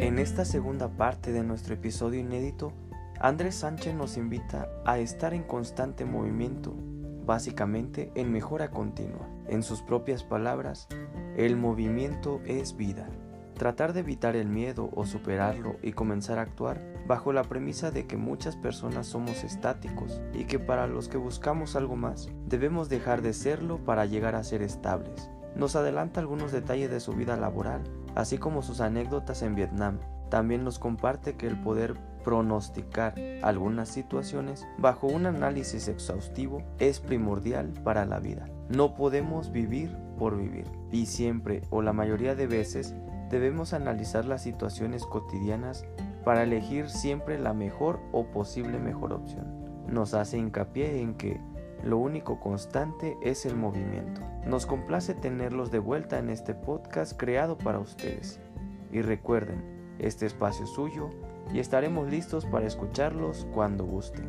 En 0.00 0.20
esta 0.20 0.44
segunda 0.44 0.88
parte 0.88 1.32
de 1.32 1.42
nuestro 1.42 1.74
episodio 1.74 2.20
inédito, 2.20 2.72
Andrés 3.20 3.56
Sánchez 3.56 3.94
nos 3.96 4.16
invita 4.16 4.68
a 4.84 5.00
estar 5.00 5.34
en 5.34 5.42
constante 5.42 6.04
movimiento, 6.04 6.72
básicamente 7.26 8.12
en 8.14 8.30
mejora 8.30 8.70
continua. 8.70 9.28
En 9.48 9.64
sus 9.64 9.82
propias 9.82 10.22
palabras, 10.22 10.86
el 11.36 11.56
movimiento 11.56 12.40
es 12.44 12.76
vida. 12.76 13.08
Tratar 13.54 13.92
de 13.92 14.00
evitar 14.00 14.36
el 14.36 14.46
miedo 14.46 14.88
o 14.94 15.04
superarlo 15.04 15.78
y 15.82 15.92
comenzar 15.92 16.38
a 16.38 16.42
actuar 16.42 16.80
bajo 17.08 17.32
la 17.32 17.42
premisa 17.42 17.90
de 17.90 18.06
que 18.06 18.16
muchas 18.16 18.54
personas 18.54 19.08
somos 19.08 19.42
estáticos 19.42 20.20
y 20.32 20.44
que 20.44 20.60
para 20.60 20.86
los 20.86 21.08
que 21.08 21.18
buscamos 21.18 21.74
algo 21.74 21.96
más 21.96 22.28
debemos 22.46 22.88
dejar 22.88 23.20
de 23.20 23.32
serlo 23.32 23.84
para 23.84 24.06
llegar 24.06 24.36
a 24.36 24.44
ser 24.44 24.62
estables. 24.62 25.28
Nos 25.56 25.74
adelanta 25.74 26.20
algunos 26.20 26.52
detalles 26.52 26.88
de 26.88 27.00
su 27.00 27.14
vida 27.14 27.36
laboral, 27.36 27.82
así 28.18 28.36
como 28.36 28.62
sus 28.62 28.80
anécdotas 28.80 29.42
en 29.42 29.54
Vietnam. 29.54 30.00
También 30.28 30.64
nos 30.64 30.80
comparte 30.80 31.36
que 31.36 31.46
el 31.46 31.56
poder 31.62 31.94
pronosticar 32.24 33.14
algunas 33.42 33.88
situaciones 33.88 34.66
bajo 34.76 35.06
un 35.06 35.26
análisis 35.26 35.86
exhaustivo 35.86 36.64
es 36.80 36.98
primordial 36.98 37.72
para 37.84 38.04
la 38.04 38.18
vida. 38.18 38.48
No 38.68 38.96
podemos 38.96 39.52
vivir 39.52 39.96
por 40.18 40.36
vivir 40.36 40.66
y 40.90 41.06
siempre 41.06 41.62
o 41.70 41.80
la 41.80 41.92
mayoría 41.92 42.34
de 42.34 42.48
veces 42.48 42.92
debemos 43.30 43.72
analizar 43.72 44.24
las 44.24 44.42
situaciones 44.42 45.06
cotidianas 45.06 45.86
para 46.24 46.42
elegir 46.42 46.90
siempre 46.90 47.38
la 47.38 47.54
mejor 47.54 48.00
o 48.10 48.26
posible 48.26 48.80
mejor 48.80 49.12
opción. 49.12 49.46
Nos 49.86 50.12
hace 50.12 50.38
hincapié 50.38 51.00
en 51.00 51.14
que 51.14 51.40
lo 51.84 51.98
único 51.98 52.40
constante 52.40 53.16
es 53.22 53.46
el 53.46 53.56
movimiento. 53.56 54.20
Nos 54.46 54.66
complace 54.66 55.14
tenerlos 55.14 55.70
de 55.70 55.78
vuelta 55.78 56.18
en 56.18 56.30
este 56.30 56.54
podcast 56.54 57.16
creado 57.16 57.56
para 57.56 57.78
ustedes. 57.78 58.40
Y 58.92 59.02
recuerden, 59.02 59.94
este 59.98 60.26
espacio 60.26 60.64
es 60.64 60.70
suyo 60.70 61.10
y 61.52 61.60
estaremos 61.60 62.10
listos 62.10 62.44
para 62.46 62.66
escucharlos 62.66 63.46
cuando 63.54 63.84
gusten. 63.84 64.26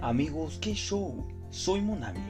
Amigos, 0.00 0.58
qué 0.60 0.74
show. 0.74 1.26
Soy 1.50 1.80
Monami. 1.80 2.20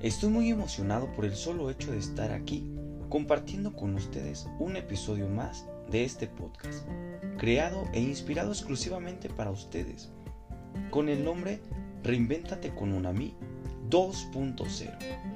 Estoy 0.00 0.30
muy 0.30 0.50
emocionado 0.50 1.10
por 1.12 1.24
el 1.24 1.34
solo 1.34 1.70
hecho 1.70 1.92
de 1.92 1.98
estar 1.98 2.32
aquí 2.32 2.72
compartiendo 3.08 3.74
con 3.74 3.94
ustedes 3.94 4.48
un 4.58 4.76
episodio 4.76 5.28
más 5.28 5.66
de 5.90 6.04
este 6.04 6.26
podcast, 6.26 6.86
creado 7.38 7.84
e 7.92 8.00
inspirado 8.00 8.52
exclusivamente 8.52 9.28
para 9.28 9.50
ustedes, 9.50 10.10
con 10.90 11.08
el 11.08 11.24
nombre 11.24 11.60
Reinvéntate 12.02 12.74
con 12.74 12.92
Monami 12.92 13.34
2.0. 13.90 15.26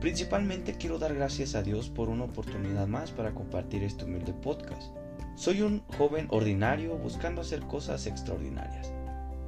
Principalmente 0.00 0.76
quiero 0.76 0.98
dar 0.98 1.14
gracias 1.14 1.54
a 1.54 1.62
Dios 1.62 1.90
por 1.90 2.08
una 2.08 2.24
oportunidad 2.24 2.86
más 2.86 3.12
para 3.12 3.34
compartir 3.34 3.82
este 3.84 4.04
humilde 4.04 4.32
podcast. 4.32 4.92
Soy 5.36 5.62
un 5.62 5.82
joven 5.96 6.26
ordinario 6.30 6.96
buscando 6.96 7.40
hacer 7.40 7.60
cosas 7.60 8.06
extraordinarias, 8.06 8.92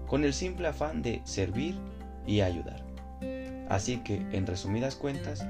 con 0.06 0.24
el 0.24 0.32
simple 0.32 0.68
afán 0.68 1.02
de 1.02 1.22
servir 1.24 1.76
y 2.26 2.40
ayudar. 2.40 2.84
Así 3.68 3.98
que, 3.98 4.16
en 4.32 4.46
resumidas 4.46 4.96
cuentas, 4.96 5.46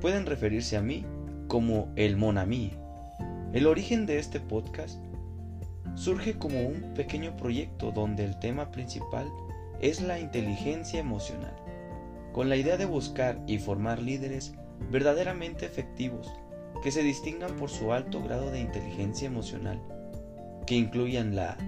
pueden 0.00 0.26
referirse 0.26 0.76
a 0.76 0.82
mí 0.82 1.04
como 1.46 1.92
el 1.96 2.16
Monami. 2.16 2.81
El 3.52 3.66
origen 3.66 4.06
de 4.06 4.18
este 4.18 4.40
podcast 4.40 4.98
surge 5.94 6.38
como 6.38 6.62
un 6.62 6.94
pequeño 6.94 7.36
proyecto 7.36 7.92
donde 7.92 8.24
el 8.24 8.38
tema 8.38 8.70
principal 8.70 9.30
es 9.80 10.00
la 10.00 10.18
inteligencia 10.18 11.00
emocional 11.00 11.54
con 12.32 12.48
la 12.48 12.56
idea 12.56 12.78
de 12.78 12.86
buscar 12.86 13.38
y 13.46 13.58
formar 13.58 14.00
líderes 14.00 14.54
verdaderamente 14.90 15.66
efectivos 15.66 16.32
que 16.82 16.90
se 16.90 17.02
distingan 17.02 17.56
por 17.56 17.68
su 17.68 17.92
alto 17.92 18.22
grado 18.22 18.50
de 18.50 18.60
inteligencia 18.60 19.26
emocional, 19.26 19.80
que 20.66 20.74
incluyan 20.74 21.36
la 21.36 21.58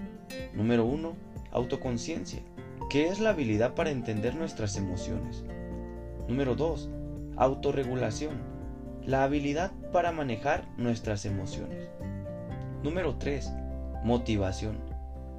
número 0.54 0.86
1, 0.86 1.12
autoconciencia, 1.52 2.40
que 2.88 3.08
es 3.08 3.20
la 3.20 3.30
habilidad 3.30 3.74
para 3.74 3.90
entender 3.90 4.34
nuestras 4.34 4.76
emociones. 4.76 5.44
Número 6.28 6.54
2, 6.54 6.88
autorregulación, 7.36 8.53
la 9.06 9.24
habilidad 9.24 9.72
para 9.92 10.12
manejar 10.12 10.66
nuestras 10.76 11.24
emociones. 11.24 11.88
Número 12.82 13.16
3, 13.16 13.50
motivación, 14.04 14.78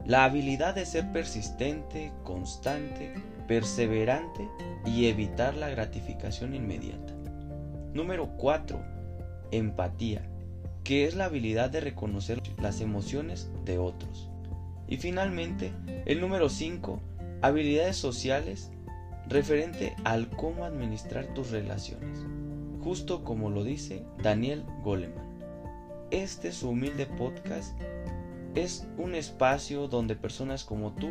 la 0.05 0.23
habilidad 0.23 0.75
de 0.75 0.85
ser 0.85 1.11
persistente, 1.11 2.11
constante, 2.23 3.13
perseverante 3.47 4.47
y 4.85 5.07
evitar 5.07 5.55
la 5.55 5.69
gratificación 5.69 6.53
inmediata. 6.53 7.13
Número 7.93 8.29
4. 8.37 8.79
Empatía, 9.51 10.21
que 10.83 11.05
es 11.05 11.15
la 11.15 11.25
habilidad 11.25 11.69
de 11.69 11.81
reconocer 11.81 12.41
las 12.61 12.81
emociones 12.81 13.49
de 13.63 13.77
otros. 13.77 14.29
Y 14.87 14.97
finalmente, 14.97 15.71
el 16.05 16.21
número 16.21 16.49
5. 16.49 16.99
Habilidades 17.41 17.97
sociales, 17.97 18.71
referente 19.27 19.95
al 20.03 20.29
cómo 20.29 20.65
administrar 20.65 21.33
tus 21.33 21.51
relaciones, 21.51 22.25
justo 22.85 23.25
como 23.25 23.49
lo 23.49 23.65
dice 23.65 24.05
Daniel 24.21 24.63
Goleman. 24.83 25.25
Este 26.11 26.53
su 26.53 26.69
humilde 26.69 27.07
podcast 27.07 27.77
es 28.53 28.87
un 28.97 29.15
espacio 29.15 29.89
donde 29.89 30.15
personas 30.15 30.63
como 30.63 30.93
tú 30.93 31.09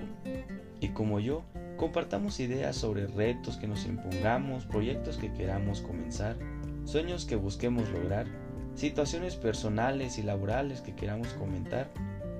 y 0.81 0.89
como 0.91 1.21
yo 1.21 1.43
Compartamos 1.77 2.39
ideas 2.39 2.77
sobre 2.77 3.09
retos 3.09 3.57
que 3.57 3.67
nos 3.67 3.84
impongamos, 3.84 4.65
proyectos 4.65 5.17
que 5.17 5.33
queramos 5.33 5.81
comenzar, 5.81 6.37
sueños 6.84 7.25
que 7.25 7.34
busquemos 7.34 7.89
lograr, 7.91 8.27
situaciones 8.77 9.34
personales 9.34 10.17
y 10.19 10.23
laborales 10.23 10.83
que 10.83 10.95
queramos 10.95 11.29
comentar, 11.34 11.91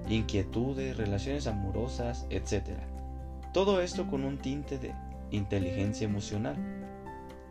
inquietudes, 0.09 0.97
relaciones 0.97 1.49
amorosas, 1.49 2.27
etc. 2.31 2.79
Todo 3.53 3.81
esto 3.81 4.07
con 4.07 4.25
un 4.25 4.39
tinte 4.39 4.79
de 4.79 4.95
inteligencia 5.33 6.05
emocional, 6.05 6.57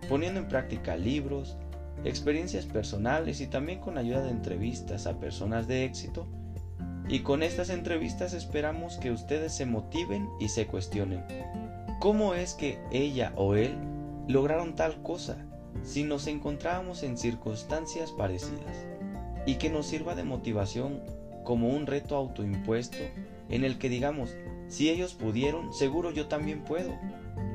poniendo 0.07 0.39
en 0.39 0.47
práctica 0.47 0.95
libros, 0.95 1.57
experiencias 2.03 2.65
personales 2.65 3.41
y 3.41 3.47
también 3.47 3.79
con 3.79 3.97
ayuda 3.97 4.23
de 4.23 4.31
entrevistas 4.31 5.07
a 5.07 5.19
personas 5.19 5.67
de 5.67 5.85
éxito. 5.85 6.27
Y 7.09 7.19
con 7.19 7.43
estas 7.43 7.69
entrevistas 7.69 8.33
esperamos 8.33 8.97
que 8.97 9.11
ustedes 9.11 9.53
se 9.53 9.65
motiven 9.65 10.29
y 10.39 10.47
se 10.47 10.67
cuestionen 10.67 11.23
¿Cómo 12.03 12.33
es 12.33 12.53
que 12.53 12.79
ella 12.91 13.31
o 13.37 13.55
él 13.55 13.75
lograron 14.27 14.75
tal 14.75 15.01
cosa 15.01 15.37
si 15.83 16.03
nos 16.03 16.27
encontrábamos 16.27 17.01
en 17.01 17.17
circunstancias 17.17 18.11
parecidas? 18.11 18.85
Y 19.45 19.55
que 19.55 19.69
nos 19.69 19.87
sirva 19.87 20.13
de 20.13 20.25
motivación 20.25 21.01
como 21.45 21.69
un 21.69 21.85
reto 21.87 22.17
autoimpuesto 22.17 22.97
en 23.47 23.63
el 23.63 23.77
que 23.77 23.87
digamos, 23.87 24.35
si 24.67 24.89
ellos 24.89 25.13
pudieron, 25.13 25.73
seguro 25.73 26.11
yo 26.11 26.27
también 26.27 26.65
puedo. 26.65 26.93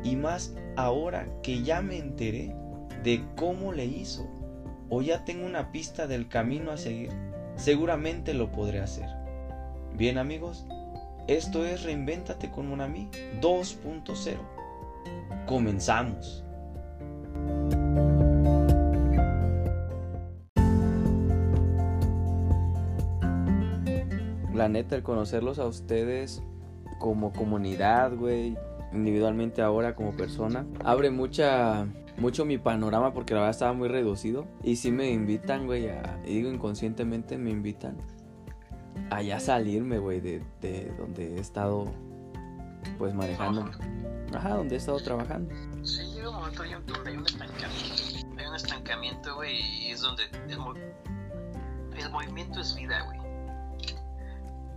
Y 0.02 0.16
más 0.16 0.54
ahora 0.76 1.28
que 1.42 1.62
ya 1.62 1.82
me 1.82 1.98
enteré 1.98 2.54
de 3.02 3.24
cómo 3.36 3.72
le 3.72 3.84
hizo 3.84 4.26
o 4.90 5.02
ya 5.02 5.24
tengo 5.24 5.46
una 5.46 5.70
pista 5.70 6.06
del 6.06 6.28
camino 6.28 6.70
a 6.70 6.76
seguir, 6.76 7.10
seguramente 7.56 8.34
lo 8.34 8.50
podré 8.50 8.80
hacer. 8.80 9.08
Bien 9.94 10.18
amigos, 10.18 10.66
esto 11.26 11.66
es 11.66 11.82
Reinvéntate 11.82 12.50
con 12.50 12.68
Monami 12.68 13.08
2.0. 13.40 14.38
Comenzamos. 15.46 16.44
La 24.54 24.68
neta, 24.68 24.96
el 24.96 25.02
conocerlos 25.02 25.58
a 25.58 25.66
ustedes 25.66 26.42
como 26.98 27.32
comunidad, 27.32 28.16
güey, 28.16 28.56
individualmente 28.92 29.62
ahora 29.62 29.94
como 29.94 30.12
persona, 30.12 30.66
abre 30.84 31.10
mucha 31.10 31.86
mucho 32.18 32.44
mi 32.44 32.58
panorama 32.58 33.12
porque 33.12 33.34
la 33.34 33.40
verdad 33.40 33.50
estaba 33.50 33.72
muy 33.72 33.88
reducido 33.88 34.46
y 34.62 34.76
si 34.76 34.90
me 34.90 35.10
invitan, 35.10 35.66
güey, 35.66 35.88
y 36.24 36.34
digo 36.34 36.50
inconscientemente 36.50 37.38
me 37.38 37.50
invitan 37.50 37.96
allá 39.10 39.40
salirme, 39.40 39.98
güey, 39.98 40.20
de, 40.20 40.42
de 40.60 40.92
donde 40.98 41.36
he 41.36 41.40
estado, 41.40 41.84
pues 42.98 43.14
manejando. 43.14 43.70
Ajá, 44.34 44.54
donde 44.56 44.74
he 44.74 44.78
estado 44.78 44.98
trabajando. 44.98 45.54
Sí, 45.82 46.02
llega 46.12 46.28
un 46.28 46.36
momento 46.36 46.62
donde 46.62 47.10
hay 47.10 47.16
un 47.16 47.26
estancamiento. 47.26 48.12
Hay 48.36 48.46
un 48.46 48.54
estancamiento, 48.54 49.34
güey, 49.36 49.60
y 49.60 49.90
es 49.90 50.00
donde 50.00 50.24
el, 50.48 50.58
el 51.98 52.10
movimiento 52.10 52.60
es 52.60 52.74
vida, 52.76 53.02
güey. 53.02 53.18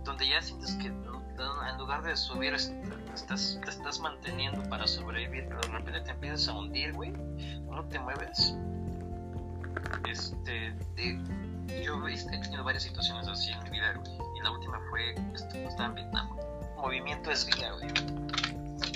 Donde 0.04 0.28
ya 0.28 0.40
sientes 0.40 0.74
que 0.76 0.90
en 1.38 1.78
lugar 1.78 2.02
de 2.02 2.16
subir, 2.16 2.54
estás, 2.54 3.58
te 3.64 3.70
estás 3.70 4.00
manteniendo 4.00 4.62
para 4.68 4.86
sobrevivir, 4.86 5.46
pero 5.48 5.60
de 5.60 5.68
repente 5.68 6.00
te 6.00 6.10
empiezas 6.10 6.48
a 6.48 6.58
hundir, 6.58 6.92
güey. 6.92 7.12
No 7.70 7.84
te 7.88 7.98
mueves. 7.98 8.54
Este, 10.08 10.74
de, 10.96 11.18
yo 11.82 12.06
he 12.06 12.16
tenido 12.16 12.64
varias 12.64 12.82
situaciones 12.82 13.26
así 13.28 13.50
en 13.50 13.62
mi 13.64 13.70
vida, 13.70 13.94
güey. 13.94 14.12
Y 14.38 14.42
la 14.42 14.50
última 14.50 14.80
fue 14.90 15.14
este, 15.34 15.64
estaba 15.64 15.88
en 15.88 15.94
Vietnam. 15.94 16.28
Movimiento 16.76 17.30
es 17.30 17.46
vida, 17.46 17.72
güey. 17.72 17.88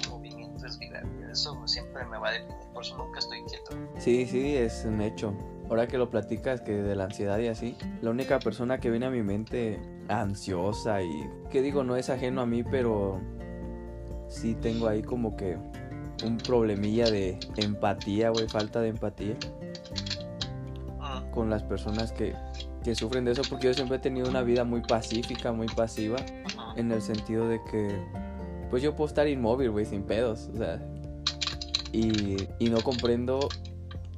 Movimiento 0.08 0.66
es 0.66 0.78
vida, 0.78 1.02
güey. 1.02 1.30
Eso 1.30 1.66
siempre 1.66 2.04
me 2.06 2.18
va 2.18 2.28
a 2.28 2.32
deprimir, 2.32 2.66
por 2.72 2.82
eso 2.82 2.96
nunca 2.96 3.18
estoy 3.18 3.42
quieto. 3.44 3.76
Sí, 3.98 4.26
sí, 4.26 4.56
es 4.56 4.84
un 4.84 5.00
hecho. 5.00 5.34
Ahora 5.68 5.86
que 5.86 5.98
lo 5.98 6.10
platicas, 6.10 6.60
que 6.60 6.72
de 6.72 6.94
la 6.94 7.04
ansiedad 7.04 7.38
y 7.38 7.48
así, 7.48 7.76
la 8.00 8.10
única 8.10 8.38
persona 8.38 8.78
que 8.78 8.90
viene 8.90 9.06
a 9.06 9.10
mi 9.10 9.22
mente 9.22 9.80
ansiosa 10.08 11.02
y 11.02 11.28
que 11.50 11.62
digo, 11.62 11.84
no 11.84 11.96
es 11.96 12.10
ajeno 12.10 12.40
a 12.40 12.46
mí, 12.46 12.62
pero 12.62 13.20
sí 14.28 14.54
tengo 14.54 14.88
ahí 14.88 15.02
como 15.02 15.36
que 15.36 15.56
un 16.24 16.38
problemilla 16.38 17.10
de 17.10 17.38
empatía, 17.56 18.30
güey, 18.30 18.48
falta 18.48 18.80
de 18.80 18.88
empatía 18.88 19.36
con 21.36 21.50
las 21.50 21.62
personas 21.62 22.12
que, 22.12 22.34
que 22.82 22.94
sufren 22.94 23.26
de 23.26 23.32
eso, 23.32 23.42
porque 23.48 23.66
yo 23.66 23.74
siempre 23.74 23.98
he 23.98 24.00
tenido 24.00 24.28
una 24.28 24.42
vida 24.42 24.64
muy 24.64 24.80
pacífica, 24.80 25.52
muy 25.52 25.66
pasiva, 25.66 26.16
en 26.76 26.90
el 26.90 27.02
sentido 27.02 27.46
de 27.46 27.60
que, 27.70 27.94
pues 28.70 28.82
yo 28.82 28.96
puedo 28.96 29.06
estar 29.06 29.28
inmóvil, 29.28 29.70
güey, 29.70 29.84
sin 29.84 30.02
pedos, 30.02 30.50
o 30.54 30.56
sea, 30.56 30.80
y, 31.92 32.36
y 32.58 32.70
no 32.70 32.80
comprendo, 32.80 33.50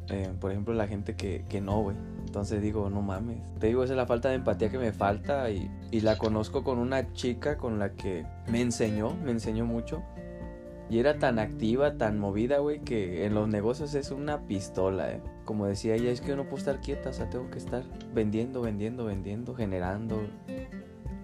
eh, 0.08 0.32
por 0.40 0.52
ejemplo, 0.52 0.75
la 0.75 0.87
gente 0.87 1.17
que, 1.17 1.44
que 1.49 1.61
no, 1.61 1.82
güey. 1.82 1.96
Entonces 2.38 2.62
digo, 2.62 2.88
no 2.88 3.02
mames. 3.02 3.38
Te 3.58 3.67
digo, 3.67 3.82
esa 3.82 3.94
es 3.94 3.96
la 3.96 4.06
falta 4.06 4.29
de 4.29 4.37
empatía 4.37 4.70
que 4.70 4.79
me 4.79 4.93
falta 4.93 5.50
y, 5.50 5.69
y 5.90 6.02
la 6.02 6.17
conozco 6.17 6.62
con 6.62 6.79
una 6.79 7.12
chica 7.12 7.58
con 7.58 7.81
la 7.81 7.94
que 7.94 8.25
me 8.46 8.61
enseñó, 8.61 9.12
me 9.25 9.32
enseñó 9.32 9.64
mucho. 9.64 10.05
Y 10.88 11.00
era 11.00 11.19
tan 11.19 11.40
activa, 11.40 11.94
tan 11.94 12.20
movida, 12.20 12.58
güey, 12.58 12.79
que 12.79 13.26
en 13.26 13.35
los 13.35 13.49
negocios 13.49 13.93
es 13.94 14.12
una 14.12 14.46
pistola, 14.46 15.11
¿eh? 15.11 15.20
Como 15.44 15.67
decía 15.67 15.96
ella, 15.96 16.12
es 16.12 16.20
que 16.20 16.29
yo 16.29 16.37
no 16.37 16.44
puedo 16.44 16.58
estar 16.58 16.81
quieta, 16.81 17.11
o 17.11 17.12
sea, 17.12 17.29
tengo 17.29 17.50
que 17.50 17.58
estar 17.58 17.82
vendiendo, 18.14 18.62
vendiendo, 18.62 19.05
vendiendo, 19.05 19.56
generando. 19.56 20.23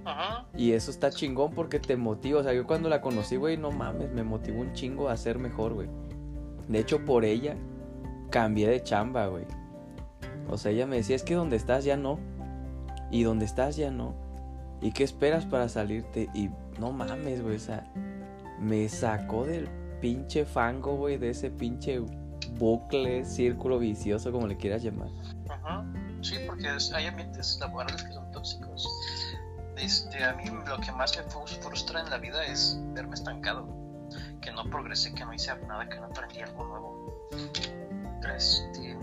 Ajá. 0.04 0.46
Y 0.56 0.72
eso 0.72 0.90
está 0.90 1.10
chingón 1.10 1.52
porque 1.52 1.78
te 1.78 1.96
motiva. 1.96 2.40
O 2.40 2.42
sea, 2.42 2.52
yo 2.54 2.66
cuando 2.66 2.88
la 2.88 3.00
conocí, 3.00 3.36
güey, 3.36 3.56
no 3.56 3.70
mames, 3.70 4.12
me 4.12 4.24
motivó 4.24 4.62
un 4.62 4.72
chingo 4.72 5.08
a 5.08 5.16
ser 5.16 5.38
mejor, 5.38 5.74
güey. 5.74 5.88
De 6.66 6.80
hecho, 6.80 7.04
por 7.04 7.24
ella 7.24 7.54
cambié 8.30 8.68
de 8.68 8.82
chamba, 8.82 9.28
güey. 9.28 9.44
O 10.48 10.58
sea, 10.58 10.72
ella 10.72 10.86
me 10.86 10.96
decía, 10.96 11.16
es 11.16 11.22
que 11.22 11.34
donde 11.34 11.56
estás 11.56 11.84
ya 11.84 11.96
no. 11.96 12.18
Y 13.10 13.22
donde 13.22 13.44
estás 13.44 13.76
ya 13.76 13.90
no. 13.90 14.14
¿Y 14.80 14.92
qué 14.92 15.04
esperas 15.04 15.46
para 15.46 15.68
salirte? 15.68 16.28
Y 16.34 16.50
no 16.78 16.92
mames, 16.92 17.42
güey, 17.42 17.56
o 17.56 17.60
sea, 17.60 17.90
me 18.58 18.88
sacó 18.88 19.44
del 19.44 19.68
pinche 20.00 20.44
fango, 20.44 20.96
güey, 20.96 21.16
de 21.16 21.30
ese 21.30 21.50
pinche 21.50 22.02
bucle, 22.58 23.24
círculo 23.24 23.78
vicioso, 23.78 24.32
como 24.32 24.46
le 24.46 24.56
quieras 24.56 24.82
llamar. 24.82 25.08
Ajá. 25.48 25.84
Sí, 26.20 26.36
porque 26.46 26.68
hay 26.68 27.06
ambientes 27.06 27.58
laborales 27.60 28.02
que 28.02 28.12
son 28.12 28.30
tóxicos. 28.32 28.88
Este, 29.76 30.22
a 30.24 30.34
mí 30.34 30.44
lo 30.66 30.78
que 30.78 30.92
más 30.92 31.16
me 31.16 31.22
frustra 31.60 32.00
en 32.00 32.10
la 32.10 32.18
vida 32.18 32.44
es 32.46 32.78
verme 32.94 33.14
estancado. 33.14 33.66
Que 34.40 34.52
no 34.52 34.64
progresé, 34.70 35.14
que 35.14 35.24
no 35.24 35.32
hice 35.32 35.54
nada, 35.66 35.88
que 35.88 35.96
no 35.96 36.06
aprendí 36.06 36.40
algo 36.40 36.64
nuevo. 36.64 37.28
Este, 38.36 38.96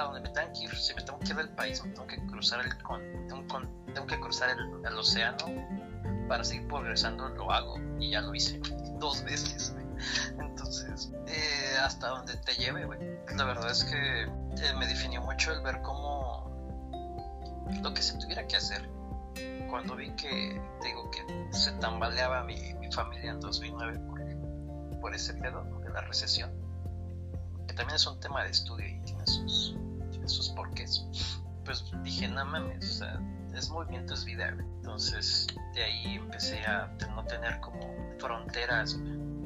donde 0.00 0.20
me 0.20 0.30
tengo 0.30 0.52
que 0.52 0.60
ir, 0.64 0.74
si 0.76 0.94
me 0.94 1.02
tengo 1.02 1.18
que 1.20 1.28
ir 1.30 1.36
del 1.36 1.48
país, 1.50 1.80
tengo 1.82 2.06
que 2.06 2.16
cruzar 2.26 2.64
el, 2.64 2.82
con, 2.82 3.00
tengo, 3.28 3.46
con- 3.48 3.84
tengo 3.92 4.06
que 4.06 4.18
cruzar 4.18 4.50
el, 4.50 4.98
océano 4.98 5.46
para 6.28 6.42
seguir 6.44 6.66
progresando, 6.68 7.28
lo 7.30 7.50
hago. 7.52 7.76
Y 7.98 8.10
ya 8.10 8.20
lo 8.22 8.34
hice 8.34 8.60
dos 8.98 9.22
veces. 9.24 9.74
Entonces, 10.38 11.12
eh, 11.26 11.76
hasta 11.82 12.08
donde 12.08 12.36
te 12.38 12.54
lleve, 12.54 12.84
güey. 12.84 12.98
La 13.36 13.44
verdad 13.44 13.70
es 13.70 13.84
que 13.84 14.22
eh, 14.22 14.74
me 14.78 14.86
definió 14.86 15.20
mucho 15.20 15.52
el 15.52 15.62
ver 15.62 15.80
cómo 15.82 16.50
lo 17.82 17.94
que 17.94 18.02
se 18.02 18.16
tuviera 18.18 18.46
que 18.46 18.56
hacer. 18.56 18.88
Cuando 19.70 19.96
vi 19.96 20.10
que, 20.16 20.60
te 20.80 20.88
digo, 20.88 21.10
que 21.10 21.48
se 21.52 21.72
tambaleaba 21.72 22.44
mi, 22.44 22.74
mi 22.74 22.90
familia 22.92 23.30
en 23.30 23.40
2009 23.40 23.98
por, 24.00 25.00
por 25.00 25.14
ese 25.14 25.32
pedo 25.34 25.64
de 25.82 25.90
la 25.90 26.02
recesión, 26.02 26.50
que 27.66 27.74
también 27.74 27.96
es 27.96 28.06
un 28.06 28.18
tema 28.20 28.44
de 28.44 28.50
estudio 28.50 28.86
y 28.86 29.00
tiene 29.04 29.26
sus, 29.26 29.76
tiene 30.10 30.28
sus 30.28 30.50
porqués, 30.50 31.06
pues 31.64 31.84
dije, 32.02 32.28
no 32.28 32.44
mames, 32.44 32.84
o 32.90 32.94
sea, 32.98 33.20
es 33.54 33.70
movimiento, 33.70 34.14
es 34.14 34.24
vida. 34.24 34.48
Entonces, 34.48 35.46
de 35.74 35.82
ahí 35.82 36.16
empecé 36.16 36.64
a 36.64 36.90
no 37.14 37.24
tener 37.24 37.60
como 37.60 37.80
fronteras 38.18 38.98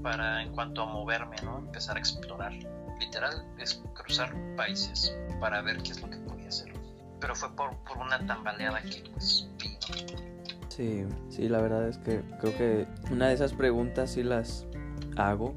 para, 0.03 0.43
en 0.43 0.53
cuanto 0.53 0.83
a 0.83 0.87
moverme, 0.87 1.37
¿no? 1.43 1.59
Empezar 1.59 1.97
a 1.97 1.99
explorar 1.99 2.53
literal 3.01 3.45
es 3.59 3.83
cruzar 3.95 4.35
países 4.57 5.15
para 5.41 5.61
ver 5.63 5.83
qué 5.83 5.93
es 5.93 6.01
lo 6.01 6.09
que 6.09 6.17
podía 6.19 6.49
hacer. 6.49 6.73
Pero 7.21 7.35
fue 7.35 7.55
por, 7.55 7.77
por 7.79 7.99
una 7.99 8.25
tambaleada 8.27 8.81
que 8.83 9.05
pues 9.13 9.49
vi. 9.59 9.77
Sí, 10.69 11.07
sí, 11.31 11.49
la 11.49 11.61
verdad 11.61 11.89
es 11.89 11.99
que 11.99 12.23
creo 12.41 12.57
que 12.57 12.87
una 13.11 13.29
de 13.29 13.35
esas 13.35 13.53
preguntas 13.53 14.11
sí 14.11 14.23
las 14.23 14.67
hago. 15.17 15.55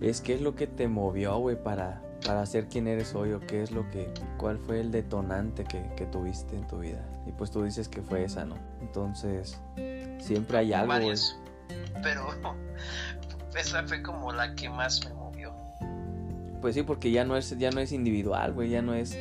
Es 0.00 0.20
qué 0.20 0.34
es 0.34 0.40
lo 0.40 0.54
que 0.54 0.66
te 0.66 0.88
movió, 0.88 1.38
güey, 1.38 1.60
para, 1.60 2.00
para 2.24 2.44
ser 2.46 2.68
quien 2.68 2.86
eres 2.86 3.14
hoy 3.14 3.32
o 3.32 3.40
qué 3.40 3.62
es 3.62 3.70
lo 3.70 3.88
que, 3.90 4.12
cuál 4.36 4.58
fue 4.58 4.80
el 4.80 4.90
detonante 4.92 5.64
que, 5.64 5.90
que 5.96 6.06
tuviste 6.06 6.56
en 6.56 6.66
tu 6.66 6.78
vida. 6.78 7.04
Y 7.26 7.32
pues 7.32 7.50
tú 7.50 7.62
dices 7.62 7.88
que 7.88 8.02
fue 8.02 8.24
esa, 8.24 8.44
¿no? 8.44 8.56
Entonces, 8.80 9.60
siempre 10.18 10.58
hay 10.58 10.72
algo. 10.72 10.88
Varias. 10.88 11.36
Pero 12.02 12.28
esa 13.58 13.82
fue 13.84 14.02
como 14.02 14.32
la 14.32 14.54
que 14.54 14.68
más 14.70 15.04
me 15.04 15.14
movió. 15.14 15.52
Pues 16.60 16.74
sí, 16.74 16.82
porque 16.82 17.10
ya 17.10 17.24
no 17.24 17.36
es, 17.36 17.56
ya 17.58 17.70
no 17.70 17.80
es 17.80 17.92
individual, 17.92 18.52
güey, 18.52 18.70
ya 18.70 18.82
no 18.82 18.94
es 18.94 19.16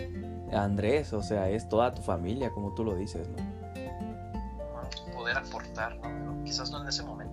Andrés, 0.51 1.13
o 1.13 1.21
sea, 1.21 1.49
es 1.49 1.67
toda 1.69 1.93
tu 1.93 2.01
familia, 2.01 2.49
como 2.51 2.73
tú 2.73 2.83
lo 2.83 2.95
dices, 2.95 3.27
¿no? 3.29 3.37
¿no? 3.37 5.13
Poder 5.13 5.37
aportar, 5.37 5.97
¿no? 5.97 6.43
Quizás 6.43 6.71
no 6.71 6.81
en 6.81 6.87
ese 6.87 7.03
momento, 7.03 7.26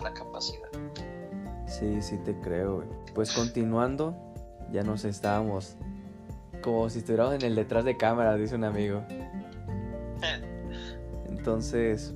la 0.00 0.12
capacidad. 0.14 0.68
Sí, 1.66 2.00
sí 2.02 2.18
te 2.18 2.38
creo, 2.40 2.76
güey. 2.76 2.88
Pues 3.14 3.32
continuando, 3.32 4.14
ya 4.70 4.82
nos 4.82 5.04
estábamos 5.04 5.76
como 6.62 6.88
si 6.90 6.98
estuviéramos 7.00 7.34
en 7.34 7.42
el 7.42 7.56
detrás 7.56 7.84
de 7.84 7.96
cámara, 7.96 8.36
dice 8.36 8.54
un 8.54 8.64
amigo. 8.64 9.02
Entonces, 11.28 12.14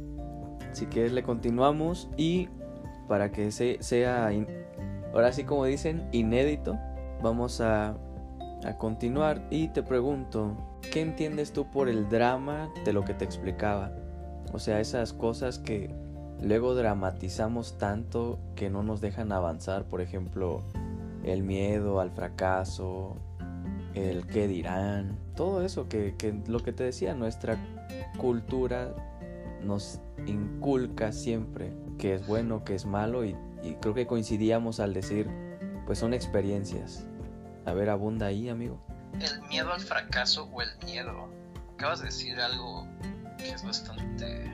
si 0.73 0.87
quieres 0.87 1.13
le 1.13 1.23
continuamos 1.23 2.09
y 2.17 2.49
para 3.09 3.33
que 3.33 3.51
se, 3.51 3.79
sea, 3.83 4.33
in- 4.33 4.47
ahora 5.13 5.33
sí 5.33 5.45
como 5.45 5.65
dicen, 5.65 6.09
inédito, 6.13 6.79
vamos 7.23 7.61
a, 7.61 7.97
a 8.65 8.79
continuar 8.79 9.47
y 9.51 9.69
te 9.69 9.83
pregunto, 9.83 10.57
¿qué 10.93 11.01
entiendes 11.01 11.53
tú 11.53 11.71
por 11.71 11.89
el 11.89 12.09
drama 12.09 12.71
de 12.85 12.93
lo 12.93 13.05
que 13.05 13.15
te 13.15 13.25
explicaba? 13.25 13.93
O 14.53 14.59
sea, 14.59 14.81
esas 14.81 15.13
cosas 15.13 15.59
que 15.59 15.91
luego 16.43 16.75
dramatizamos 16.75 17.79
tanto 17.79 18.39
que 18.55 18.71
no 18.71 18.83
nos 18.83 19.01
dejan 19.01 19.33
avanzar, 19.33 19.85
por 19.85 20.01
ejemplo, 20.01 20.63
el 21.25 21.43
miedo 21.43 22.01
al 22.01 22.11
fracaso, 22.11 23.17
el 23.95 24.27
qué 24.27 24.47
dirán, 24.47 25.19
todo 25.35 25.65
eso 25.65 25.89
que, 25.89 26.15
que 26.17 26.41
lo 26.47 26.61
que 26.61 26.73
te 26.73 26.85
decía, 26.85 27.15
nuestra 27.15 27.59
cultura 28.19 28.95
nos 29.63 30.01
inculca 30.27 31.13
siempre 31.13 31.73
que 31.99 32.15
es 32.15 32.27
bueno, 32.27 32.65
que 32.65 32.75
es 32.75 32.87
malo 32.87 33.25
y, 33.25 33.37
y 33.63 33.75
creo 33.75 33.95
que 33.95 34.07
coincidíamos 34.07 34.81
al 34.81 34.95
decir, 34.95 35.29
pues 35.87 35.99
son 35.99 36.15
experiencias. 36.15 37.07
A 37.65 37.73
ver, 37.73 37.91
abunda 37.91 38.27
ahí, 38.27 38.49
amigo. 38.49 38.81
El 39.21 39.43
miedo 39.49 39.73
al 39.73 39.81
fracaso 39.81 40.49
o 40.53 40.63
el 40.63 40.69
miedo. 40.85 41.29
Acabas 41.75 42.01
de 42.01 42.07
decir 42.07 42.39
algo 42.39 42.87
que 43.39 43.51
es 43.51 43.65
bastante 43.65 44.51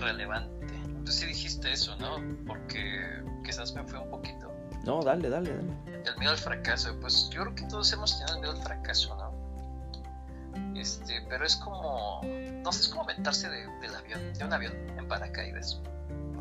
relevante. 0.00 0.69
Tú 1.04 1.12
sí 1.12 1.26
dijiste 1.26 1.72
eso, 1.72 1.96
¿no? 1.96 2.16
Porque 2.46 3.22
quizás 3.44 3.72
me 3.74 3.84
fui 3.84 3.98
un 3.98 4.10
poquito. 4.10 4.52
No, 4.84 5.02
dale, 5.02 5.28
dale, 5.28 5.54
dale. 5.54 6.02
El 6.04 6.16
miedo 6.18 6.32
al 6.32 6.38
fracaso, 6.38 6.98
pues 7.00 7.28
yo 7.30 7.42
creo 7.42 7.54
que 7.54 7.64
todos 7.64 7.92
hemos 7.92 8.18
tenido 8.18 8.36
el 8.36 8.40
miedo 8.40 8.52
al 8.52 8.62
fracaso, 8.62 9.14
¿no? 9.16 10.78
Este, 10.78 11.22
pero 11.28 11.44
es 11.44 11.56
como, 11.56 12.20
no 12.22 12.72
sé, 12.72 12.80
es 12.80 12.88
como 12.88 13.02
aventarse 13.02 13.48
de, 13.50 13.66
del 13.80 13.94
avión, 13.94 14.32
de 14.32 14.44
un 14.44 14.52
avión 14.52 14.72
en 14.96 15.06
paracaídas. 15.08 15.80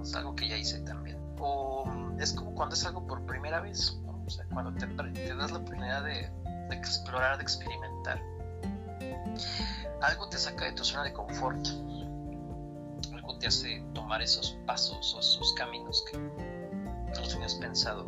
Es 0.01 0.15
algo 0.15 0.35
que 0.35 0.47
ya 0.47 0.55
hice 0.55 0.79
también. 0.81 1.17
O 1.39 1.85
mm, 1.85 2.21
es 2.21 2.33
como 2.33 2.55
cuando 2.55 2.75
es 2.75 2.85
algo 2.85 3.05
por 3.05 3.21
primera 3.25 3.59
vez, 3.59 3.99
¿no? 4.05 4.23
O 4.25 4.29
sea, 4.29 4.45
cuando 4.53 4.71
te, 4.73 4.87
te 4.87 5.35
das 5.35 5.51
la 5.51 5.57
oportunidad 5.57 6.03
de, 6.03 6.31
de 6.69 6.75
explorar, 6.75 7.37
de 7.37 7.43
experimentar. 7.43 8.21
Algo 10.01 10.29
te 10.29 10.37
saca 10.37 10.65
de 10.65 10.71
tu 10.73 10.85
zona 10.85 11.03
de 11.03 11.13
confort. 11.13 11.67
Te 13.37 13.47
hace 13.47 13.81
tomar 13.93 14.21
esos 14.21 14.57
pasos 14.65 15.13
o 15.15 15.19
esos 15.19 15.53
caminos 15.53 16.03
que 16.11 16.17
no 16.17 17.27
tenías 17.27 17.55
pensado 17.55 18.05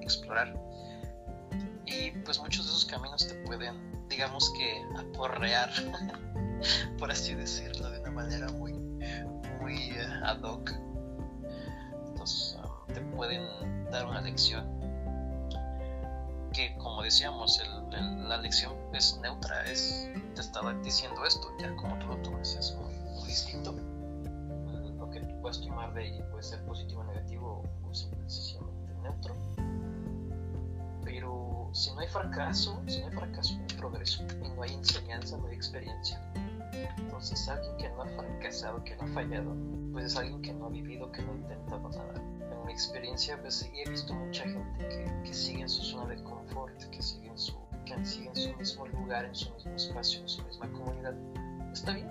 explorar. 0.00 0.54
Y 1.84 2.10
pues 2.24 2.38
muchos 2.40 2.64
de 2.66 2.70
esos 2.72 2.84
caminos 2.84 3.26
te 3.28 3.34
pueden, 3.46 4.08
digamos 4.08 4.50
que, 4.58 4.82
aporrear, 4.98 5.70
por 6.98 7.10
así 7.12 7.34
decirlo, 7.34 7.90
de 7.90 8.00
una 8.00 8.10
manera 8.10 8.48
muy, 8.48 8.72
muy 9.60 9.90
eh, 9.90 10.06
ad 10.24 10.40
hoc. 10.42 10.72
Entonces, 12.08 12.56
um, 12.64 12.92
te 12.94 13.00
pueden 13.02 13.42
dar 13.90 14.06
una 14.06 14.20
lección 14.20 14.66
que, 16.52 16.74
como 16.78 17.02
decíamos, 17.02 17.60
el- 17.60 18.28
la 18.28 18.38
lección 18.38 18.72
es 18.92 19.16
neutra, 19.22 19.62
es, 19.64 20.10
te 20.34 20.40
estaba 20.40 20.72
diciendo 20.74 21.24
esto, 21.24 21.46
ya 21.60 21.74
como 21.76 21.96
tú 22.00 22.08
lo 22.08 22.16
tomes 22.18 22.56
es 22.56 22.74
muy 22.74 23.26
distinto. 23.26 23.74
Puedes 25.46 25.60
tomar 25.60 25.94
de 25.94 26.02
ahí, 26.02 26.24
puede 26.32 26.42
ser 26.42 26.60
positivo 26.64 27.04
negativo 27.04 27.62
o 27.88 27.94
sencillamente 27.94 28.92
neutro. 29.00 29.36
Pero 31.04 31.70
si 31.72 31.92
no 31.92 32.00
hay 32.00 32.08
fracaso, 32.08 32.82
si 32.88 32.98
no 32.98 33.06
hay 33.06 33.12
fracaso, 33.12 33.54
no 33.54 33.60
hay 33.60 33.76
progreso 33.76 34.24
y 34.42 34.48
no 34.48 34.62
hay 34.64 34.74
enseñanza, 34.74 35.36
no 35.36 35.46
hay 35.46 35.54
experiencia. 35.54 36.20
Entonces 36.98 37.48
alguien 37.48 37.76
que 37.76 37.88
no 37.90 38.02
ha 38.02 38.06
fracasado, 38.06 38.82
que 38.82 38.96
no 38.96 39.04
ha 39.04 39.06
fallado, 39.06 39.54
pues 39.92 40.06
es 40.06 40.16
alguien 40.16 40.42
que 40.42 40.52
no 40.52 40.66
ha 40.66 40.70
vivido, 40.70 41.12
que 41.12 41.22
no 41.22 41.30
ha 41.30 41.36
intentado 41.36 41.88
nada. 41.90 42.14
En 42.50 42.66
mi 42.66 42.72
experiencia 42.72 43.40
pues 43.40 43.70
he 43.72 43.88
visto 43.88 44.14
mucha 44.14 44.42
gente 44.42 44.88
que, 44.88 45.22
que 45.22 45.32
sigue 45.32 45.60
en 45.60 45.68
su 45.68 45.80
zona 45.80 46.06
de 46.12 46.24
confort, 46.24 46.76
que 46.90 47.00
sigue 47.00 47.28
en 47.28 47.38
su, 47.38 47.54
que 47.84 48.04
sigue 48.04 48.30
en 48.30 48.34
su 48.34 48.56
mismo 48.56 48.88
lugar, 48.88 49.24
en 49.26 49.34
su 49.36 49.54
mismo 49.54 49.76
espacio, 49.76 50.22
en 50.22 50.28
su 50.28 50.42
misma 50.42 50.68
comunidad. 50.72 51.14
Está 51.72 51.92
bien. 51.92 52.08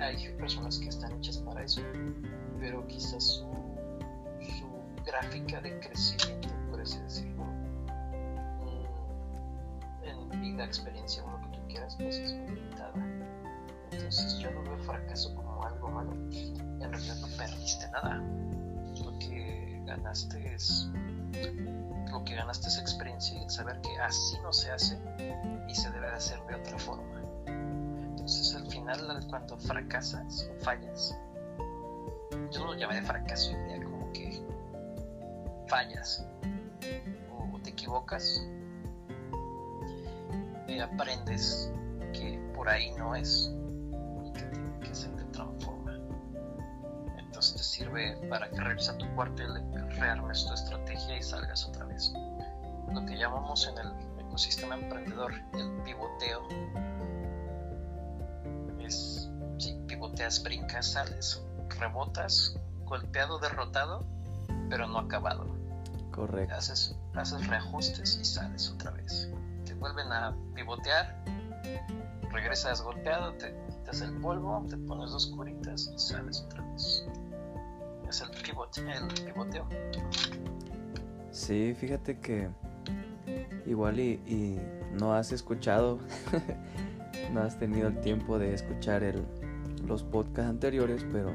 Hay 0.00 0.32
personas 0.38 0.78
que 0.78 0.88
están 0.88 1.12
hechas 1.12 1.38
para 1.38 1.62
eso, 1.62 1.80
pero 2.60 2.86
quizás 2.86 3.24
su, 3.24 3.46
gráfica 5.04 5.60
de 5.60 5.78
crecimiento, 5.80 6.48
por 6.70 6.80
así 6.80 6.98
decirlo, 7.00 7.44
mm, 8.62 10.04
en 10.04 10.40
vida, 10.40 10.64
experiencia, 10.64 11.22
pues 11.98 12.16
es 12.18 12.32
muy 12.32 12.56
limitada. 12.56 12.92
Entonces 13.90 14.38
yo 14.38 14.50
no 14.50 14.62
veo 14.62 14.78
fracaso 14.78 15.34
como 15.34 15.64
algo 15.64 15.88
malo. 15.90 16.12
En 16.12 16.90
realidad 16.90 17.16
no 17.20 17.28
perdiste 17.36 17.88
nada. 17.90 18.22
Lo 19.04 19.18
que 19.18 19.82
ganaste 19.86 20.54
es 20.54 20.88
lo 22.10 22.22
que 22.24 22.36
ganaste 22.36 22.68
es 22.68 22.78
experiencia 22.78 23.42
y 23.42 23.50
saber 23.50 23.80
que 23.80 23.96
así 23.98 24.36
no 24.42 24.52
se 24.52 24.70
hace 24.70 24.96
y 25.68 25.74
se 25.74 25.90
debe 25.90 26.06
de 26.06 26.14
hacer 26.14 26.40
de 26.46 26.54
otra 26.54 26.78
forma. 26.78 27.13
Final 28.84 29.26
cuando 29.30 29.56
fracasas 29.56 30.50
o 30.50 30.62
fallas, 30.62 31.18
yo 32.50 32.60
no 32.60 32.66
lo 32.66 32.74
llamaría 32.74 33.02
fracaso, 33.02 33.56
diría 33.56 33.82
como 33.82 34.12
que 34.12 34.42
fallas 35.68 36.26
o 37.30 37.58
te 37.60 37.70
equivocas 37.70 38.46
aprendes 40.84 41.72
que 42.12 42.38
por 42.54 42.68
ahí 42.68 42.92
no 42.92 43.14
es 43.14 43.52
y 44.24 44.32
que 44.32 44.42
tiene 44.44 44.78
que 44.80 44.94
ser 44.94 45.10
de 45.16 45.24
otra 45.24 45.46
forma. 45.60 45.98
Entonces 47.18 47.54
te 47.56 47.62
sirve 47.62 48.16
para 48.28 48.50
que 48.50 48.60
regreses 48.60 48.90
a 48.90 48.98
tu 48.98 49.08
cuartel, 49.14 49.62
rearmes 49.96 50.44
tu 50.46 50.54
estrategia 50.54 51.16
y 51.16 51.22
salgas 51.22 51.66
otra 51.66 51.86
vez. 51.86 52.12
Lo 52.92 53.04
que 53.06 53.16
llamamos 53.16 53.66
en 53.66 53.78
el 53.78 54.20
ecosistema 54.26 54.76
emprendedor 54.76 55.32
el 55.54 55.70
pivoteo 55.82 56.46
es 58.84 59.30
si 59.58 59.74
pivoteas, 59.86 60.42
brincas, 60.42 60.92
sales, 60.92 61.42
rebotas, 61.78 62.56
golpeado, 62.84 63.38
derrotado, 63.38 64.06
pero 64.68 64.86
no 64.86 64.98
acabado. 64.98 65.46
Correcto. 66.10 66.54
Haces, 66.54 66.96
haces 67.14 67.46
reajustes 67.46 68.18
y 68.20 68.24
sales 68.24 68.70
otra 68.70 68.92
vez 68.92 69.30
vuelven 69.84 70.10
a 70.12 70.34
pivotear, 70.54 71.14
regresas 72.32 72.80
golpeado, 72.80 73.34
te 73.34 73.54
quitas 73.68 74.00
el 74.00 74.14
polvo, 74.20 74.64
te 74.66 74.78
pones 74.78 75.10
dos 75.10 75.26
curitas 75.26 75.90
y 75.94 75.98
sales 75.98 76.40
otra 76.46 76.62
vez. 76.62 77.06
Es 78.08 78.22
el, 78.22 78.30
pivote, 78.42 78.80
el 78.80 79.24
pivoteo. 79.26 79.68
Sí, 81.30 81.74
fíjate 81.78 82.18
que 82.18 82.48
igual 83.66 84.00
y, 84.00 84.58
no 84.92 85.12
has 85.12 85.32
escuchado, 85.32 85.98
no 87.32 87.42
has 87.42 87.58
tenido 87.58 87.88
el 87.88 88.00
tiempo 88.00 88.38
de 88.38 88.54
escuchar 88.54 89.02
el, 89.02 89.24
los 89.86 90.02
podcasts 90.02 90.50
anteriores, 90.50 91.06
pero 91.12 91.32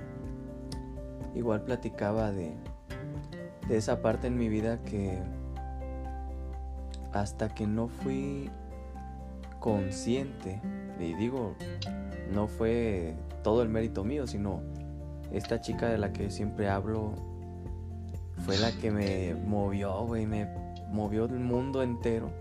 igual 1.36 1.64
platicaba 1.64 2.32
de, 2.32 2.56
esa 3.70 4.02
parte 4.02 4.28
en 4.28 4.38
mi 4.38 4.50
vida 4.50 4.82
que 4.84 5.20
hasta 7.14 7.50
que 7.50 7.68
no 7.68 7.88
fui 7.88 8.50
consciente, 9.60 10.62
y 11.00 11.14
digo, 11.14 11.56
no 12.34 12.48
fue 12.48 13.16
todo 13.44 13.62
el 13.62 13.70
mérito 13.70 14.04
mío, 14.04 14.28
sino 14.28 14.62
esta 15.32 15.62
chica 15.62 15.90
de 15.90 15.98
la 15.98 16.12
que 16.14 16.30
siempre 16.32 16.70
hablo 16.70 17.14
fue 18.46 18.58
la 18.58 18.72
que 18.72 18.92
me 18.92 19.36
movió, 19.36 20.06
güey, 20.06 20.26
me 20.26 20.48
movió 20.92 21.26
el 21.26 21.40
mundo 21.40 21.84
entero. 21.84 22.32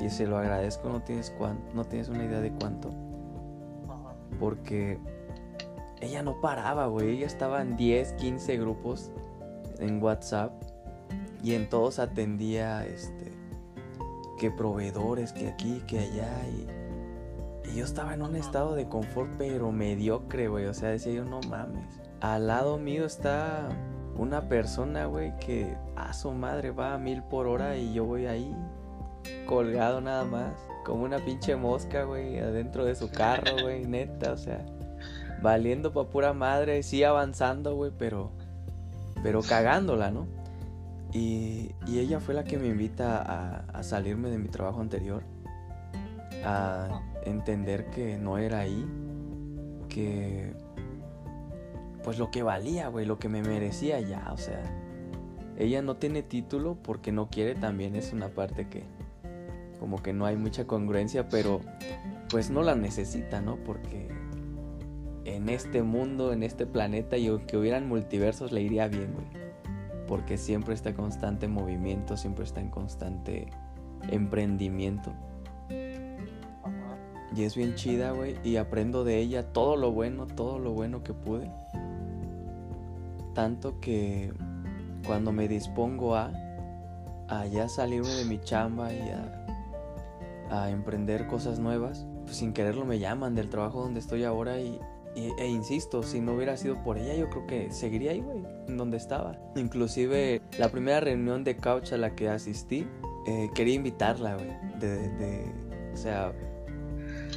Y 0.00 0.10
se 0.10 0.26
lo 0.26 0.38
agradezco, 0.38 0.88
no 0.88 1.00
tienes, 1.00 1.34
no 1.74 1.84
tienes 1.84 2.08
una 2.08 2.24
idea 2.24 2.40
de 2.40 2.52
cuánto. 2.52 2.90
Porque 4.38 4.98
ella 6.00 6.22
no 6.22 6.40
paraba, 6.40 6.86
güey. 6.86 7.16
Ella 7.16 7.26
estaba 7.26 7.62
en 7.62 7.76
10, 7.76 8.12
15 8.12 8.56
grupos 8.58 9.10
en 9.78 10.02
WhatsApp. 10.02 10.52
Y 11.42 11.54
en 11.54 11.68
todos 11.68 11.98
atendía 11.98 12.84
este, 12.86 13.32
que 14.38 14.50
proveedores, 14.50 15.32
que 15.32 15.48
aquí, 15.48 15.82
que 15.86 15.98
allá. 16.00 16.30
Y, 16.48 16.66
yo 17.74 17.84
estaba 17.84 18.14
en 18.14 18.22
un 18.22 18.34
estado 18.34 18.74
de 18.74 18.88
confort, 18.88 19.30
pero 19.36 19.72
mediocre, 19.72 20.48
güey. 20.48 20.66
O 20.66 20.74
sea, 20.74 20.90
decía 20.90 21.12
yo, 21.12 21.24
no 21.24 21.40
mames. 21.48 22.00
Al 22.20 22.46
lado 22.46 22.78
mío 22.78 23.04
está 23.04 23.68
una 24.16 24.48
persona, 24.48 25.06
güey, 25.06 25.36
que 25.38 25.76
a 25.94 26.12
su 26.12 26.32
madre 26.32 26.70
va 26.70 26.94
a 26.94 26.98
mil 26.98 27.22
por 27.22 27.46
hora 27.46 27.76
y 27.76 27.92
yo 27.92 28.04
voy 28.04 28.26
ahí 28.26 28.56
colgado 29.46 30.00
nada 30.00 30.24
más. 30.24 30.54
Como 30.84 31.04
una 31.04 31.18
pinche 31.18 31.56
mosca, 31.56 32.04
güey, 32.04 32.38
adentro 32.38 32.84
de 32.84 32.94
su 32.94 33.10
carro, 33.10 33.56
güey, 33.62 33.84
neta, 33.86 34.32
o 34.32 34.36
sea. 34.36 34.64
Valiendo 35.42 35.92
pa' 35.92 36.08
pura 36.08 36.32
madre, 36.32 36.82
sí 36.82 37.04
avanzando, 37.04 37.74
güey, 37.74 37.92
pero. 37.96 38.30
Pero 39.22 39.42
cagándola, 39.42 40.10
¿no? 40.10 40.26
Y, 41.12 41.74
ella 41.88 42.20
fue 42.20 42.34
la 42.34 42.44
que 42.44 42.58
me 42.58 42.68
invita 42.68 43.64
a, 43.72 43.82
salirme 43.82 44.30
de 44.30 44.38
mi 44.38 44.48
trabajo 44.48 44.80
anterior, 44.80 45.22
a 46.44 47.00
entender 47.24 47.90
que 47.90 48.18
no 48.18 48.38
era 48.38 48.60
ahí, 48.60 48.86
que 49.88 50.52
pues 52.04 52.18
lo 52.18 52.30
que 52.30 52.42
valía, 52.42 52.88
güey, 52.88 53.06
lo 53.06 53.18
que 53.18 53.28
me 53.28 53.42
merecía 53.42 54.00
ya, 54.00 54.30
o 54.32 54.36
sea, 54.36 54.62
ella 55.56 55.82
no 55.82 55.96
tiene 55.96 56.22
título 56.22 56.76
porque 56.82 57.10
no 57.12 57.28
quiere, 57.28 57.54
también 57.54 57.96
es 57.96 58.12
una 58.12 58.28
parte 58.28 58.68
que 58.68 58.84
como 59.78 60.02
que 60.02 60.12
no 60.12 60.26
hay 60.26 60.36
mucha 60.36 60.66
congruencia, 60.66 61.28
pero 61.28 61.60
pues 62.30 62.50
no 62.50 62.62
la 62.62 62.74
necesita, 62.74 63.40
¿no? 63.40 63.56
Porque 63.56 64.08
en 65.24 65.48
este 65.48 65.82
mundo, 65.82 66.32
en 66.32 66.42
este 66.42 66.66
planeta 66.66 67.16
y 67.16 67.28
aunque 67.28 67.56
hubieran 67.56 67.88
multiversos 67.88 68.52
le 68.52 68.62
iría 68.62 68.88
bien, 68.88 69.12
güey 69.12 69.48
porque 70.08 70.38
siempre 70.38 70.74
está 70.74 70.88
en 70.88 70.96
constante 70.96 71.46
movimiento, 71.46 72.16
siempre 72.16 72.44
está 72.44 72.60
en 72.60 72.70
constante 72.70 73.46
emprendimiento. 74.10 75.12
Y 77.36 77.42
es 77.44 77.54
bien 77.54 77.74
chida, 77.74 78.12
güey, 78.12 78.36
y 78.42 78.56
aprendo 78.56 79.04
de 79.04 79.18
ella 79.18 79.52
todo 79.52 79.76
lo 79.76 79.92
bueno, 79.92 80.26
todo 80.26 80.58
lo 80.58 80.72
bueno 80.72 81.04
que 81.04 81.12
pude. 81.12 81.52
Tanto 83.34 83.78
que 83.80 84.32
cuando 85.06 85.30
me 85.30 85.46
dispongo 85.46 86.16
a, 86.16 86.32
a 87.28 87.46
ya 87.46 87.68
salirme 87.68 88.08
de 88.08 88.24
mi 88.24 88.40
chamba 88.40 88.92
y 88.92 89.10
a, 89.10 89.37
a 90.50 90.70
emprender 90.70 91.26
cosas 91.26 91.58
nuevas, 91.58 92.06
pues 92.24 92.36
sin 92.36 92.52
quererlo 92.52 92.84
me 92.84 92.98
llaman 92.98 93.34
del 93.34 93.48
trabajo 93.48 93.82
donde 93.82 94.00
estoy 94.00 94.24
ahora 94.24 94.60
y, 94.60 94.78
e, 95.14 95.46
insisto, 95.48 96.02
si 96.02 96.20
no 96.20 96.34
hubiera 96.34 96.56
sido 96.56 96.82
por 96.82 96.98
ella, 96.98 97.14
yo 97.14 97.28
creo 97.28 97.46
que 97.46 97.72
seguiría 97.72 98.12
ahí, 98.12 98.20
güey, 98.20 98.44
donde 98.68 98.96
estaba. 98.96 99.36
Inclusive 99.56 100.42
la 100.58 100.68
primera 100.68 101.00
reunión 101.00 101.44
de 101.44 101.56
couch 101.56 101.92
a 101.92 101.96
la 101.96 102.14
que 102.14 102.28
asistí, 102.28 102.86
eh, 103.26 103.50
quería 103.54 103.74
invitarla, 103.74 104.36
güey, 104.36 104.50
de, 104.78 105.52
o 105.92 105.96
sea, 105.96 106.32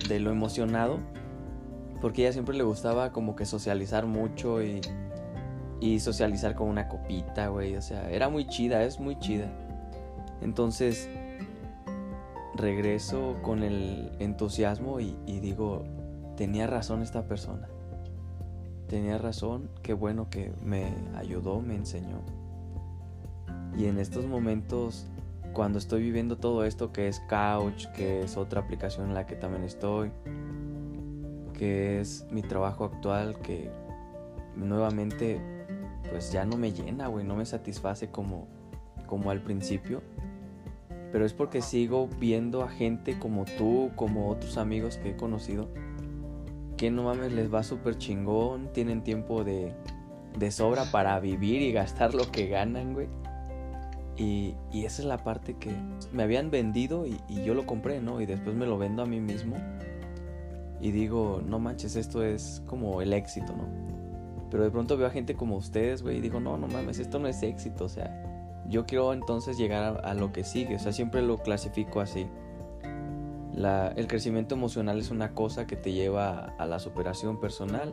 de 0.08 0.20
lo 0.20 0.32
emocionado, 0.32 1.00
porque 2.02 2.22
ella 2.24 2.34
siempre 2.34 2.56
le 2.56 2.64
gustaba 2.64 3.12
como 3.12 3.36
que 3.36 3.46
socializar 3.46 4.06
mucho 4.06 4.62
y, 4.62 4.82
y 5.80 6.00
socializar 6.00 6.56
con 6.56 6.68
una 6.68 6.88
copita, 6.88 7.48
güey, 7.48 7.76
o 7.76 7.82
sea, 7.82 8.10
era 8.12 8.30
muy 8.30 8.48
chida, 8.48 8.84
es 8.84 9.00
muy 9.00 9.18
chida. 9.18 9.52
Entonces, 10.42 11.10
regreso 12.56 13.38
con 13.42 13.64
el 13.64 14.12
entusiasmo 14.20 15.00
y 15.00 15.40
digo, 15.40 15.84
tenía 16.36 16.68
razón 16.68 17.02
esta 17.02 17.28
persona. 17.28 17.68
Tenía 18.88 19.18
razón, 19.18 19.70
qué 19.84 19.94
bueno 19.94 20.30
que 20.30 20.52
me 20.62 20.94
ayudó, 21.16 21.62
me 21.62 21.76
enseñó. 21.76 22.22
Y 23.78 23.86
en 23.86 24.00
estos 24.00 24.26
momentos, 24.26 25.08
cuando 25.54 25.78
estoy 25.78 26.02
viviendo 26.02 26.38
todo 26.38 26.66
esto 26.66 26.92
que 26.92 27.08
es 27.08 27.22
Couch, 27.30 27.86
que 27.96 28.22
es 28.22 28.38
otra 28.38 28.62
aplicación 28.62 29.08
en 29.08 29.14
la 29.14 29.26
que 29.26 29.36
también 29.36 29.64
estoy, 29.64 30.12
que 31.54 32.02
es 32.02 32.26
mi 32.32 32.42
trabajo 32.42 32.86
actual, 32.86 33.38
que 33.40 33.72
nuevamente 34.56 35.40
pues 36.10 36.32
ya 36.32 36.44
no 36.44 36.58
me 36.58 36.74
llena, 36.74 37.08
güey, 37.08 37.24
no 37.24 37.36
me 37.36 37.46
satisface 37.46 38.10
como, 38.10 38.48
como 39.08 39.32
al 39.32 39.42
principio. 39.42 40.02
Pero 41.12 41.26
es 41.26 41.34
porque 41.34 41.62
sigo 41.62 42.08
viendo 42.20 42.64
a 42.64 42.70
gente 42.70 43.20
como 43.20 43.46
tú, 43.46 43.92
como 43.96 44.30
otros 44.30 44.58
amigos 44.58 44.98
que 44.98 45.12
he 45.12 45.16
conocido, 45.16 45.70
que 46.78 46.90
no 46.90 47.04
mames, 47.04 47.34
les 47.34 47.54
va 47.54 47.64
súper 47.64 47.98
chingón, 47.98 48.72
tienen 48.74 49.04
tiempo 49.04 49.44
de, 49.44 49.74
de 50.38 50.52
sobra 50.52 50.86
para 50.92 51.20
vivir 51.20 51.62
y 51.62 51.72
gastar 51.72 52.14
lo 52.14 52.32
que 52.32 52.48
ganan, 52.48 52.94
güey. 52.94 53.08
Y, 54.18 54.56
y 54.72 54.86
esa 54.86 55.02
es 55.02 55.08
la 55.08 55.18
parte 55.18 55.56
que 55.56 55.72
me 56.12 56.24
habían 56.24 56.52
vendido 56.52 57.06
y, 57.08 57.18
y, 57.28 57.44
yo 57.44 57.54
lo 57.54 57.66
compré, 57.66 58.02
¿no? 58.02 58.22
Y 58.22 58.26
después 58.26 58.56
me 58.56 58.66
lo 58.66 58.78
vendo 58.78 59.04
a 59.04 59.06
mí 59.06 59.20
mismo. 59.20 59.56
Y 60.80 60.92
digo, 60.92 61.42
no 61.46 61.60
manches, 61.60 61.96
esto 61.96 62.24
es 62.24 62.62
como 62.66 63.02
el 63.02 63.14
éxito, 63.14 63.56
¿no? 63.56 63.68
Pero 64.50 64.64
de 64.64 64.72
pronto 64.72 64.98
veo 64.98 65.08
a 65.08 65.12
gente 65.12 65.36
como 65.36 65.56
ustedes, 65.56 66.04
güey, 66.04 66.18
y 66.18 66.22
digo, 66.22 66.40
no, 66.40 66.58
no 66.58 66.68
mames, 66.68 67.00
esto 67.00 67.20
no 67.20 67.28
es 67.28 67.42
éxito, 67.42 67.86
o 67.86 67.90
sea, 67.90 68.31
yo 68.68 68.86
quiero 68.86 69.14
entonces 69.14 69.58
llegar 69.58 70.02
a, 70.04 70.14
lo 70.14 70.32
que 70.32 70.44
sigue, 70.44 70.76
o 70.76 70.80
sea, 70.80 70.92
siempre 70.92 71.22
lo 71.22 71.38
clasifico 71.38 72.00
así. 72.00 72.28
La, 73.54 73.90
el 73.90 74.08
crecimiento 74.08 74.56
emocional 74.56 75.00
es 75.00 75.12
una 75.12 75.34
cosa 75.34 75.68
que 75.68 75.76
te 75.76 75.92
lleva 75.92 76.54
a 76.58 76.66
la 76.66 76.80
superación 76.80 77.40
personal 77.40 77.92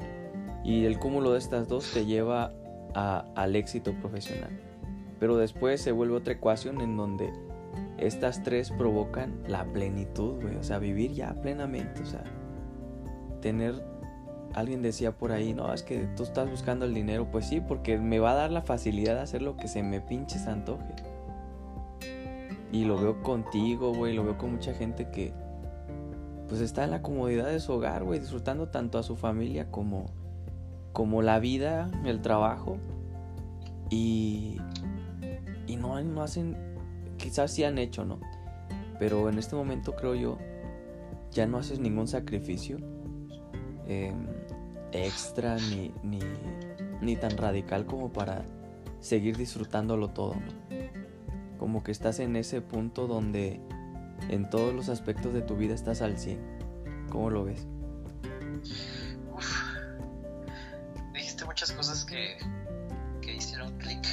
y 0.65 0.85
el 0.85 0.99
cúmulo 0.99 1.33
de 1.33 1.39
estas 1.39 1.69
dos 1.69 1.93
te 1.93 2.07
lleva 2.07 2.53
al 2.95 3.57
éxito 3.57 3.93
profesional. 3.95 4.51
Pero 5.19 5.37
después 5.37 5.81
se 5.81 5.93
vuelve 5.93 6.15
otra 6.15 6.35
ecuación 6.35 6.81
en 6.81 6.97
donde 6.97 7.33
estas 7.99 8.43
tres 8.43 8.71
provocan 8.71 9.43
la 9.49 9.65
plenitud, 9.65 10.41
güey. 10.41 10.57
O 10.57 10.63
sea, 10.63 10.79
vivir 10.79 11.13
ya 11.13 11.35
plenamente. 11.41 12.03
O 12.03 12.07
sea, 12.07 12.25
tener. 13.41 13.83
Alguien 14.55 14.83
decía 14.83 15.13
por 15.13 15.33
ahí, 15.33 15.55
no, 15.55 15.73
es 15.73 15.83
que 15.83 16.09
tú 16.17 16.23
estás 16.23 16.51
buscando 16.51 16.85
el 16.85 16.95
dinero. 16.95 17.29
Pues 17.31 17.47
sí, 17.47 17.61
porque 17.61 17.99
me 17.99 18.19
va 18.19 18.33
a 18.33 18.35
dar 18.35 18.51
la 18.51 18.63
facilidad 18.63 19.15
de 19.15 19.21
hacer 19.21 19.43
lo 19.43 19.57
que 19.57 19.69
se 19.69 19.83
me 19.83 20.01
pinche 20.01 20.39
se 20.39 20.51
antoje. 20.51 20.95
Y 22.73 22.85
lo 22.85 22.99
veo 22.99 23.23
contigo, 23.23 23.93
güey. 23.95 24.15
Lo 24.15 24.25
veo 24.25 24.39
con 24.39 24.53
mucha 24.53 24.75
gente 24.75 25.11
que. 25.11 25.33
Pues 26.49 26.61
está 26.61 26.85
en 26.85 26.91
la 26.91 27.03
comodidad 27.03 27.47
de 27.47 27.61
su 27.61 27.73
hogar, 27.73 28.05
güey. 28.05 28.21
Disfrutando 28.21 28.69
tanto 28.69 28.99
a 28.99 29.03
su 29.03 29.17
familia 29.17 29.71
como. 29.71 30.07
Como 30.93 31.23
la 31.23 31.39
vida, 31.39 31.91
el 32.05 32.23
trabajo. 32.23 32.79
Y 33.91 34.59
y 35.69 35.77
no, 35.77 36.03
no 36.03 36.23
hacen, 36.23 36.57
quizás 37.19 37.53
sí 37.53 37.63
han 37.63 37.79
hecho, 37.79 38.05
¿no? 38.05 38.19
Pero 38.99 39.29
en 39.29 39.39
este 39.39 39.55
momento 39.55 39.95
creo 39.95 40.15
yo, 40.15 40.39
ya 41.31 41.47
no 41.47 41.59
haces 41.59 41.79
ningún 41.79 42.09
sacrificio 42.09 42.79
eh, 43.87 44.13
extra 44.93 45.57
ni, 45.57 45.93
ni, 46.03 46.21
ni, 47.01 47.17
tan 47.17 47.37
radical 47.37 47.87
como 47.87 48.13
para 48.13 48.45
seguir 49.01 49.37
disfrutándolo 49.37 50.09
todo. 50.09 50.35
Como 51.59 51.83
que 51.83 51.93
estás 51.93 52.21
en 52.21 52.37
ese 52.37 52.61
punto 52.61 53.07
donde 53.07 53.61
en 54.29 54.49
todos 54.51 54.75
los 54.75 54.89
aspectos 54.89 55.35
de 55.35 55.43
tu 55.43 55.57
vida 55.57 55.75
estás 55.75 56.03
al 56.03 56.19
100. 56.19 56.39
¿Cómo 57.11 57.31
lo 57.31 57.45
ves? 57.45 57.67
Uf, 59.35 59.63
dijiste 61.13 61.45
muchas 61.45 61.73
cosas 61.73 62.05
que, 62.05 62.39
que 63.21 63.35
hicieron 63.35 63.77
clic 63.79 64.07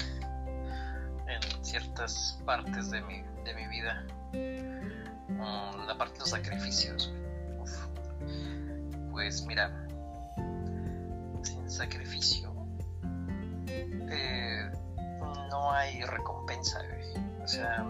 ciertas 1.62 2.39
partes 2.46 2.91
de 2.91 3.01
mi, 3.01 3.22
de 3.44 3.53
mi 3.53 3.67
vida. 3.67 4.05
Um, 5.29 5.86
la 5.86 5.98
parte 5.98 6.13
de 6.13 6.20
los 6.20 6.29
sacrificios. 6.29 7.13
Uf. 7.60 7.88
Pues 9.12 9.46
mira, 9.46 9.85
sacrificio 11.75 12.53
eh, 13.67 14.72
no 15.50 15.72
hay 15.72 16.01
recompensa. 16.03 16.79
O 17.44 17.48
sea, 17.48 17.86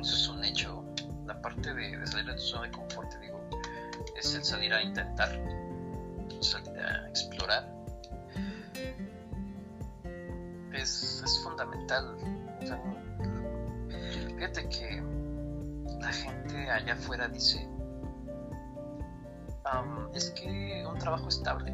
eso 0.00 0.14
es 0.14 0.28
un 0.28 0.44
hecho. 0.44 0.84
La 1.26 1.40
parte 1.40 1.72
de, 1.74 2.06
salir 2.06 2.26
de 2.26 2.34
tu 2.34 2.40
zona 2.40 2.66
de 2.66 2.70
confort, 2.70 3.12
digo, 3.20 3.40
es 4.16 4.34
el 4.34 4.44
salir 4.44 4.72
a 4.72 4.82
intentar, 4.82 5.30
salir 6.40 6.78
a 6.78 7.08
explorar 7.08 7.74
es, 10.74 11.22
es 11.24 11.40
fundamental. 11.42 12.16
Fíjate 14.36 14.68
que 14.68 15.02
la 16.00 16.12
gente 16.12 16.70
allá 16.70 16.92
afuera 16.94 17.28
dice, 17.28 17.66
um, 19.72 20.14
es 20.14 20.30
que 20.30 20.84
un 20.86 20.98
trabajo 20.98 21.28
estable. 21.28 21.72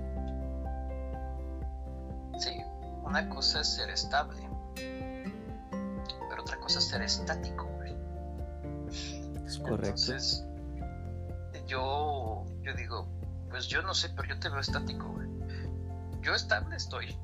Sí, 2.38 2.62
una 3.02 3.28
cosa 3.28 3.60
es 3.60 3.68
ser 3.68 3.90
estable, 3.90 4.48
pero 4.74 6.42
otra 6.42 6.58
cosa 6.58 6.78
es 6.78 6.86
ser 6.86 7.02
estático. 7.02 7.66
Güey. 7.76 7.94
Es 9.46 9.58
correcto. 9.58 9.86
Entonces, 9.86 10.46
yo, 11.66 12.46
yo 12.62 12.74
digo, 12.74 13.08
pues 13.50 13.66
yo 13.66 13.82
no 13.82 13.94
sé, 13.94 14.10
pero 14.10 14.28
yo 14.28 14.40
te 14.40 14.48
veo 14.48 14.60
estático. 14.60 15.08
Güey. 15.08 15.28
Yo 16.22 16.34
estable 16.34 16.76
estoy 16.76 17.16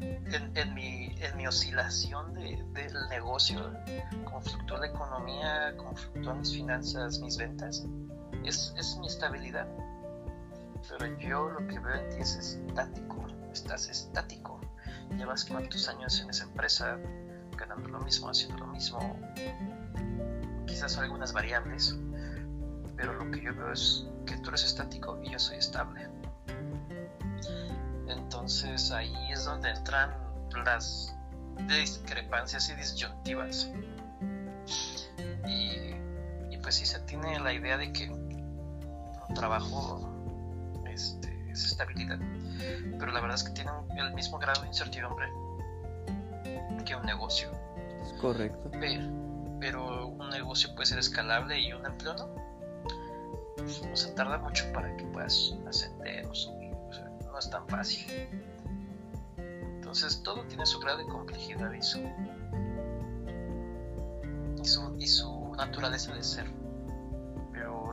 en, 0.00 0.56
en, 0.56 0.74
mi, 0.74 1.14
en 1.20 1.36
mi 1.36 1.46
oscilación 1.46 2.34
de, 2.34 2.64
del 2.72 3.08
negocio, 3.08 3.72
como 4.24 4.40
fluctúa 4.40 4.78
la 4.78 4.86
economía, 4.86 5.74
como 5.76 5.94
fluctúan 5.94 6.40
mis 6.40 6.52
finanzas, 6.52 7.18
mis 7.20 7.36
ventas, 7.36 7.84
es, 8.44 8.74
es 8.76 8.96
mi 8.98 9.06
estabilidad. 9.06 9.66
Pero 10.88 11.18
yo 11.18 11.48
lo 11.48 11.66
que 11.66 11.78
veo 11.78 11.94
en 11.94 12.08
ti 12.10 12.16
es 12.20 12.36
estático, 12.36 13.26
estás 13.52 13.88
estático. 13.88 14.60
Llevas 15.16 15.44
cuántos 15.44 15.88
años 15.88 16.20
en 16.20 16.30
esa 16.30 16.44
empresa, 16.44 16.98
ganando 17.56 17.88
lo 17.88 18.00
mismo, 18.00 18.28
haciendo 18.28 18.58
lo 18.58 18.66
mismo, 18.66 18.98
quizás 20.66 20.98
algunas 20.98 21.32
variables, 21.32 21.96
pero 22.96 23.14
lo 23.14 23.30
que 23.30 23.42
yo 23.42 23.54
veo 23.54 23.72
es 23.72 24.06
que 24.26 24.36
tú 24.38 24.50
eres 24.50 24.64
estático 24.64 25.20
y 25.22 25.30
yo 25.30 25.38
soy 25.38 25.56
estable. 25.56 26.08
Entonces 28.08 28.90
ahí 28.90 29.14
es 29.32 29.44
donde 29.44 29.70
entran 29.70 30.14
las 30.64 31.14
discrepancias 31.68 32.68
y 32.68 32.74
disyuntivas. 32.74 33.70
Y, 35.46 35.94
y 36.50 36.58
pues 36.62 36.76
si 36.76 36.86
se 36.86 36.98
tiene 37.00 37.38
la 37.40 37.52
idea 37.52 37.76
de 37.76 37.92
que 37.92 38.23
un 39.28 39.34
trabajo 39.34 40.08
este, 40.86 41.50
es 41.50 41.64
estabilidad, 41.64 42.18
pero 42.98 43.12
la 43.12 43.20
verdad 43.20 43.36
es 43.36 43.44
que 43.44 43.52
tiene 43.52 43.70
el 43.96 44.14
mismo 44.14 44.38
grado 44.38 44.62
de 44.62 44.68
incertidumbre 44.68 45.28
que 46.84 46.94
un 46.94 47.04
negocio. 47.06 47.50
Es 48.02 48.12
correcto. 48.14 48.70
Pero, 48.78 49.02
pero 49.60 50.06
un 50.06 50.30
negocio 50.30 50.74
puede 50.74 50.86
ser 50.86 50.98
escalable 50.98 51.58
y 51.58 51.72
un 51.72 51.84
empleo 51.86 52.14
no. 52.14 52.28
O 53.92 53.96
sea, 53.96 54.14
tarda 54.14 54.38
mucho 54.38 54.70
para 54.72 54.94
que 54.96 55.04
puedas 55.04 55.54
ascender 55.66 56.26
o 56.26 56.34
subir. 56.34 56.74
O 56.74 56.92
sea, 56.92 57.10
no 57.24 57.38
es 57.38 57.50
tan 57.50 57.66
fácil. 57.68 58.06
Entonces 59.38 60.22
todo 60.22 60.44
tiene 60.46 60.66
su 60.66 60.78
grado 60.80 60.98
de 60.98 61.06
complejidad 61.06 61.72
y 61.72 61.82
su, 61.82 62.00
y 64.60 64.64
su, 64.64 64.96
y 64.98 65.06
su 65.06 65.54
naturaleza 65.56 66.14
de 66.14 66.22
ser. 66.22 66.63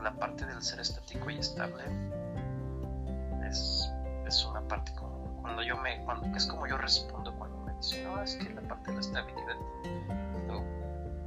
La 0.02 0.12
parte 0.12 0.44
del 0.46 0.60
ser 0.62 0.80
estático 0.80 1.30
y 1.30 1.38
estable 1.38 1.84
es, 3.48 3.88
es 4.26 4.44
una 4.44 4.60
parte 4.62 4.92
como 4.94 5.40
cuando 5.42 5.62
yo 5.62 5.76
me, 5.76 6.02
cuando, 6.04 6.26
es 6.36 6.46
como 6.46 6.66
yo 6.66 6.76
respondo 6.76 7.32
cuando 7.34 7.56
me 7.58 7.74
dicen, 7.74 8.04
no, 8.04 8.22
es 8.22 8.34
que 8.36 8.50
la 8.50 8.62
parte 8.62 8.90
de 8.90 8.94
la 8.94 9.00
estabilidad, 9.00 9.56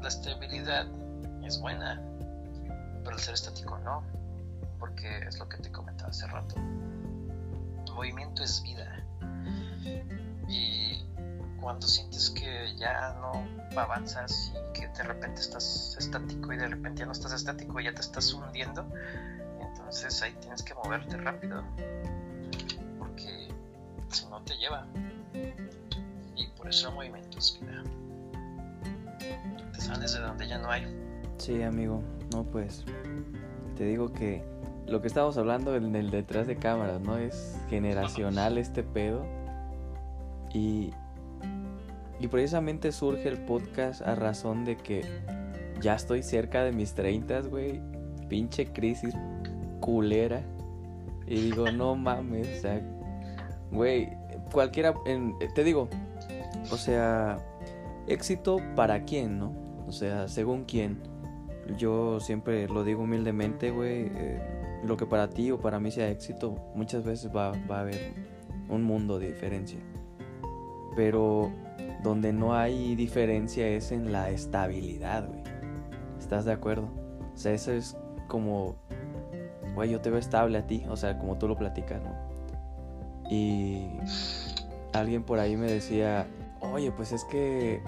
la 0.02 0.08
estabilidad 0.08 0.88
es 1.44 1.60
buena, 1.60 2.02
pero 3.04 3.16
el 3.16 3.22
ser 3.22 3.36
estático 3.36 3.78
no, 3.80 4.04
porque 4.80 5.20
es 5.20 5.40
lo 5.40 5.48
que 5.48 5.58
te 5.58 5.72
comentaba 5.72 6.10
hace 6.10 6.28
rato. 6.28 6.56
Movimiento 7.94 8.44
es 8.44 8.62
vida 8.62 9.04
y 10.50 11.05
cuando 11.66 11.88
sientes 11.88 12.30
que 12.30 12.76
ya 12.78 13.18
no 13.20 13.44
avanzas 13.76 14.54
y 14.54 14.80
que 14.80 14.88
de 14.88 15.02
repente 15.02 15.42
estás 15.42 15.98
estático 15.98 16.54
y 16.54 16.58
de 16.58 16.68
repente 16.68 17.00
ya 17.00 17.08
no 17.08 17.12
estás 17.12 17.34
estático 17.34 17.80
y 17.80 17.86
ya 17.86 17.92
te 17.92 18.02
estás 18.02 18.32
hundiendo, 18.36 18.88
entonces 19.60 20.22
ahí 20.22 20.36
tienes 20.42 20.62
que 20.62 20.76
moverte 20.76 21.18
rápido 21.18 21.64
porque 23.00 23.52
si 24.10 24.28
no 24.28 24.44
te 24.44 24.56
lleva. 24.58 24.86
Y 26.36 26.46
por 26.56 26.70
eso 26.70 26.90
el 26.90 26.94
movimiento 26.94 27.40
es 27.40 27.60
te 29.74 29.82
sales 29.82 30.14
de 30.14 30.20
donde 30.20 30.48
ya 30.48 30.60
no 30.60 30.70
hay. 30.70 30.86
Sí 31.40 31.64
amigo. 31.64 32.04
No 32.32 32.44
pues 32.44 32.86
te 33.76 33.86
digo 33.86 34.14
que 34.14 34.44
lo 34.86 35.02
que 35.02 35.08
estábamos 35.08 35.36
hablando 35.40 35.76
en 35.76 35.96
el 35.96 36.12
detrás 36.12 36.46
de 36.46 36.58
cámaras 36.58 37.02
no 37.02 37.18
es 37.18 37.58
generacional 37.72 38.60
este 38.60 38.84
pedo. 38.84 39.26
Y, 40.54 40.94
y 42.20 42.28
precisamente 42.28 42.92
surge 42.92 43.28
el 43.28 43.40
podcast 43.40 44.02
a 44.02 44.16
razón 44.16 44.66
de 44.66 44.78
que 44.78 45.04
ya 45.82 45.96
estoy 45.96 46.24
cerca 46.24 46.64
de 46.64 46.72
mis 46.72 46.94
30, 46.94 47.42
güey. 47.42 47.82
Pinche 48.30 48.68
crisis 48.68 49.14
culera. 49.80 50.42
Y 51.28 51.36
digo, 51.42 51.72
no 51.72 51.96
mames, 51.96 52.58
o 52.58 52.62
sea, 52.62 52.82
güey, 53.72 54.10
cualquiera, 54.52 54.94
en, 55.06 55.36
te 55.54 55.64
digo, 55.64 55.90
o 56.72 56.78
sea, 56.78 57.38
éxito 58.08 58.58
para 58.76 59.04
quién, 59.04 59.40
¿no? 59.40 59.54
O 59.88 59.92
sea, 59.92 60.28
según 60.28 60.64
quién. 60.66 61.00
Yo 61.78 62.20
siempre 62.20 62.68
lo 62.68 62.84
digo 62.84 63.04
humildemente, 63.04 63.72
güey. 63.72 64.12
Eh, 64.16 64.42
lo 64.84 64.98
que 64.98 65.06
para 65.06 65.30
ti 65.30 65.50
o 65.52 65.60
para 65.60 65.80
mí 65.80 65.90
sea 65.90 66.10
éxito, 66.10 66.56
muchas 66.76 67.04
veces 67.04 67.36
va 67.36 67.52
a 67.70 67.80
haber 67.80 68.14
un 68.70 68.84
mundo 68.84 69.20
de 69.20 69.28
diferencia. 69.28 69.80
Pero 70.96 71.52
donde 72.06 72.32
no 72.32 72.54
hay 72.54 72.96
diferencia 72.96 73.68
es 73.68 73.92
en 73.92 74.12
la 74.12 74.30
estabilidad, 74.30 75.28
güey. 75.28 75.42
¿Estás 76.20 76.46
de 76.46 76.54
acuerdo? 76.54 76.88
O 77.34 77.38
sea, 77.38 77.52
eso 77.52 77.72
es 77.74 77.98
como, 78.28 78.76
güey, 79.74 79.90
yo 79.90 80.00
te 80.00 80.10
veo 80.10 80.20
estable 80.20 80.58
a 80.58 80.68
ti, 80.68 80.86
o 80.88 80.96
sea, 80.96 81.18
como 81.18 81.38
tú 81.38 81.48
lo 81.48 81.58
platicas, 81.58 82.02
¿no? 82.02 82.16
Y 83.30 83.88
alguien 84.94 85.24
por 85.24 85.40
ahí 85.40 85.58
me 85.58 85.70
decía, 85.70 86.28
oye, 86.62 86.92
pues 86.92 87.12
es 87.12 87.24
que 87.26 87.82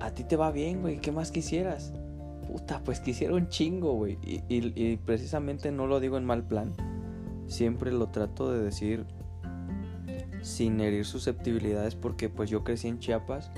a 0.00 0.10
ti 0.10 0.24
te 0.24 0.36
va 0.36 0.50
bien, 0.50 0.82
güey, 0.82 0.98
¿qué 1.00 1.10
más 1.10 1.30
quisieras? 1.30 1.92
Puta, 2.46 2.82
pues 2.84 3.00
quisiera 3.00 3.34
un 3.34 3.48
chingo, 3.48 3.94
güey. 3.94 4.18
Y, 4.22 4.42
y, 4.48 4.96
precisamente 4.98 5.72
no 5.72 5.86
lo 5.86 5.98
digo 5.98 6.18
en 6.18 6.26
mal 6.26 6.44
plan. 6.44 6.74
Siempre 7.46 7.90
lo 7.90 8.08
trato 8.08 8.52
de 8.52 8.62
decir 8.62 9.06
sin 10.44 10.78
herir 10.80 11.06
susceptibilidades 11.06 11.94
porque 11.94 12.28
pues 12.28 12.50
yo 12.50 12.64
crecí 12.64 12.86
en 12.86 12.98
Chiapas 12.98 13.50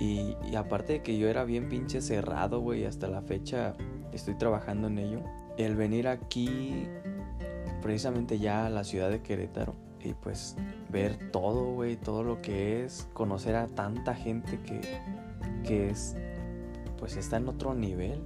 y, 0.00 0.34
aparte 0.56 0.94
de 0.94 1.02
que 1.02 1.18
yo 1.18 1.28
era 1.28 1.44
bien 1.44 1.68
pinche 1.68 2.00
cerrado, 2.00 2.60
güey, 2.60 2.84
hasta 2.84 3.06
la 3.06 3.22
fecha 3.22 3.74
estoy 4.12 4.34
trabajando 4.34 4.88
en 4.88 4.98
ello. 4.98 5.20
El 5.56 5.76
venir 5.76 6.08
aquí, 6.08 6.88
precisamente 7.80 8.38
ya 8.38 8.66
a 8.66 8.70
la 8.70 8.82
ciudad 8.82 9.10
de 9.10 9.22
Querétaro, 9.22 9.74
y 10.02 10.14
pues 10.14 10.56
ver 10.90 11.30
todo, 11.30 11.74
güey, 11.74 11.96
todo 11.96 12.24
lo 12.24 12.42
que 12.42 12.84
es, 12.84 13.08
conocer 13.12 13.54
a 13.54 13.68
tanta 13.68 14.14
gente 14.14 14.58
que, 14.60 14.80
que 15.62 15.90
es, 15.90 16.16
pues 16.98 17.16
está 17.16 17.36
en 17.36 17.48
otro 17.48 17.74
nivel. 17.74 18.20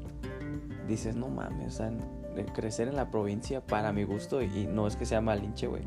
Dices, 0.87 1.16
no 1.16 1.29
mames, 1.29 1.75
o 1.75 1.77
sea, 1.77 1.92
crecer 2.55 2.88
en 2.88 2.97
la 2.97 3.11
provincia 3.11 3.61
para 3.61 3.92
mi 3.92 4.05
gusto, 4.05 4.42
y 4.42 4.66
no 4.66 4.87
es 4.87 4.97
que 4.97 5.05
sea 5.05 5.21
malinche, 5.21 5.66
güey. 5.66 5.83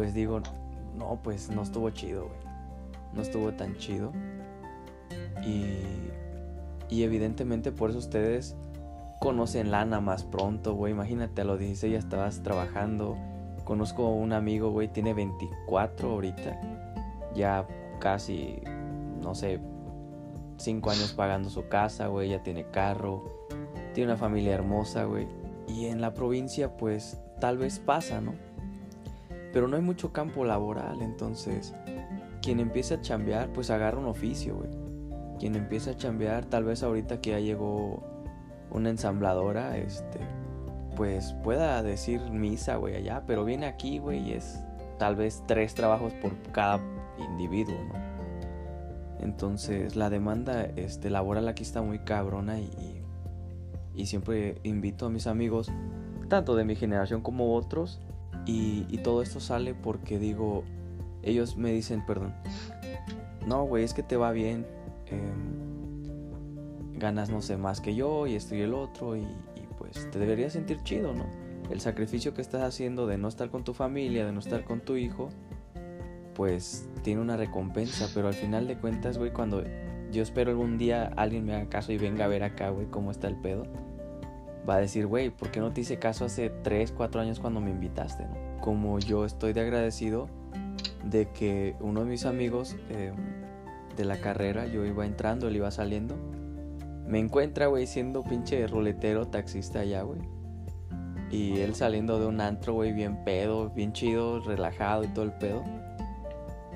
Pues 0.00 0.14
digo, 0.14 0.40
no, 0.96 1.20
pues 1.22 1.50
no 1.50 1.60
estuvo 1.60 1.90
chido, 1.90 2.24
güey. 2.24 2.38
No 3.12 3.20
estuvo 3.20 3.52
tan 3.52 3.76
chido. 3.76 4.12
Y 5.44 6.10
y 6.90 7.04
evidentemente 7.04 7.70
por 7.70 7.90
eso 7.90 8.00
ustedes 8.00 8.56
conocen 9.20 9.70
lana 9.70 10.00
más 10.00 10.24
pronto, 10.24 10.74
güey. 10.74 10.92
Imagínate, 10.92 11.42
a 11.42 11.44
los 11.44 11.58
16 11.58 11.92
ya 11.92 11.98
estabas 11.98 12.42
trabajando. 12.42 13.16
Conozco 13.64 14.06
a 14.06 14.10
un 14.10 14.32
amigo, 14.32 14.70
güey, 14.70 14.88
tiene 14.88 15.14
24 15.14 16.10
ahorita. 16.10 16.60
Ya 17.34 17.66
casi, 18.00 18.60
no 19.22 19.36
sé, 19.36 19.60
5 20.56 20.90
años 20.90 21.12
pagando 21.12 21.48
su 21.48 21.68
casa, 21.68 22.08
güey. 22.08 22.30
Ya 22.30 22.42
tiene 22.42 22.64
carro. 22.70 23.24
Tiene 23.94 24.12
una 24.12 24.18
familia 24.18 24.54
hermosa, 24.54 25.04
güey. 25.04 25.28
Y 25.68 25.86
en 25.86 26.00
la 26.00 26.12
provincia, 26.12 26.76
pues, 26.76 27.20
tal 27.40 27.56
vez 27.56 27.78
pasa, 27.78 28.20
¿no? 28.20 28.34
Pero 29.52 29.68
no 29.68 29.76
hay 29.76 29.82
mucho 29.82 30.12
campo 30.12 30.44
laboral, 30.44 31.02
entonces, 31.02 31.74
quien 32.42 32.60
empieza 32.60 32.96
a 32.96 33.00
chambear, 33.00 33.52
pues 33.52 33.70
agarra 33.70 33.98
un 33.98 34.06
oficio, 34.06 34.56
güey 34.56 34.90
quien 35.40 35.56
empieza 35.56 35.92
a 35.92 35.96
chambear, 35.96 36.44
tal 36.44 36.64
vez 36.64 36.82
ahorita 36.82 37.22
que 37.22 37.30
ya 37.30 37.40
llegó 37.40 38.02
una 38.70 38.90
ensambladora, 38.90 39.78
este, 39.78 40.20
pues 40.94 41.32
pueda 41.42 41.82
decir 41.82 42.20
misa, 42.30 42.76
güey, 42.76 42.94
allá, 42.94 43.24
pero 43.26 43.46
viene 43.46 43.64
aquí, 43.64 43.98
güey, 43.98 44.28
y 44.28 44.32
es 44.34 44.62
tal 44.98 45.16
vez 45.16 45.42
tres 45.46 45.74
trabajos 45.74 46.12
por 46.12 46.36
cada 46.52 46.78
individuo, 47.18 47.74
¿no? 47.88 48.10
Entonces 49.20 49.96
la 49.96 50.10
demanda 50.10 50.64
este, 50.76 51.08
laboral 51.08 51.48
aquí 51.48 51.62
está 51.62 51.80
muy 51.80 52.00
cabrona 52.00 52.60
y, 52.60 53.02
y, 53.94 54.06
siempre 54.06 54.60
invito 54.62 55.06
a 55.06 55.10
mis 55.10 55.26
amigos, 55.26 55.72
tanto 56.28 56.54
de 56.54 56.64
mi 56.64 56.76
generación 56.76 57.22
como 57.22 57.54
otros, 57.54 57.98
y, 58.46 58.86
y 58.88 58.98
todo 58.98 59.22
esto 59.22 59.40
sale 59.40 59.74
porque 59.74 60.18
digo, 60.18 60.64
ellos 61.22 61.56
me 61.56 61.72
dicen, 61.72 62.04
perdón, 62.06 62.34
no, 63.46 63.64
güey, 63.64 63.84
es 63.84 63.94
que 63.94 64.02
te 64.02 64.16
va 64.16 64.32
bien, 64.32 64.66
Em, 65.10 66.98
ganas, 66.98 67.30
no 67.30 67.42
sé, 67.42 67.56
más 67.56 67.80
que 67.80 67.94
yo 67.94 68.26
y 68.26 68.36
estoy 68.36 68.60
el 68.60 68.74
otro 68.74 69.16
y, 69.16 69.26
pues 69.78 70.10
te 70.10 70.18
deberías 70.18 70.52
sentir 70.52 70.82
chido, 70.82 71.14
¿no? 71.14 71.24
El 71.70 71.80
sacrificio 71.80 72.34
que 72.34 72.42
estás 72.42 72.62
haciendo 72.62 73.06
de 73.06 73.16
no 73.16 73.28
estar 73.28 73.48
con 73.48 73.64
tu 73.64 73.72
familia, 73.72 74.26
de 74.26 74.32
no 74.32 74.40
estar 74.40 74.64
con 74.64 74.80
tu 74.80 74.96
hijo, 74.96 75.30
pues 76.34 76.88
tiene 77.02 77.22
una 77.22 77.36
recompensa, 77.36 78.08
pero 78.14 78.28
al 78.28 78.34
final 78.34 78.68
de 78.68 78.76
cuentas, 78.76 79.16
güey, 79.16 79.32
cuando 79.32 79.64
yo 80.12 80.22
espero 80.22 80.50
algún 80.50 80.76
día 80.76 81.10
alguien 81.16 81.46
me 81.46 81.54
haga 81.54 81.70
caso 81.70 81.92
y 81.92 81.96
venga 81.98 82.26
a 82.26 82.28
ver 82.28 82.42
acá, 82.42 82.68
güey, 82.68 82.86
cómo 82.86 83.10
está 83.10 83.28
el 83.28 83.36
pedo, 83.36 83.64
va 84.68 84.76
a 84.76 84.78
decir, 84.78 85.06
güey, 85.06 85.30
¿por 85.30 85.50
qué 85.50 85.60
no 85.60 85.72
te 85.72 85.82
hice 85.82 85.98
caso 85.98 86.24
hace 86.24 86.50
3, 86.50 86.92
4 86.92 87.20
años 87.20 87.40
cuando 87.40 87.60
me 87.60 87.70
invitaste. 87.70 88.26
Como 88.60 88.98
yo 88.98 89.24
estoy 89.24 89.52
de 89.52 89.60
agradecido 89.62 90.28
de 91.04 91.28
que 91.30 91.76
uno 91.80 92.00
de 92.00 92.06
mis 92.06 92.24
amigos... 92.26 92.76
Eh, 92.90 93.12
de 93.96 94.04
la 94.04 94.20
carrera, 94.20 94.66
yo 94.66 94.84
iba 94.84 95.04
entrando, 95.04 95.48
él 95.48 95.56
iba 95.56 95.70
saliendo. 95.70 96.16
Me 97.06 97.18
encuentra, 97.18 97.66
güey, 97.66 97.86
siendo 97.86 98.22
pinche 98.22 98.66
ruletero, 98.66 99.28
taxista 99.28 99.80
allá, 99.80 100.02
güey. 100.02 100.20
Y 101.30 101.60
él 101.60 101.74
saliendo 101.74 102.18
de 102.18 102.26
un 102.26 102.40
antro, 102.40 102.74
güey, 102.74 102.92
bien 102.92 103.24
pedo, 103.24 103.70
bien 103.70 103.92
chido, 103.92 104.40
relajado 104.40 105.04
y 105.04 105.08
todo 105.08 105.24
el 105.24 105.32
pedo. 105.32 105.62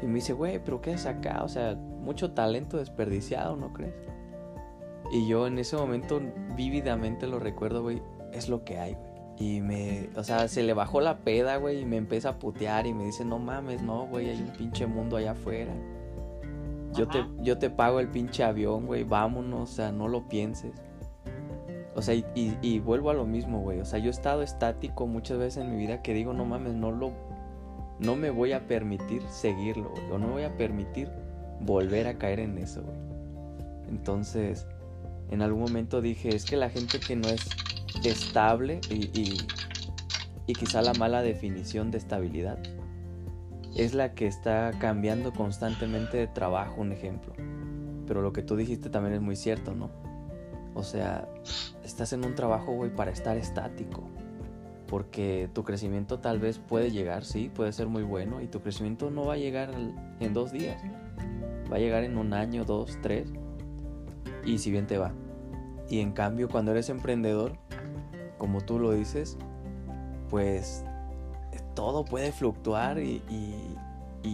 Y 0.02 0.06
me 0.06 0.14
dice, 0.14 0.32
güey, 0.32 0.62
pero 0.62 0.80
¿qué 0.80 0.92
es 0.92 1.06
acá? 1.06 1.42
O 1.44 1.48
sea, 1.48 1.74
mucho 1.74 2.32
talento 2.32 2.76
desperdiciado, 2.76 3.56
¿no 3.56 3.72
crees? 3.72 3.94
Y 5.10 5.26
yo 5.26 5.46
en 5.46 5.58
ese 5.58 5.76
momento 5.76 6.20
vívidamente 6.56 7.26
lo 7.26 7.38
recuerdo, 7.38 7.82
güey, 7.82 8.02
es 8.32 8.48
lo 8.48 8.64
que 8.64 8.78
hay, 8.78 8.94
güey. 8.94 9.14
Y 9.36 9.60
me, 9.60 10.10
o 10.16 10.22
sea, 10.22 10.46
se 10.46 10.62
le 10.62 10.74
bajó 10.74 11.00
la 11.00 11.18
peda, 11.18 11.56
güey, 11.56 11.80
y 11.80 11.84
me 11.84 11.96
empieza 11.96 12.30
a 12.30 12.38
putear 12.38 12.86
y 12.86 12.94
me 12.94 13.04
dice, 13.04 13.24
no 13.24 13.38
mames, 13.38 13.82
no, 13.82 14.06
güey, 14.06 14.30
hay 14.30 14.40
un 14.40 14.50
pinche 14.50 14.86
mundo 14.86 15.16
allá 15.16 15.32
afuera. 15.32 15.72
Yo 16.92 17.08
te, 17.08 17.24
yo 17.40 17.58
te 17.58 17.70
pago 17.70 17.98
el 17.98 18.08
pinche 18.08 18.44
avión, 18.44 18.86
güey, 18.86 19.02
vámonos, 19.02 19.70
o 19.70 19.74
sea, 19.74 19.90
no 19.90 20.06
lo 20.06 20.28
pienses. 20.28 20.72
O 21.96 22.02
sea, 22.02 22.14
y, 22.14 22.24
y, 22.34 22.78
vuelvo 22.78 23.10
a 23.10 23.14
lo 23.14 23.24
mismo, 23.24 23.60
güey. 23.60 23.80
O 23.80 23.84
sea, 23.84 23.98
yo 23.98 24.06
he 24.06 24.10
estado 24.10 24.42
estático 24.42 25.06
muchas 25.06 25.38
veces 25.38 25.64
en 25.64 25.70
mi 25.70 25.76
vida 25.76 26.02
que 26.02 26.12
digo, 26.12 26.32
no 26.32 26.44
mames, 26.44 26.74
no 26.74 26.90
lo. 26.90 27.12
No 28.00 28.16
me 28.16 28.30
voy 28.30 28.52
a 28.52 28.66
permitir 28.66 29.22
seguirlo, 29.28 29.90
güey. 29.90 30.10
O 30.10 30.18
no 30.18 30.28
voy 30.28 30.42
a 30.42 30.56
permitir 30.56 31.08
volver 31.60 32.08
a 32.08 32.18
caer 32.18 32.40
en 32.40 32.58
eso, 32.58 32.82
güey. 32.82 32.96
Entonces, 33.88 34.66
en 35.30 35.42
algún 35.42 35.62
momento 35.62 36.00
dije, 36.00 36.34
es 36.34 36.44
que 36.44 36.56
la 36.56 36.70
gente 36.70 37.00
que 37.00 37.16
no 37.16 37.28
es 37.28 37.46
estable 38.04 38.80
y, 38.90 39.46
y, 40.46 40.52
quizá 40.54 40.82
la 40.82 40.94
mala 40.94 41.22
definición 41.22 41.90
de 41.90 41.98
estabilidad 41.98 42.58
es 43.76 43.94
la 43.94 44.14
que 44.14 44.26
está 44.26 44.72
cambiando 44.78 45.32
constantemente 45.32 46.16
de 46.16 46.26
trabajo, 46.26 46.80
un 46.80 46.92
ejemplo. 46.92 47.32
Pero 48.06 48.22
lo 48.22 48.32
que 48.32 48.42
tú 48.42 48.56
dijiste 48.56 48.90
también 48.90 49.14
es 49.14 49.20
muy 49.20 49.36
cierto, 49.36 49.74
¿no? 49.74 49.90
O 50.74 50.82
sea, 50.82 51.28
estás 51.84 52.12
en 52.12 52.24
un 52.24 52.34
trabajo, 52.34 52.72
güey, 52.72 52.94
para 52.94 53.10
estar 53.10 53.36
estático. 53.36 54.04
Porque 54.86 55.48
tu 55.54 55.64
crecimiento 55.64 56.20
tal 56.20 56.38
vez 56.38 56.58
puede 56.58 56.90
llegar, 56.90 57.24
sí, 57.24 57.50
puede 57.52 57.72
ser 57.72 57.88
muy 57.88 58.02
bueno. 58.02 58.40
Y 58.42 58.46
tu 58.46 58.60
crecimiento 58.60 59.10
no 59.10 59.24
va 59.24 59.34
a 59.34 59.38
llegar 59.38 59.70
en 60.20 60.34
dos 60.34 60.52
días. 60.52 60.80
Va 61.72 61.76
a 61.76 61.80
llegar 61.80 62.04
en 62.04 62.18
un 62.18 62.32
año, 62.32 62.64
dos, 62.64 62.98
tres. 63.02 63.32
Y 64.44 64.58
si 64.58 64.70
bien 64.70 64.86
te 64.86 64.98
va. 64.98 65.12
Y 65.88 66.00
en 66.00 66.12
cambio, 66.12 66.48
cuando 66.48 66.70
eres 66.70 66.88
emprendedor, 66.88 67.56
como 68.38 68.60
tú 68.60 68.78
lo 68.78 68.92
dices, 68.92 69.36
pues 70.30 70.84
todo 71.74 72.04
puede 72.04 72.32
fluctuar 72.32 72.98
y, 72.98 73.22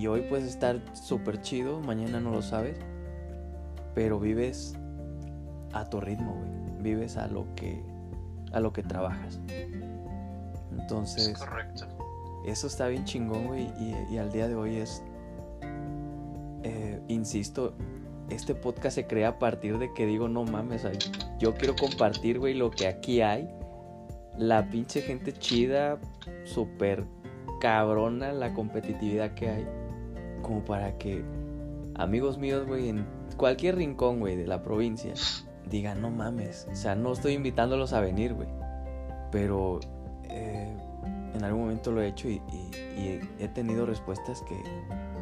hoy 0.06 0.22
puedes 0.22 0.46
estar 0.46 0.80
súper 0.94 1.40
chido, 1.42 1.80
mañana 1.80 2.20
no 2.20 2.30
lo 2.30 2.42
sabes, 2.42 2.76
pero 3.94 4.18
vives 4.20 4.74
a 5.72 5.84
tu 5.88 6.00
ritmo, 6.00 6.34
güey. 6.34 6.60
Vives 6.80 7.18
a 7.18 7.26
lo 7.26 7.46
que 7.54 7.84
a 8.52 8.60
lo 8.60 8.72
que 8.72 8.82
trabajas. 8.82 9.38
Entonces, 10.72 11.38
correcto. 11.38 11.86
Eso 12.46 12.66
está 12.66 12.88
bien 12.88 13.04
chingón, 13.04 13.48
güey, 13.48 13.68
y, 14.10 14.16
al 14.16 14.32
día 14.32 14.48
de 14.48 14.54
hoy 14.54 14.76
es 14.76 15.02
eh, 16.62 17.00
insisto, 17.08 17.74
este 18.30 18.54
podcast 18.54 18.94
se 18.94 19.06
crea 19.06 19.28
a 19.28 19.38
partir 19.38 19.78
de 19.78 19.92
que 19.92 20.06
digo, 20.06 20.28
no 20.28 20.44
mames, 20.44 20.86
yo 21.38 21.54
quiero 21.54 21.74
compartir, 21.76 22.38
güey, 22.38 22.54
lo 22.54 22.70
que 22.70 22.86
aquí 22.86 23.20
hay. 23.20 23.48
La 24.38 24.70
pinche 24.70 25.02
gente 25.02 25.32
chida, 25.32 25.98
súper 26.44 27.04
cabrona 27.60 28.32
la 28.32 28.54
competitividad 28.54 29.34
que 29.34 29.48
hay. 29.48 29.66
Como 30.42 30.64
para 30.64 30.96
que 30.96 31.22
amigos 31.94 32.38
míos, 32.38 32.66
güey, 32.66 32.88
en 32.88 33.04
cualquier 33.36 33.76
rincón, 33.76 34.20
güey, 34.20 34.36
de 34.36 34.46
la 34.46 34.62
provincia, 34.62 35.12
digan, 35.68 36.00
no 36.00 36.10
mames. 36.10 36.66
O 36.70 36.76
sea, 36.76 36.94
no 36.94 37.12
estoy 37.12 37.34
invitándolos 37.34 37.92
a 37.92 38.00
venir, 38.00 38.34
güey. 38.34 38.48
Pero 39.30 39.80
eh, 40.24 40.72
en 41.34 41.44
algún 41.44 41.62
momento 41.62 41.92
lo 41.92 42.02
he 42.02 42.08
hecho 42.08 42.28
y, 42.28 42.40
he 43.38 43.48
tenido 43.48 43.86
respuestas 43.86 44.42
que, 44.42 44.56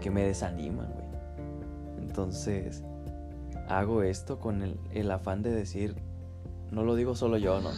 que 0.01 0.11
me 0.11 0.23
desaniman, 0.25 0.92
güey. 0.92 1.07
Entonces, 2.01 2.83
hago 3.69 4.03
esto 4.03 4.39
con 4.39 4.63
el, 4.63 4.79
el 4.93 5.11
afán 5.11 5.43
de 5.43 5.51
decir, 5.51 5.97
no 6.71 6.85
lo 6.85 6.95
digo 6.95 7.15
solo 7.15 7.39
yo, 7.39 7.61
¿no? 7.61 7.71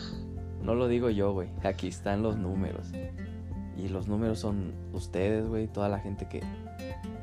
no 0.62 0.74
lo 0.74 0.88
digo 0.88 1.11
yo, 1.11 1.33
güey. 1.33 1.48
Aquí 1.62 1.88
están 1.88 2.22
los 2.22 2.37
números. 2.37 2.92
Y 3.76 3.88
los 3.88 4.09
números 4.09 4.38
son 4.40 4.74
ustedes, 4.92 5.46
güey, 5.46 5.68
toda 5.68 5.88
la 5.88 5.98
gente 5.98 6.29
que, 6.29 6.42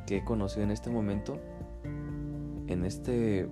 que 0.05 0.17
he 0.17 0.23
conocido 0.23 0.63
en 0.63 0.71
este 0.71 0.89
momento. 0.89 1.39
En 2.67 2.83
este, 2.83 3.47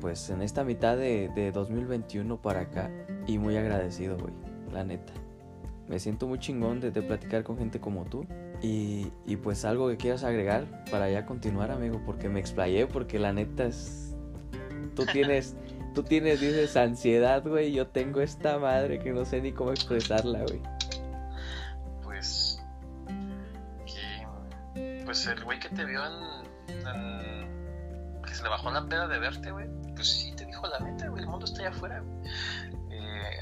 pues 0.00 0.30
en 0.30 0.42
esta 0.42 0.64
mitad 0.64 0.96
de, 0.96 1.30
de 1.34 1.52
2021 1.52 2.40
para 2.40 2.60
acá. 2.60 2.90
Y 3.26 3.38
muy 3.38 3.56
agradecido, 3.56 4.16
güey, 4.16 4.32
la 4.72 4.84
neta. 4.84 5.12
Me 5.88 5.98
siento 5.98 6.26
muy 6.26 6.38
chingón 6.38 6.80
de, 6.80 6.90
de 6.90 7.02
platicar 7.02 7.42
con 7.42 7.58
gente 7.58 7.80
como 7.80 8.04
tú. 8.04 8.24
Y, 8.62 9.08
y, 9.24 9.36
pues 9.36 9.64
algo 9.64 9.88
que 9.88 9.96
quieras 9.96 10.24
agregar 10.24 10.84
para 10.90 11.08
ya 11.10 11.24
continuar, 11.26 11.70
amigo, 11.70 12.00
porque 12.04 12.28
me 12.28 12.40
explayé, 12.40 12.86
porque 12.86 13.18
la 13.18 13.32
neta 13.32 13.66
es... 13.66 14.07
Tú 14.98 15.06
tienes, 15.12 15.54
tú 15.94 16.02
tienes, 16.02 16.40
dices, 16.40 16.76
ansiedad, 16.76 17.40
güey, 17.46 17.72
yo 17.72 17.86
tengo 17.86 18.20
esta 18.20 18.58
madre 18.58 18.98
que 18.98 19.12
no 19.12 19.24
sé 19.24 19.40
ni 19.40 19.52
cómo 19.52 19.70
expresarla, 19.70 20.40
güey. 20.40 20.60
Pues... 22.02 22.60
Pues 25.04 25.26
el 25.28 25.44
güey 25.44 25.60
que 25.60 25.68
te 25.68 25.84
vio 25.84 26.04
en, 26.04 26.74
en... 26.84 28.22
Que 28.22 28.34
se 28.34 28.42
le 28.42 28.48
bajó 28.48 28.72
la 28.72 28.84
peda 28.86 29.06
de 29.06 29.20
verte, 29.20 29.52
güey, 29.52 29.68
pues 29.94 30.08
sí 30.08 30.32
te 30.34 30.44
dijo 30.46 30.66
la 30.66 30.80
neta, 30.80 31.06
güey, 31.08 31.22
el 31.22 31.28
mundo 31.28 31.46
está 31.46 31.60
allá 31.60 31.70
afuera, 31.70 32.00
güey. 32.00 32.32
Eh, 32.90 33.38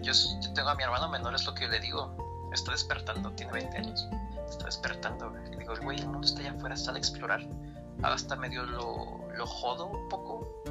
yo, 0.00 0.12
yo 0.42 0.52
tengo 0.54 0.70
a 0.70 0.74
mi 0.74 0.84
hermano 0.84 1.10
menor, 1.10 1.34
es 1.34 1.44
lo 1.44 1.54
que 1.54 1.68
le 1.68 1.80
digo 1.80 2.16
está 2.56 2.72
despertando, 2.72 3.30
tiene 3.32 3.52
20 3.52 3.76
años, 3.76 4.08
está 4.48 4.64
despertando, 4.64 5.30
güey. 5.30 5.42
Digo, 5.58 5.74
güey, 5.82 5.98
el 5.98 6.08
mundo 6.08 6.26
está 6.26 6.40
allá 6.40 6.52
afuera, 6.52 6.76
sale 6.76 6.96
a 6.96 7.00
explorar. 7.00 7.40
Hasta 8.02 8.36
medio 8.36 8.64
lo, 8.64 9.20
lo 9.34 9.46
jodo 9.46 9.86
un 9.86 10.08
poco, 10.08 10.62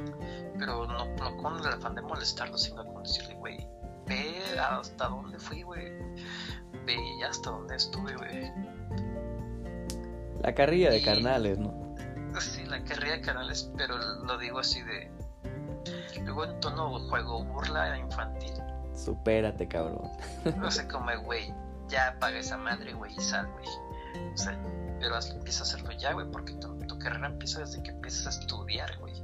pero 0.58 0.86
no, 0.86 1.04
no 1.16 1.36
con 1.38 1.58
el 1.58 1.66
afán 1.66 1.94
de 1.94 2.02
molestarlo, 2.02 2.56
sino 2.56 2.84
con 2.84 3.02
decirle, 3.02 3.34
güey, 3.34 3.68
ve 4.06 4.58
hasta 4.58 5.08
dónde 5.08 5.38
fui, 5.38 5.62
güey. 5.62 5.92
Ve 6.84 6.96
hasta 7.28 7.50
dónde 7.50 7.76
estuve, 7.76 8.14
güey. 8.16 8.52
La 10.42 10.54
carrilla 10.54 10.90
de 10.90 11.02
carnales, 11.02 11.58
¿no? 11.58 11.74
Sí, 12.40 12.64
la 12.66 12.82
carrilla 12.84 13.14
de 13.14 13.20
carnales, 13.22 13.70
pero 13.76 13.96
lo 13.98 14.38
digo 14.38 14.58
así 14.60 14.82
de. 14.82 15.10
Luego 16.22 16.44
en 16.44 16.60
tono 16.60 16.98
juego 17.08 17.44
burla 17.44 17.98
infantil. 17.98 18.52
Supérate, 18.94 19.66
cabrón. 19.68 20.10
No 20.56 20.70
sé 20.70 20.86
cómo, 20.88 21.10
güey, 21.24 21.52
ya 21.88 22.08
apaga 22.08 22.38
esa 22.38 22.56
madre, 22.56 22.92
güey, 22.94 23.12
y 23.14 23.20
sal, 23.20 23.48
güey. 23.52 24.32
O 24.32 24.36
sea, 24.36 24.58
pero 25.00 25.18
empieza 25.18 25.60
a 25.60 25.62
hacerlo 25.62 25.90
ya, 25.92 26.12
güey, 26.12 26.30
porque 26.30 26.52
tu, 26.54 26.78
tu, 26.86 26.98
carrera 26.98 27.26
empieza 27.26 27.60
desde 27.60 27.82
que 27.82 27.90
empiezas 27.90 28.26
a 28.26 28.40
estudiar, 28.40 28.96
güey. 28.98 29.14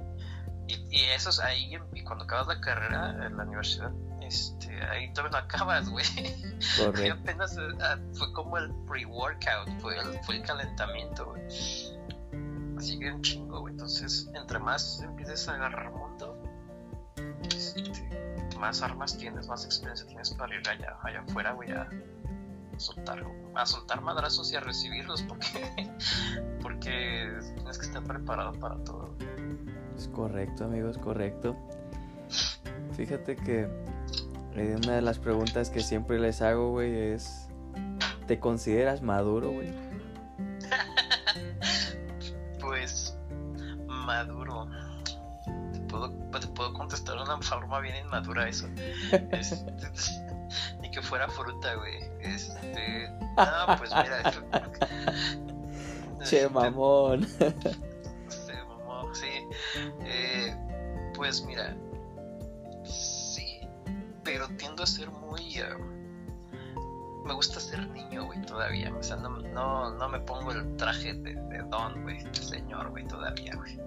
Y, 0.69 0.75
y 0.91 1.05
eso 1.15 1.31
es 1.31 1.41
ahí, 1.41 1.77
y 1.95 2.05
cuando 2.05 2.25
acabas 2.25 2.47
la 2.47 2.61
carrera 2.61 3.27
en 3.27 3.37
la 3.37 3.45
universidad, 3.45 3.93
este, 4.21 4.83
ahí 4.85 5.13
todavía 5.13 5.39
no 5.39 5.45
acabas, 5.45 5.89
güey. 5.89 6.05
Y 7.05 7.09
apenas 7.09 7.57
uh, 7.59 8.15
fue 8.15 8.33
como 8.33 8.57
el 8.57 8.73
pre-workout, 8.87 9.69
fue 9.81 9.99
el, 9.99 10.19
fue 10.25 10.37
el 10.37 10.43
calentamiento, 10.43 11.27
güey. 11.27 11.43
Así 12.79 12.99
que 12.99 13.13
un 13.13 13.23
chingo, 13.23 13.61
güey. 13.61 13.73
Entonces, 13.73 14.31
entre 14.35 14.59
más 14.59 15.03
empieces 15.03 15.49
a 15.49 15.55
agarrar 15.55 15.91
mundo, 15.93 16.39
este, 17.45 17.83
más 18.59 18.81
armas 18.81 19.17
tienes, 19.19 19.49
más 19.49 19.65
experiencia 19.65 20.07
tienes 20.07 20.31
para 20.31 20.55
ir 20.55 20.67
allá, 20.69 20.97
allá 21.03 21.21
afuera, 21.21 21.53
güey, 21.53 21.73
a 21.73 21.89
soltar, 22.79 23.25
a 23.55 23.67
soltar 23.67 24.01
madrazos 24.01 24.53
y 24.53 24.57
a 24.57 24.61
recibirlos 24.61 25.23
porque, 25.23 25.91
porque 26.63 27.31
tienes 27.55 27.79
que 27.79 27.87
estar 27.87 28.03
preparado 28.03 28.53
para 28.53 28.77
todo. 28.85 29.15
Es 29.97 30.09
correcto, 30.09 30.65
amigo, 30.65 30.89
es 30.89 30.99
correcto. 30.99 31.57
Fíjate 32.97 33.37
que 33.37 33.69
eh, 34.55 34.77
una 34.83 34.95
de 34.95 35.03
las 35.03 35.19
preguntas 35.19 35.71
que 35.71 35.81
siempre 35.81 36.19
les 36.19 36.43
hago, 36.43 36.71
güey, 36.71 36.95
es 36.95 37.49
¿te 38.27 38.39
consideras 38.39 39.03
maduro, 39.03 39.51
güey? 39.51 39.73
pues 42.61 43.17
maduro. 43.87 44.69
Te 45.73 45.81
puedo, 45.81 46.11
te 46.11 46.47
puedo 46.49 46.73
contestar 46.73 47.17
de 47.17 47.23
una 47.23 47.41
forma 47.43 47.81
bien 47.81 47.97
inmadura 47.97 48.49
eso. 48.49 48.69
es, 49.33 49.65
ni 49.65 50.32
que 50.93 51.03
fuera 51.03 51.29
fruta, 51.29 51.75
güey. 51.75 51.99
Este. 52.21 53.11
No, 53.37 53.77
pues 53.79 53.91
mira. 53.91 54.23
che, 56.25 56.49
mamón. 56.49 57.27
Este, 58.29 58.65
mamón, 58.65 59.15
sí. 59.15 59.49
Eh, 60.05 60.55
pues 61.15 61.45
mira. 61.45 61.75
Sí. 62.85 63.61
Pero 64.23 64.47
tiendo 64.57 64.83
a 64.83 64.87
ser 64.87 65.11
muy. 65.11 65.61
Uh, 65.63 67.25
me 67.25 67.33
gusta 67.33 67.59
ser 67.59 67.89
niño, 67.89 68.27
güey, 68.27 68.41
todavía. 68.43 68.95
O 68.95 69.03
sea, 69.03 69.17
no, 69.17 69.31
no, 69.31 69.91
no 69.91 70.09
me 70.09 70.21
pongo 70.21 70.53
el 70.53 70.77
traje 70.77 71.15
de, 71.15 71.35
de 71.35 71.59
don, 71.71 72.03
güey, 72.03 72.23
de 72.23 72.35
señor, 72.35 72.91
güey, 72.91 73.07
todavía, 73.07 73.55
güey. 73.57 73.81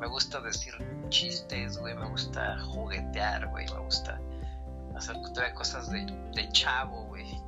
Me 0.00 0.06
gusta 0.06 0.40
decir 0.40 0.74
chistes, 1.08 1.78
güey, 1.78 1.94
me 1.94 2.08
gusta 2.08 2.58
juguetear, 2.60 3.48
güey, 3.48 3.66
me 3.66 3.80
gusta 3.80 4.20
hacer 4.98 5.16
todavía 5.32 5.54
cosas 5.54 5.90
de, 5.90 6.04
de 6.34 6.48
chavo, 6.50 7.04
güey. 7.06 7.40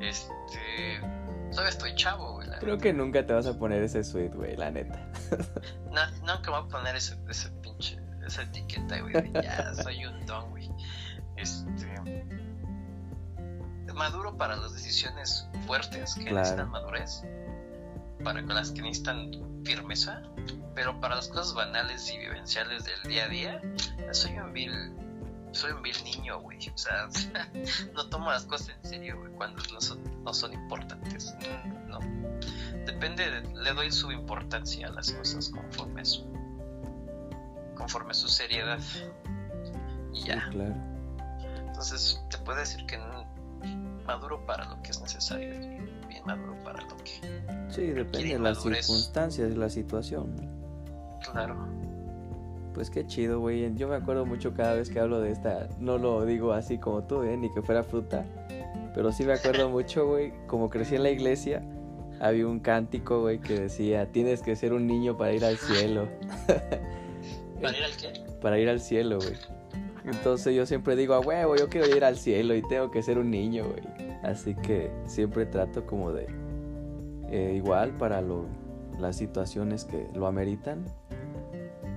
Este. 0.00 1.00
Todavía 1.50 1.70
estoy 1.70 1.94
chavo, 1.94 2.34
güey. 2.34 2.48
Creo 2.60 2.78
que 2.78 2.92
nunca 2.92 3.24
te 3.26 3.32
vas 3.32 3.46
a 3.46 3.58
poner 3.58 3.82
ese 3.82 4.04
suit, 4.04 4.34
güey, 4.34 4.56
la 4.56 4.70
neta. 4.70 5.08
no, 5.92 6.10
nunca 6.20 6.50
voy 6.50 6.60
a 6.60 6.68
poner 6.68 6.96
ese, 6.96 7.16
ese 7.28 7.50
pinche. 7.62 7.98
Esa 8.26 8.42
etiqueta, 8.42 9.00
güey. 9.00 9.14
Ya 9.32 9.74
soy 9.74 10.04
un 10.04 10.26
don, 10.26 10.50
güey. 10.50 10.70
Este. 11.36 11.86
Maduro 13.94 14.36
para 14.36 14.56
las 14.56 14.74
decisiones 14.74 15.48
fuertes 15.66 16.14
que 16.16 16.24
claro. 16.24 16.36
necesitan 16.40 16.70
madurez. 16.70 17.22
Para 18.22 18.42
las 18.42 18.70
que 18.72 18.82
necesitan 18.82 19.30
firmeza. 19.64 20.22
Pero 20.74 21.00
para 21.00 21.14
las 21.14 21.28
cosas 21.28 21.54
banales 21.54 22.12
y 22.12 22.18
vivenciales 22.18 22.84
del 22.84 23.02
día 23.10 23.24
a 23.24 23.28
día, 23.28 23.62
soy 24.12 24.38
un 24.38 24.52
vil 24.52 24.92
soy 25.56 25.72
un 25.72 25.82
vil 25.82 25.96
niño, 26.04 26.40
güey. 26.40 26.58
O 26.68 26.78
sea, 26.78 27.08
no 27.94 28.08
tomo 28.08 28.30
las 28.30 28.44
cosas 28.44 28.70
en 28.70 28.90
serio, 28.90 29.18
güey, 29.18 29.32
cuando 29.32 29.62
no 29.72 29.80
son, 29.80 29.98
no 30.22 30.32
son 30.32 30.52
importantes. 30.52 31.34
No. 31.88 31.98
Depende, 32.84 33.42
le 33.54 33.72
doy 33.72 33.90
su 33.90 34.12
importancia 34.12 34.86
a 34.88 34.90
las 34.90 35.10
cosas 35.12 35.48
conforme 35.50 36.04
su, 36.04 36.24
conforme 37.74 38.14
su 38.14 38.28
seriedad. 38.28 38.78
Y 40.12 40.24
ya. 40.24 40.44
Sí, 40.44 40.50
claro. 40.50 40.74
Entonces, 41.66 42.20
te 42.30 42.38
puedo 42.38 42.58
decir 42.58 42.84
que 42.86 42.98
maduro 44.06 44.44
para 44.46 44.64
lo 44.66 44.80
que 44.82 44.90
es 44.92 45.00
necesario 45.00 45.54
y 45.54 46.06
bien 46.06 46.22
maduro 46.24 46.54
para 46.62 46.80
lo 46.82 46.96
que. 46.98 47.12
Sí, 47.70 47.82
depende 47.86 48.34
de 48.34 48.38
las 48.38 48.62
circunstancias, 48.62 49.50
de 49.50 49.56
la 49.56 49.68
situación. 49.68 50.36
Claro 51.32 51.85
pues 52.76 52.90
qué 52.90 53.06
chido, 53.06 53.40
güey. 53.40 53.74
Yo 53.74 53.88
me 53.88 53.96
acuerdo 53.96 54.26
mucho 54.26 54.52
cada 54.52 54.74
vez 54.74 54.90
que 54.90 55.00
hablo 55.00 55.18
de 55.18 55.30
esta. 55.32 55.66
No 55.80 55.96
lo 55.96 56.26
digo 56.26 56.52
así 56.52 56.76
como 56.76 57.04
tú, 57.04 57.22
¿eh? 57.22 57.34
Ni 57.34 57.50
que 57.50 57.62
fuera 57.62 57.82
fruta. 57.82 58.22
Pero 58.94 59.12
sí 59.12 59.24
me 59.24 59.32
acuerdo 59.32 59.70
mucho, 59.70 60.06
güey. 60.06 60.34
Como 60.46 60.68
crecí 60.68 60.94
en 60.94 61.02
la 61.02 61.08
iglesia, 61.08 61.62
había 62.20 62.46
un 62.46 62.60
cántico, 62.60 63.22
güey, 63.22 63.40
que 63.40 63.58
decía: 63.60 64.12
Tienes 64.12 64.42
que 64.42 64.54
ser 64.56 64.74
un 64.74 64.86
niño 64.86 65.16
para 65.16 65.32
ir 65.32 65.42
al 65.46 65.56
cielo. 65.56 66.06
¿Para 67.62 67.78
ir 67.78 67.84
al 67.84 67.96
qué? 67.96 68.20
Para 68.42 68.58
ir 68.58 68.68
al 68.68 68.80
cielo, 68.80 69.20
güey. 69.20 69.36
Entonces 70.04 70.54
yo 70.54 70.66
siempre 70.66 70.96
digo, 70.96 71.14
a 71.14 71.20
huevo, 71.20 71.56
yo 71.56 71.70
quiero 71.70 71.88
ir 71.96 72.04
al 72.04 72.18
cielo 72.18 72.54
y 72.54 72.60
tengo 72.60 72.90
que 72.90 73.02
ser 73.02 73.16
un 73.16 73.30
niño, 73.30 73.64
güey. 73.64 74.18
Así 74.22 74.54
que 74.54 74.90
siempre 75.06 75.46
trato 75.46 75.86
como 75.86 76.12
de. 76.12 76.26
Eh, 77.30 77.54
igual 77.56 77.92
para 77.92 78.20
lo, 78.20 78.44
las 79.00 79.16
situaciones 79.16 79.86
que 79.86 80.06
lo 80.14 80.26
ameritan, 80.26 80.84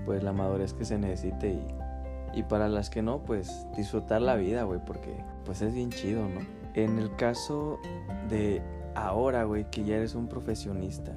pues 0.10 0.24
la 0.24 0.34
madurez 0.34 0.74
que 0.74 0.86
se 0.86 0.98
necesite 0.98 1.54
y, 1.54 2.40
y 2.40 2.42
para 2.42 2.68
las 2.68 2.90
que 2.90 3.04
no, 3.04 3.20
pues 3.20 3.68
disfrutar 3.78 4.24
la 4.24 4.38
vida, 4.38 4.64
güey, 4.64 4.80
porque 4.84 5.24
pues 5.46 5.62
es 5.62 5.76
bien 5.76 5.92
chido, 5.92 6.28
¿no? 6.28 6.40
En 6.74 6.98
el 6.98 7.16
caso 7.16 7.80
de 8.28 8.60
ahora, 8.96 9.44
güey, 9.44 9.70
que 9.70 9.84
ya 9.84 9.98
eres 9.98 10.16
un 10.16 10.28
profesionista 10.28 11.16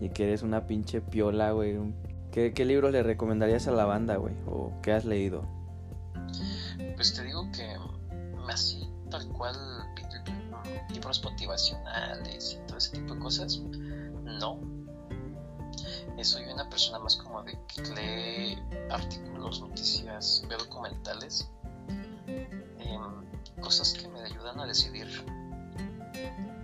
y 0.00 0.08
que 0.08 0.22
eres 0.22 0.40
una 0.42 0.66
pinche 0.66 1.02
piola, 1.02 1.50
güey, 1.50 1.76
¿qué, 2.32 2.54
¿qué 2.54 2.64
libros 2.64 2.92
le 2.92 3.02
recomendarías 3.02 3.68
a 3.68 3.72
la 3.72 3.84
banda, 3.84 4.16
güey? 4.16 4.32
¿O 4.46 4.72
qué 4.80 4.94
has 4.94 5.04
leído? 5.04 5.44
Pues 6.94 7.12
te 7.12 7.24
digo 7.24 7.46
que 7.52 7.76
así, 8.48 8.88
tal 9.10 9.28
cual, 9.28 9.54
libros 10.94 11.22
motivacionales 11.22 12.58
y 12.58 12.66
todo 12.66 12.78
ese 12.78 12.92
tipo 12.96 13.12
de 13.12 13.20
cosas, 13.20 13.60
no 14.24 14.75
soy 16.24 16.44
una 16.44 16.68
persona 16.68 16.98
más 16.98 17.16
como 17.16 17.42
de 17.42 17.58
que 17.66 17.82
lee 17.94 18.62
artículos, 18.90 19.60
noticias, 19.60 20.44
veo 20.48 20.58
documentales, 20.58 21.48
eh, 22.28 22.98
cosas 23.60 23.92
que 23.92 24.08
me 24.08 24.20
ayudan 24.22 24.60
a 24.60 24.66
decidir 24.66 25.06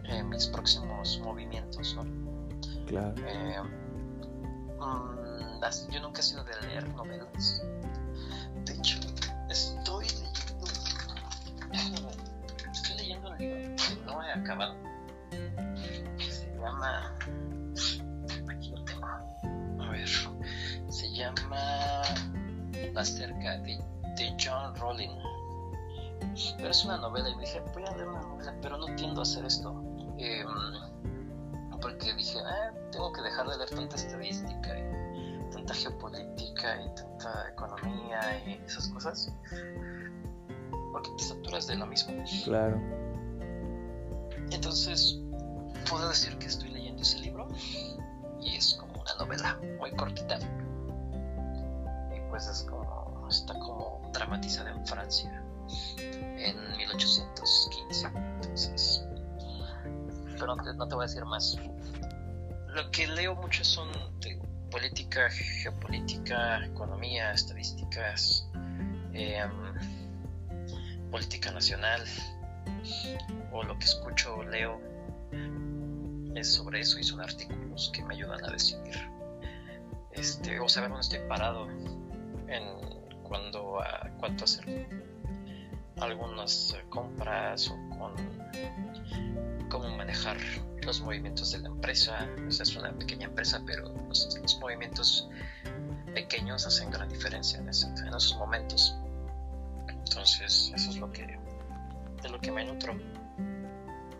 eh, 0.04 0.22
mis 0.22 0.46
próximos 0.48 1.18
movimientos, 1.22 1.94
¿no? 1.96 2.04
Claro. 2.86 3.14
Eh, 3.26 3.62
mmm, 4.78 5.90
yo 5.90 6.00
nunca 6.00 6.20
he 6.20 6.22
sido 6.22 6.44
de 6.44 6.60
leer 6.62 6.88
novelas. 6.94 7.62
De 8.64 8.74
hecho, 8.74 8.98
estoy 9.48 10.06
leyendo 11.70 12.10
Estoy 12.72 12.96
leyendo 12.96 13.30
un 13.30 13.38
libro 13.38 13.76
que 13.76 14.04
no 14.04 14.22
he 14.22 14.32
acabado. 14.32 14.76
Se 16.18 16.54
llama. 16.58 17.16
Ver. 20.02 20.92
Se 20.92 21.12
llama. 21.12 22.02
La 22.94 23.04
cerca 23.04 23.58
de, 23.58 23.78
de 24.16 24.36
John 24.42 24.74
Rowling. 24.76 25.10
Pero 26.56 26.70
es 26.70 26.84
una 26.84 26.96
novela 26.98 27.28
y 27.30 27.38
dije, 27.38 27.62
voy 27.74 27.84
a 27.84 27.90
leer 27.92 28.08
una 28.08 28.22
novela, 28.22 28.54
pero 28.62 28.78
no 28.78 28.86
tiendo 28.96 29.20
a 29.20 29.22
hacer 29.22 29.44
esto. 29.44 29.82
Eh, 30.18 30.44
porque 31.80 32.14
dije, 32.14 32.38
ah, 32.46 32.72
tengo 32.92 33.12
que 33.12 33.22
dejar 33.22 33.48
de 33.48 33.56
leer 33.56 33.70
tanta 33.70 33.96
estadística 33.96 34.78
y 34.78 35.50
tanta 35.50 35.74
geopolítica 35.74 36.82
y 36.82 36.94
tanta 36.94 37.50
economía 37.50 38.42
y 38.46 38.52
esas 38.64 38.88
cosas. 38.88 39.32
Porque 40.92 41.10
te 41.18 41.24
saturas 41.24 41.66
de 41.66 41.76
lo 41.76 41.86
mismo. 41.86 42.14
Claro. 42.44 42.80
Entonces, 44.50 45.18
puedo 45.88 46.08
decir 46.08 46.36
que 46.38 46.46
estoy 46.46 46.70
leyendo 46.70 47.02
ese 47.02 47.18
libro 47.18 47.48
y 48.40 48.56
es 48.56 48.74
como 48.74 48.91
una 49.02 49.14
novela 49.24 49.58
muy 49.78 49.92
cortita. 49.92 50.38
Y 52.14 52.20
pues 52.30 52.46
es 52.46 52.62
como, 52.64 53.26
está 53.28 53.54
como 53.54 54.10
dramatizada 54.12 54.70
en 54.70 54.86
Francia 54.86 55.42
en 56.08 56.76
1815. 56.76 58.06
Entonces, 58.06 59.04
pero 60.38 60.56
no 60.56 60.62
te, 60.62 60.74
no 60.74 60.88
te 60.88 60.94
voy 60.94 61.04
a 61.04 61.06
decir 61.06 61.24
más. 61.24 61.58
Lo 62.68 62.90
que 62.90 63.06
leo 63.06 63.34
mucho 63.34 63.64
son 63.64 63.88
de 64.20 64.40
política, 64.70 65.28
geopolítica, 65.30 66.64
economía, 66.64 67.32
estadísticas, 67.32 68.48
eh, 69.12 69.44
política 71.10 71.50
nacional, 71.50 72.02
o 73.52 73.62
lo 73.62 73.78
que 73.78 73.84
escucho 73.84 74.36
o 74.36 74.42
leo 74.44 74.80
es 76.34 76.52
sobre 76.52 76.80
eso 76.80 76.98
y 76.98 77.04
son 77.04 77.20
artículos 77.20 77.90
que 77.94 78.04
me 78.04 78.14
ayudan 78.14 78.44
a 78.44 78.50
decidir 78.50 79.12
este, 80.12 80.60
o 80.60 80.68
saber 80.68 80.90
dónde 80.90 81.02
estoy 81.02 81.20
parado 81.28 81.68
en 82.48 82.62
cuando 83.22 83.80
a 83.80 84.10
cuánto 84.18 84.44
hacer 84.44 84.88
algunas 86.00 86.76
compras 86.90 87.68
o 87.68 87.98
con 87.98 88.14
cómo 89.68 89.96
manejar 89.96 90.36
los 90.84 91.00
movimientos 91.00 91.52
de 91.52 91.60
la 91.60 91.68
empresa. 91.68 92.28
O 92.46 92.50
sea, 92.50 92.64
es 92.64 92.76
una 92.76 92.92
pequeña 92.92 93.26
empresa, 93.26 93.62
pero 93.66 93.88
los, 94.08 94.58
movimientos 94.60 95.28
pequeños 96.14 96.66
hacen 96.66 96.90
gran 96.90 97.08
diferencia 97.08 97.58
en, 97.58 97.68
esos 97.68 98.36
momentos. 98.36 98.94
Entonces, 99.88 100.72
eso 100.74 100.90
es 100.90 100.96
lo 100.98 101.10
que 101.10 101.38
de 102.22 102.28
lo 102.28 102.38
que 102.40 102.52
me 102.52 102.64
nutro. 102.64 102.94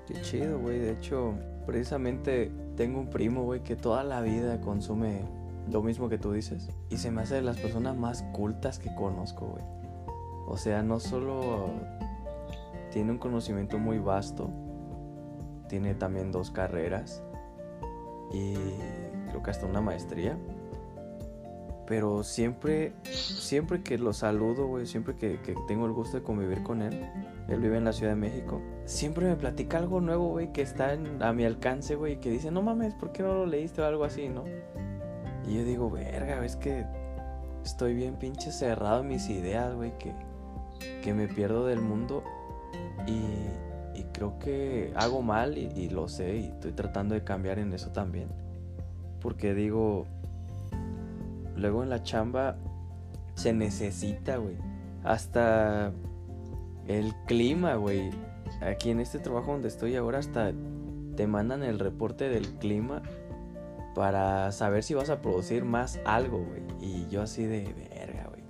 Qué 0.07 0.21
chido, 0.23 0.59
güey. 0.59 0.79
De 0.79 0.93
hecho, 0.93 1.35
precisamente 1.67 2.53
tengo 2.77 3.01
un 3.01 3.09
primo, 3.09 3.45
güey, 3.45 3.63
que 3.63 3.77
toda 3.77 4.05
la 4.05 4.21
vida 4.21 4.61
consume 4.61 5.23
lo 5.71 5.83
mismo 5.83 6.09
que 6.09 6.19
tú 6.19 6.33
dices. 6.33 6.69
Y 6.91 6.97
se 6.97 7.11
me 7.11 7.23
hace 7.23 7.37
de 7.37 7.43
las 7.43 7.59
personas 7.59 7.97
más 7.97 8.23
cultas 8.33 8.79
que 8.79 8.95
conozco, 8.95 9.47
güey. 9.47 9.65
O 10.47 10.57
sea, 10.57 10.83
no 10.83 11.01
solo 11.01 11.71
tiene 12.91 13.13
un 13.13 13.19
conocimiento 13.19 13.79
muy 13.79 13.99
vasto, 13.99 14.51
tiene 15.69 15.95
también 15.95 16.33
dos 16.33 16.51
carreras 16.51 17.23
y 18.33 18.55
creo 19.29 19.43
que 19.43 19.51
hasta 19.51 19.67
una 19.67 19.81
maestría. 19.81 20.37
Pero 21.87 22.23
siempre, 22.23 22.93
siempre 23.11 23.83
que 23.83 23.99
lo 23.99 24.13
saludo, 24.13 24.67
güey, 24.67 24.87
siempre 24.87 25.17
que, 25.17 25.41
que, 25.43 25.55
tengo 25.67 25.87
el 25.87 25.93
gusto 25.93 26.17
de 26.17 26.23
convivir 26.23 26.63
con 26.63 26.81
él, 26.81 27.07
él 27.49 27.61
vive 27.61 27.77
en 27.77 27.85
la 27.85 27.93
Ciudad 27.93 28.13
de 28.13 28.17
México, 28.17 28.61
siempre 28.85 29.27
me 29.27 29.35
platica 29.35 29.79
algo 29.79 30.01
nuevo, 30.01 30.29
güey, 30.29 30.53
que 30.53 30.63
está 30.63 30.95
en, 30.95 31.21
a 31.23 31.33
mi 31.33 31.45
alcance, 31.45 31.97
güey, 31.97 32.21
que 32.21 32.31
dice, 32.31 32.51
no 32.53 32.63
mames, 32.63 32.95
¿por 32.95 33.13
qué 33.13 33.23
no 33.25 33.35
lo 33.35 33.47
leíste 33.47 33.83
o 33.83 33.85
algo 33.85 34.05
así, 34.05 34.29
no? 34.29 34.45
Y 35.47 35.57
yo 35.57 35.65
digo, 35.65 35.91
verga, 35.91 36.45
es 36.45 36.55
que 36.55 36.87
estoy 37.65 37.95
bien 37.95 38.15
pinche 38.15 38.53
cerrado 38.53 39.01
en 39.01 39.09
mis 39.09 39.29
ideas, 39.29 39.75
güey, 39.75 39.97
que, 39.99 40.15
que 41.03 41.15
me 41.15 41.27
pierdo 41.27 41.67
del 41.67 41.81
mundo 41.81 42.23
y, 43.07 43.99
y 43.99 44.05
creo 44.13 44.39
que 44.39 44.93
hago 44.95 45.23
mal 45.23 45.59
y, 45.59 45.67
y, 45.75 45.89
lo 45.89 46.09
sé 46.09 46.37
y 46.37 46.45
estoy 46.47 46.73
tratando 46.73 47.15
de 47.15 47.25
cambiar 47.25 47.59
en 47.59 47.73
eso 47.73 47.91
también. 47.91 48.29
Porque 49.21 49.55
digo, 49.55 50.07
luego 51.57 51.83
en 51.83 51.91
la 51.91 52.03
chamba 52.03 52.57
se 53.35 53.53
necesita, 53.53 54.37
güey. 54.37 54.57
Hasta 55.05 55.93
el 56.87 57.15
clima, 57.27 57.75
güey. 57.75 58.11
Aquí 58.61 58.91
en 58.91 59.01
este 59.01 59.19
trabajo 59.19 59.53
donde 59.53 59.69
estoy 59.69 59.97
ahora 59.97 60.19
hasta 60.19 60.53
te 61.17 61.27
mandan 61.27 61.63
el 61.63 61.79
reporte 61.79 62.29
del 62.29 62.47
clima 62.59 63.03
para 63.95 64.51
saber 64.53 64.83
si 64.83 64.95
vas 64.95 65.11
a 65.11 65.21
producir 65.21 65.65
más 65.65 66.01
algo, 66.05 66.39
güey. 66.39 66.63
Y 66.81 67.09
yo 67.09 67.23
así 67.23 67.45
de 67.45 67.73
verga, 67.75 68.29
güey. 68.29 68.43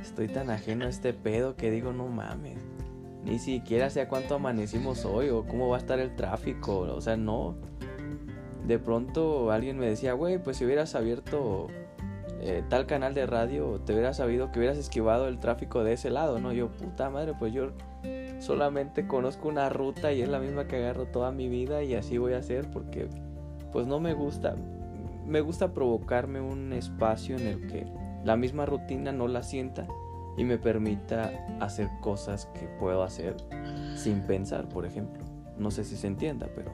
Estoy 0.00 0.28
tan 0.28 0.50
ajeno 0.50 0.86
a 0.86 0.88
este 0.88 1.12
pedo 1.12 1.56
que 1.56 1.70
digo, 1.70 1.92
no 1.92 2.08
mames. 2.08 2.58
Ni 3.24 3.38
siquiera 3.38 3.90
sé 3.90 4.00
a 4.00 4.08
cuánto 4.08 4.36
amanecimos 4.36 5.04
hoy 5.04 5.28
o 5.28 5.46
cómo 5.46 5.68
va 5.68 5.76
a 5.76 5.80
estar 5.80 5.98
el 5.98 6.14
tráfico. 6.16 6.80
O 6.80 7.00
sea, 7.00 7.16
no. 7.16 7.56
De 8.66 8.78
pronto 8.78 9.50
alguien 9.50 9.78
me 9.78 9.86
decía, 9.86 10.12
güey, 10.12 10.42
pues 10.42 10.58
si 10.58 10.64
hubieras 10.64 10.94
abierto 10.94 11.68
eh, 12.42 12.64
tal 12.68 12.86
canal 12.86 13.12
de 13.12 13.26
radio, 13.26 13.80
te 13.84 13.92
hubieras 13.92 14.16
sabido 14.16 14.50
que 14.50 14.58
hubieras 14.58 14.78
esquivado 14.78 15.28
el 15.28 15.38
tráfico 15.38 15.84
de 15.84 15.92
ese 15.92 16.08
lado, 16.08 16.38
¿no? 16.38 16.52
Yo, 16.52 16.68
puta 16.68 17.10
madre, 17.10 17.34
pues 17.38 17.52
yo 17.52 17.72
solamente 18.38 19.06
conozco 19.06 19.48
una 19.48 19.68
ruta 19.68 20.12
y 20.12 20.22
es 20.22 20.28
la 20.28 20.38
misma 20.38 20.66
que 20.66 20.76
agarro 20.76 21.06
toda 21.06 21.32
mi 21.32 21.48
vida 21.48 21.82
y 21.82 21.94
así 21.94 22.16
voy 22.16 22.32
a 22.32 22.38
hacer 22.38 22.70
porque 22.70 23.08
pues 23.72 23.86
no 23.86 24.00
me 24.00 24.14
gusta. 24.14 24.56
Me 25.26 25.42
gusta 25.42 25.74
provocarme 25.74 26.40
un 26.40 26.72
espacio 26.72 27.36
en 27.36 27.46
el 27.46 27.66
que 27.66 27.86
la 28.24 28.36
misma 28.36 28.64
rutina 28.64 29.12
no 29.12 29.28
la 29.28 29.42
sienta 29.42 29.86
y 30.38 30.44
me 30.44 30.56
permita 30.56 31.30
hacer 31.60 31.88
cosas 32.00 32.46
que 32.54 32.66
puedo 32.78 33.02
hacer 33.02 33.36
sin 33.96 34.22
pensar, 34.22 34.66
por 34.68 34.86
ejemplo. 34.86 35.22
No 35.58 35.70
sé 35.70 35.84
si 35.84 35.96
se 35.96 36.06
entienda, 36.06 36.48
pero 36.54 36.72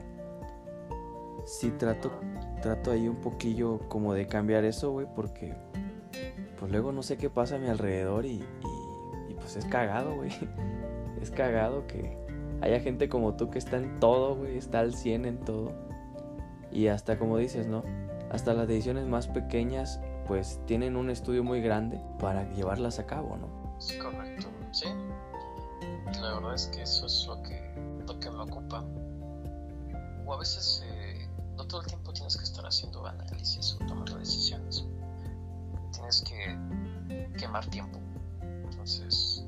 sí 1.45 1.71
trato, 1.71 2.11
trato 2.61 2.91
ahí 2.91 3.07
un 3.07 3.17
poquillo 3.17 3.79
como 3.89 4.13
de 4.13 4.27
cambiar 4.27 4.65
eso, 4.65 4.91
güey, 4.91 5.07
porque 5.15 5.55
pues 6.59 6.71
luego 6.71 6.91
no 6.91 7.03
sé 7.03 7.17
qué 7.17 7.29
pasa 7.29 7.55
a 7.55 7.59
mi 7.59 7.67
alrededor 7.67 8.25
y, 8.25 8.43
pues 9.35 9.55
es 9.55 9.65
cagado, 9.65 10.15
güey. 10.15 10.31
Es 11.21 11.31
cagado 11.31 11.87
que 11.87 12.15
haya 12.61 12.79
gente 12.79 13.09
como 13.09 13.35
tú 13.35 13.49
que 13.49 13.57
está 13.57 13.77
en 13.77 13.99
todo, 13.99 14.35
güey, 14.35 14.55
está 14.55 14.81
al 14.81 14.93
100 14.93 15.25
en 15.25 15.39
todo. 15.39 15.73
Y 16.71 16.89
hasta 16.89 17.17
como 17.17 17.37
dices, 17.37 17.65
¿no? 17.65 17.83
Hasta 18.31 18.53
las 18.53 18.67
decisiones 18.67 19.07
más 19.07 19.27
pequeñas 19.27 19.99
pues 20.27 20.59
tienen 20.67 20.95
un 20.95 21.09
estudio 21.09 21.43
muy 21.43 21.61
grande 21.61 21.99
para 22.19 22.51
llevarlas 22.53 22.99
a 22.99 23.07
cabo, 23.07 23.37
¿no? 23.37 23.47
Es 23.79 23.93
correcto, 23.93 24.47
sí. 24.71 24.87
La 26.21 26.33
verdad 26.35 26.53
es 26.53 26.67
que 26.67 26.81
eso 26.81 27.05
es 27.05 27.25
lo 27.27 27.41
que, 27.41 27.73
lo 28.05 28.19
que 28.19 28.29
me 28.29 28.41
ocupa. 28.41 28.83
O 30.25 30.33
a 30.33 30.37
veces 30.37 30.83
eh, 30.85 31.27
no 31.55 31.65
todo 31.65 31.81
el 31.81 31.87
tiempo 31.87 32.11
tienes 32.13 32.35
que 32.37 32.43
análisis 33.47 33.77
o 33.79 33.85
tomando 33.85 34.17
decisiones. 34.17 34.85
Tienes 35.91 36.21
que 36.21 36.57
quemar 37.37 37.65
tiempo. 37.67 37.99
Entonces, 38.41 39.45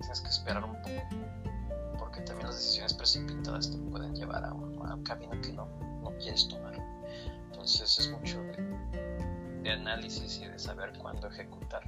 tienes 0.00 0.20
que 0.20 0.28
esperar 0.28 0.64
un 0.64 0.76
poco. 0.82 1.98
Porque 1.98 2.20
también 2.22 2.46
las 2.46 2.56
decisiones 2.56 2.94
precipitadas 2.94 3.70
te 3.70 3.78
pueden 3.78 4.14
llevar 4.14 4.44
a 4.44 4.52
un, 4.52 4.86
a 4.86 4.94
un 4.94 5.02
camino 5.04 5.40
que 5.40 5.52
no, 5.52 5.66
no 6.02 6.10
quieres 6.18 6.48
tomar. 6.48 6.74
Entonces 7.50 7.98
es 7.98 8.10
mucho 8.10 8.40
de, 8.42 9.62
de 9.62 9.70
análisis 9.70 10.40
y 10.42 10.46
de 10.46 10.58
saber 10.58 10.92
cuándo 10.98 11.28
ejecutar. 11.28 11.82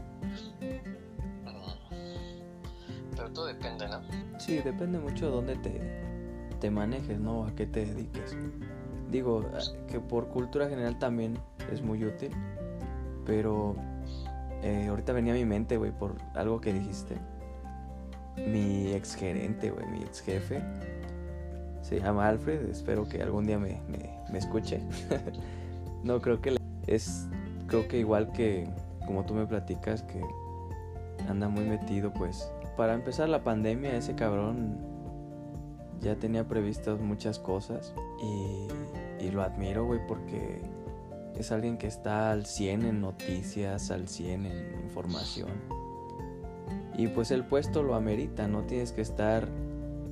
Pero 3.16 3.32
todo 3.32 3.46
depende, 3.46 3.88
¿no? 3.88 4.00
Sí, 4.38 4.58
depende 4.58 4.98
mucho 4.98 5.26
de 5.26 5.32
dónde 5.32 5.56
te, 5.56 6.56
te 6.60 6.70
manejes, 6.70 7.18
¿no? 7.18 7.44
A 7.44 7.54
qué 7.54 7.66
te 7.66 7.84
dediques. 7.84 8.36
Digo, 9.10 9.44
que 9.88 9.98
por 10.00 10.28
cultura 10.28 10.68
general 10.68 10.98
también 10.98 11.38
es 11.72 11.82
muy 11.82 12.04
útil, 12.04 12.30
pero 13.26 13.74
eh, 14.62 14.86
ahorita 14.88 15.12
venía 15.12 15.32
a 15.32 15.36
mi 15.36 15.44
mente, 15.44 15.76
güey, 15.76 15.90
por 15.90 16.16
algo 16.34 16.60
que 16.60 16.72
dijiste. 16.72 17.16
Mi 18.36 18.92
ex 18.92 19.14
gerente, 19.14 19.70
güey, 19.70 19.86
mi 19.86 20.02
ex 20.02 20.20
jefe, 20.20 20.62
se 21.82 22.00
llama 22.00 22.28
Alfred, 22.28 22.68
espero 22.70 23.08
que 23.08 23.22
algún 23.22 23.46
día 23.46 23.58
me, 23.58 23.80
me, 23.88 24.18
me 24.30 24.38
escuche. 24.38 24.80
no, 26.04 26.20
creo 26.20 26.40
que 26.40 26.56
es, 26.86 27.26
creo 27.66 27.88
que 27.88 27.98
igual 27.98 28.30
que 28.32 28.68
como 29.06 29.24
tú 29.24 29.34
me 29.34 29.44
platicas, 29.44 30.02
que 30.04 30.20
anda 31.28 31.48
muy 31.48 31.64
metido, 31.64 32.12
pues 32.12 32.50
para 32.76 32.94
empezar 32.94 33.28
la 33.28 33.42
pandemia 33.42 33.96
ese 33.96 34.14
cabrón 34.14 34.78
ya 36.00 36.16
tenía 36.16 36.46
previstas 36.48 37.00
muchas 37.00 37.38
cosas 37.38 37.94
y, 38.22 39.24
y 39.24 39.30
lo 39.30 39.42
admiro, 39.42 39.84
güey, 39.84 40.00
porque 40.06 40.60
es 41.38 41.52
alguien 41.52 41.78
que 41.78 41.86
está 41.86 42.32
al 42.32 42.46
100 42.46 42.84
en 42.84 43.00
noticias, 43.00 43.90
al 43.90 44.08
100 44.08 44.46
en 44.46 44.84
información. 44.84 45.50
Y 46.96 47.08
pues 47.08 47.30
el 47.30 47.44
puesto 47.44 47.82
lo 47.82 47.94
amerita, 47.94 48.46
no 48.46 48.62
tienes 48.64 48.92
que 48.92 49.00
estar 49.00 49.48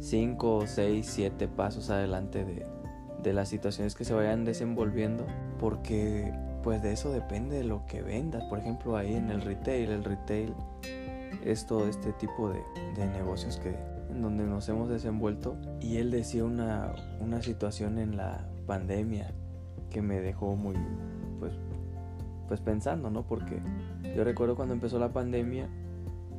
5, 0.00 0.64
6, 0.66 1.06
7 1.06 1.48
pasos 1.48 1.90
adelante 1.90 2.44
de, 2.44 2.66
de 3.22 3.32
las 3.32 3.48
situaciones 3.48 3.94
que 3.94 4.04
se 4.04 4.14
vayan 4.14 4.44
desenvolviendo, 4.44 5.26
porque 5.58 6.32
pues 6.62 6.82
de 6.82 6.92
eso 6.92 7.12
depende 7.12 7.58
de 7.58 7.64
lo 7.64 7.84
que 7.86 8.02
vendas. 8.02 8.44
Por 8.44 8.58
ejemplo, 8.58 8.96
ahí 8.96 9.14
en 9.14 9.30
el 9.30 9.42
retail, 9.42 9.90
el 9.90 10.04
retail 10.04 10.54
es 11.44 11.66
todo 11.66 11.88
este 11.88 12.12
tipo 12.14 12.50
de, 12.50 12.62
de 12.96 13.06
negocios 13.06 13.58
que 13.58 13.76
en 14.10 14.22
donde 14.22 14.44
nos 14.44 14.68
hemos 14.68 14.88
desenvuelto 14.88 15.56
y 15.80 15.96
él 15.96 16.10
decía 16.10 16.44
una, 16.44 16.92
una 17.20 17.42
situación 17.42 17.98
en 17.98 18.16
la 18.16 18.46
pandemia 18.66 19.32
que 19.90 20.02
me 20.02 20.20
dejó 20.20 20.56
muy 20.56 20.76
pues 21.38 21.52
pues 22.46 22.60
pensando 22.60 23.10
no 23.10 23.22
porque 23.26 23.60
yo 24.16 24.24
recuerdo 24.24 24.56
cuando 24.56 24.74
empezó 24.74 24.98
la 24.98 25.12
pandemia 25.12 25.68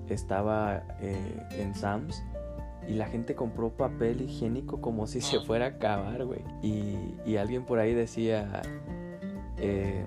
estaba 0.09 0.83
eh, 1.01 1.47
en 1.51 1.75
Sam's 1.75 2.23
y 2.87 2.93
la 2.93 3.05
gente 3.05 3.35
compró 3.35 3.69
papel 3.69 4.21
higiénico 4.21 4.81
como 4.81 5.05
si 5.05 5.21
se 5.21 5.39
fuera 5.41 5.65
a 5.65 5.67
acabar, 5.69 6.25
güey. 6.25 6.41
Y, 6.63 7.13
y 7.23 7.37
alguien 7.37 7.63
por 7.63 7.77
ahí 7.77 7.93
decía, 7.93 8.63
eh, 9.57 10.03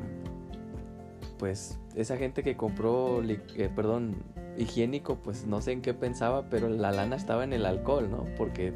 pues 1.39 1.79
esa 1.95 2.17
gente 2.17 2.43
que 2.43 2.57
compró, 2.57 3.23
eh, 3.23 3.71
perdón, 3.75 4.17
higiénico, 4.57 5.17
pues 5.17 5.47
no 5.47 5.61
sé 5.61 5.73
en 5.73 5.83
qué 5.83 5.95
pensaba, 5.95 6.49
pero 6.49 6.69
la 6.69 6.93
lana 6.93 7.17
estaba 7.17 7.45
en 7.45 7.53
el 7.53 7.67
alcohol, 7.67 8.11
¿no? 8.11 8.27
Porque 8.37 8.73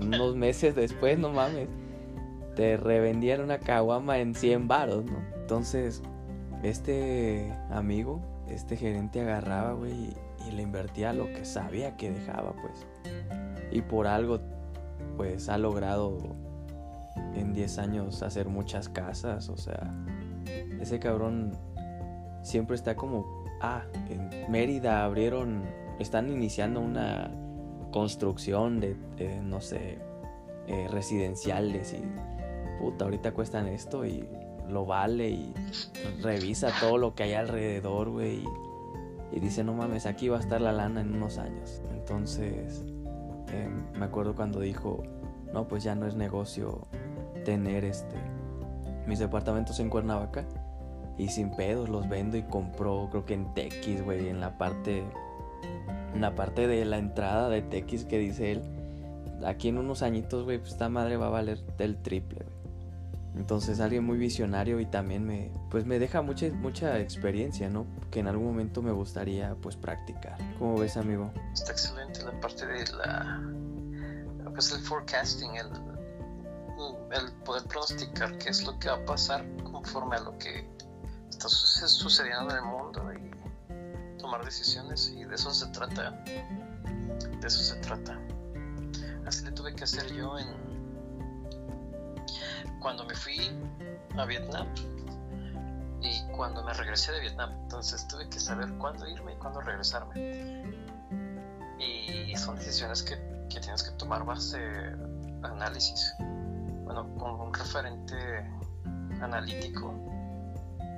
unos 0.00 0.36
meses 0.36 0.74
después, 0.74 1.18
no 1.18 1.30
mames, 1.30 1.68
te 2.56 2.76
revendían 2.76 3.40
una 3.40 3.58
caguama 3.58 4.18
en 4.18 4.34
100 4.34 4.68
varos, 4.68 5.04
¿no? 5.04 5.18
Entonces, 5.40 6.02
este 6.62 7.52
amigo, 7.70 8.20
este 8.48 8.76
gerente 8.76 9.20
agarraba, 9.20 9.72
güey, 9.72 9.92
y, 9.92 10.16
y 10.48 10.52
le 10.52 10.62
invertía 10.62 11.12
lo 11.12 11.26
que 11.26 11.44
sabía 11.44 11.96
que 11.96 12.10
dejaba, 12.10 12.52
pues. 12.52 12.86
Y 13.70 13.82
por 13.82 14.06
algo, 14.06 14.40
pues 15.16 15.48
ha 15.48 15.58
logrado 15.58 16.18
en 17.34 17.52
10 17.52 17.78
años 17.78 18.22
hacer 18.22 18.48
muchas 18.48 18.88
casas, 18.88 19.48
o 19.48 19.56
sea, 19.56 19.94
ese 20.80 20.98
cabrón 20.98 21.52
siempre 22.42 22.76
está 22.76 22.96
como, 22.96 23.41
ah, 23.62 23.82
en 24.10 24.50
Mérida 24.50 25.04
abrieron, 25.04 25.62
están 25.98 26.28
iniciando 26.30 26.80
una 26.80 27.30
construcción 27.90 28.80
de, 28.80 28.96
no 29.42 29.60
sé, 29.60 29.98
eh, 30.66 30.88
residenciales 30.90 31.94
y 31.94 32.02
puta, 32.80 33.04
ahorita 33.04 33.32
cuestan 33.32 33.68
esto 33.68 34.04
y 34.04 34.28
lo 34.68 34.86
vale 34.86 35.30
y 35.30 35.54
revisa 36.22 36.70
todo 36.80 36.98
lo 36.98 37.14
que 37.14 37.24
hay 37.24 37.34
alrededor, 37.34 38.10
güey. 38.10 38.44
Y, 39.32 39.40
dice, 39.40 39.64
no 39.64 39.72
mames, 39.72 40.06
aquí 40.06 40.28
va 40.28 40.36
a 40.36 40.40
estar 40.40 40.60
la 40.60 40.72
lana 40.72 41.00
en 41.00 41.14
unos 41.14 41.38
años. 41.38 41.82
Entonces, 41.94 42.84
eh, 43.50 43.68
me 43.98 44.04
acuerdo 44.04 44.34
cuando 44.34 44.60
dijo, 44.60 45.02
no, 45.52 45.68
pues 45.68 45.82
ya 45.84 45.94
no 45.94 46.06
es 46.06 46.14
negocio 46.14 46.86
tener 47.44 47.84
este 47.84 48.16
mis 49.06 49.18
departamentos 49.18 49.80
en 49.80 49.90
Cuernavaca 49.90 50.44
y 51.18 51.28
sin 51.28 51.54
pedos 51.54 51.88
los 51.88 52.08
vendo 52.08 52.36
y 52.36 52.42
compró 52.42 53.08
creo 53.10 53.24
que 53.24 53.34
en 53.34 53.52
Tex, 53.54 54.02
güey, 54.04 54.28
en 54.28 54.40
la 54.40 54.58
parte 54.58 55.04
en 56.14 56.20
la 56.20 56.34
parte 56.34 56.66
de 56.66 56.84
la 56.84 56.98
entrada 56.98 57.48
de 57.48 57.62
Tex 57.62 58.04
que 58.04 58.18
dice 58.18 58.52
él, 58.52 58.62
aquí 59.44 59.68
en 59.68 59.78
unos 59.78 60.02
añitos, 60.02 60.44
güey, 60.44 60.58
pues 60.58 60.72
esta 60.72 60.88
madre 60.88 61.16
va 61.16 61.26
a 61.26 61.30
valer 61.30 61.58
del 61.76 61.96
triple, 62.02 62.44
güey. 62.44 62.62
Entonces 63.34 63.80
alguien 63.80 64.04
muy 64.04 64.18
visionario 64.18 64.78
y 64.78 64.84
también 64.84 65.24
me 65.24 65.50
pues 65.70 65.86
me 65.86 65.98
deja 65.98 66.20
mucha 66.20 66.50
mucha 66.50 66.98
experiencia, 66.98 67.70
¿no? 67.70 67.86
Que 68.10 68.20
en 68.20 68.28
algún 68.28 68.46
momento 68.46 68.82
me 68.82 68.92
gustaría 68.92 69.54
pues 69.54 69.74
practicar. 69.74 70.36
¿Cómo 70.58 70.78
ves, 70.78 70.98
amigo? 70.98 71.30
Está 71.54 71.72
excelente 71.72 72.22
la 72.24 72.38
parte 72.40 72.66
de 72.66 72.84
la 72.92 73.40
lo 74.44 74.52
que 74.52 74.60
es 74.60 74.72
el 74.72 74.82
forecasting, 74.82 75.54
el, 75.56 75.66
el 75.66 77.32
poder 77.44 77.62
pronosticar 77.64 78.36
qué 78.36 78.50
es 78.50 78.64
lo 78.64 78.78
que 78.78 78.88
va 78.88 78.96
a 78.96 79.04
pasar 79.06 79.46
conforme 79.64 80.16
a 80.16 80.20
lo 80.20 80.36
que 80.36 80.68
está 81.46 81.48
su- 81.48 81.88
sucediendo 81.88 82.50
en 82.50 82.56
el 82.56 82.62
mundo 82.64 83.12
y 83.12 84.18
tomar 84.18 84.44
decisiones 84.44 85.08
y 85.16 85.24
de 85.24 85.34
eso 85.34 85.52
se 85.52 85.66
trata. 85.68 86.10
De 86.12 87.46
eso 87.46 87.58
se 87.60 87.76
trata. 87.80 88.18
Así 89.26 89.44
le 89.44 89.52
tuve 89.52 89.74
que 89.74 89.84
hacer 89.84 90.12
yo 90.12 90.38
en 90.38 90.46
cuando 92.80 93.04
me 93.04 93.14
fui 93.14 93.36
a 94.16 94.24
Vietnam 94.24 94.66
y 96.00 96.22
cuando 96.36 96.62
me 96.64 96.72
regresé 96.74 97.12
de 97.12 97.20
Vietnam. 97.20 97.50
Entonces 97.62 98.06
tuve 98.08 98.28
que 98.28 98.38
saber 98.38 98.72
cuándo 98.78 99.08
irme 99.08 99.32
y 99.34 99.36
cuándo 99.36 99.60
regresarme. 99.60 100.62
Y 101.78 102.36
son 102.36 102.56
decisiones 102.56 103.02
que, 103.02 103.14
que 103.50 103.60
tienes 103.60 103.82
que 103.82 103.90
tomar 103.96 104.24
base 104.24 104.60
análisis. 105.42 106.14
Bueno, 106.20 107.12
con 107.16 107.40
un 107.40 107.52
referente 107.54 108.16
analítico. 109.20 109.92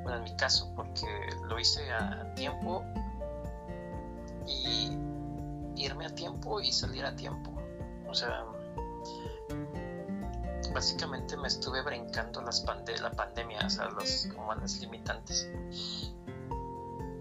Bueno, 0.04 0.18
en 0.18 0.24
mi 0.24 0.36
caso, 0.36 0.72
porque 0.76 1.06
lo 1.48 1.58
hice 1.58 1.90
a 1.92 2.32
tiempo 2.34 2.84
y 4.46 4.96
irme 5.76 6.06
a 6.06 6.14
tiempo 6.14 6.60
y 6.60 6.70
salir 6.72 7.04
a 7.04 7.16
tiempo. 7.16 7.50
O 8.08 8.14
sea, 8.14 8.44
básicamente 10.72 11.36
me 11.36 11.48
estuve 11.48 11.82
brincando 11.82 12.42
las 12.42 12.60
pande 12.60 12.98
la 12.98 13.10
pandemia, 13.10 13.66
o 13.66 13.70
sea, 13.70 13.88
los, 13.90 14.28
como 14.34 14.54
las 14.54 14.78
limitantes. 14.80 15.50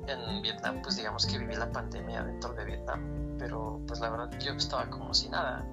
En 0.05 0.41
Vietnam, 0.41 0.81
pues 0.81 0.97
digamos 0.97 1.25
que 1.25 1.37
viví 1.37 1.55
la 1.55 1.71
pandemia 1.71 2.23
dentro 2.23 2.53
de 2.53 2.65
Vietnam, 2.65 3.35
pero 3.39 3.79
pues 3.87 3.99
la 3.99 4.09
verdad 4.09 4.37
yo 4.39 4.53
estaba 4.53 4.89
como 4.89 5.13
si 5.13 5.29
nada. 5.29 5.65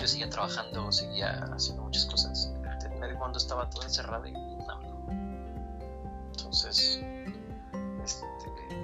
Yo 0.00 0.06
seguía 0.06 0.28
trabajando, 0.28 0.90
seguía 0.92 1.44
haciendo 1.54 1.84
muchas 1.84 2.06
cosas. 2.06 2.52
En 2.84 2.98
medio 3.00 3.16
mundo 3.18 3.38
estaba 3.38 3.70
todo 3.70 3.84
encerrado 3.84 4.26
y. 4.26 4.45
Entonces, 6.56 7.02
este, 8.02 8.26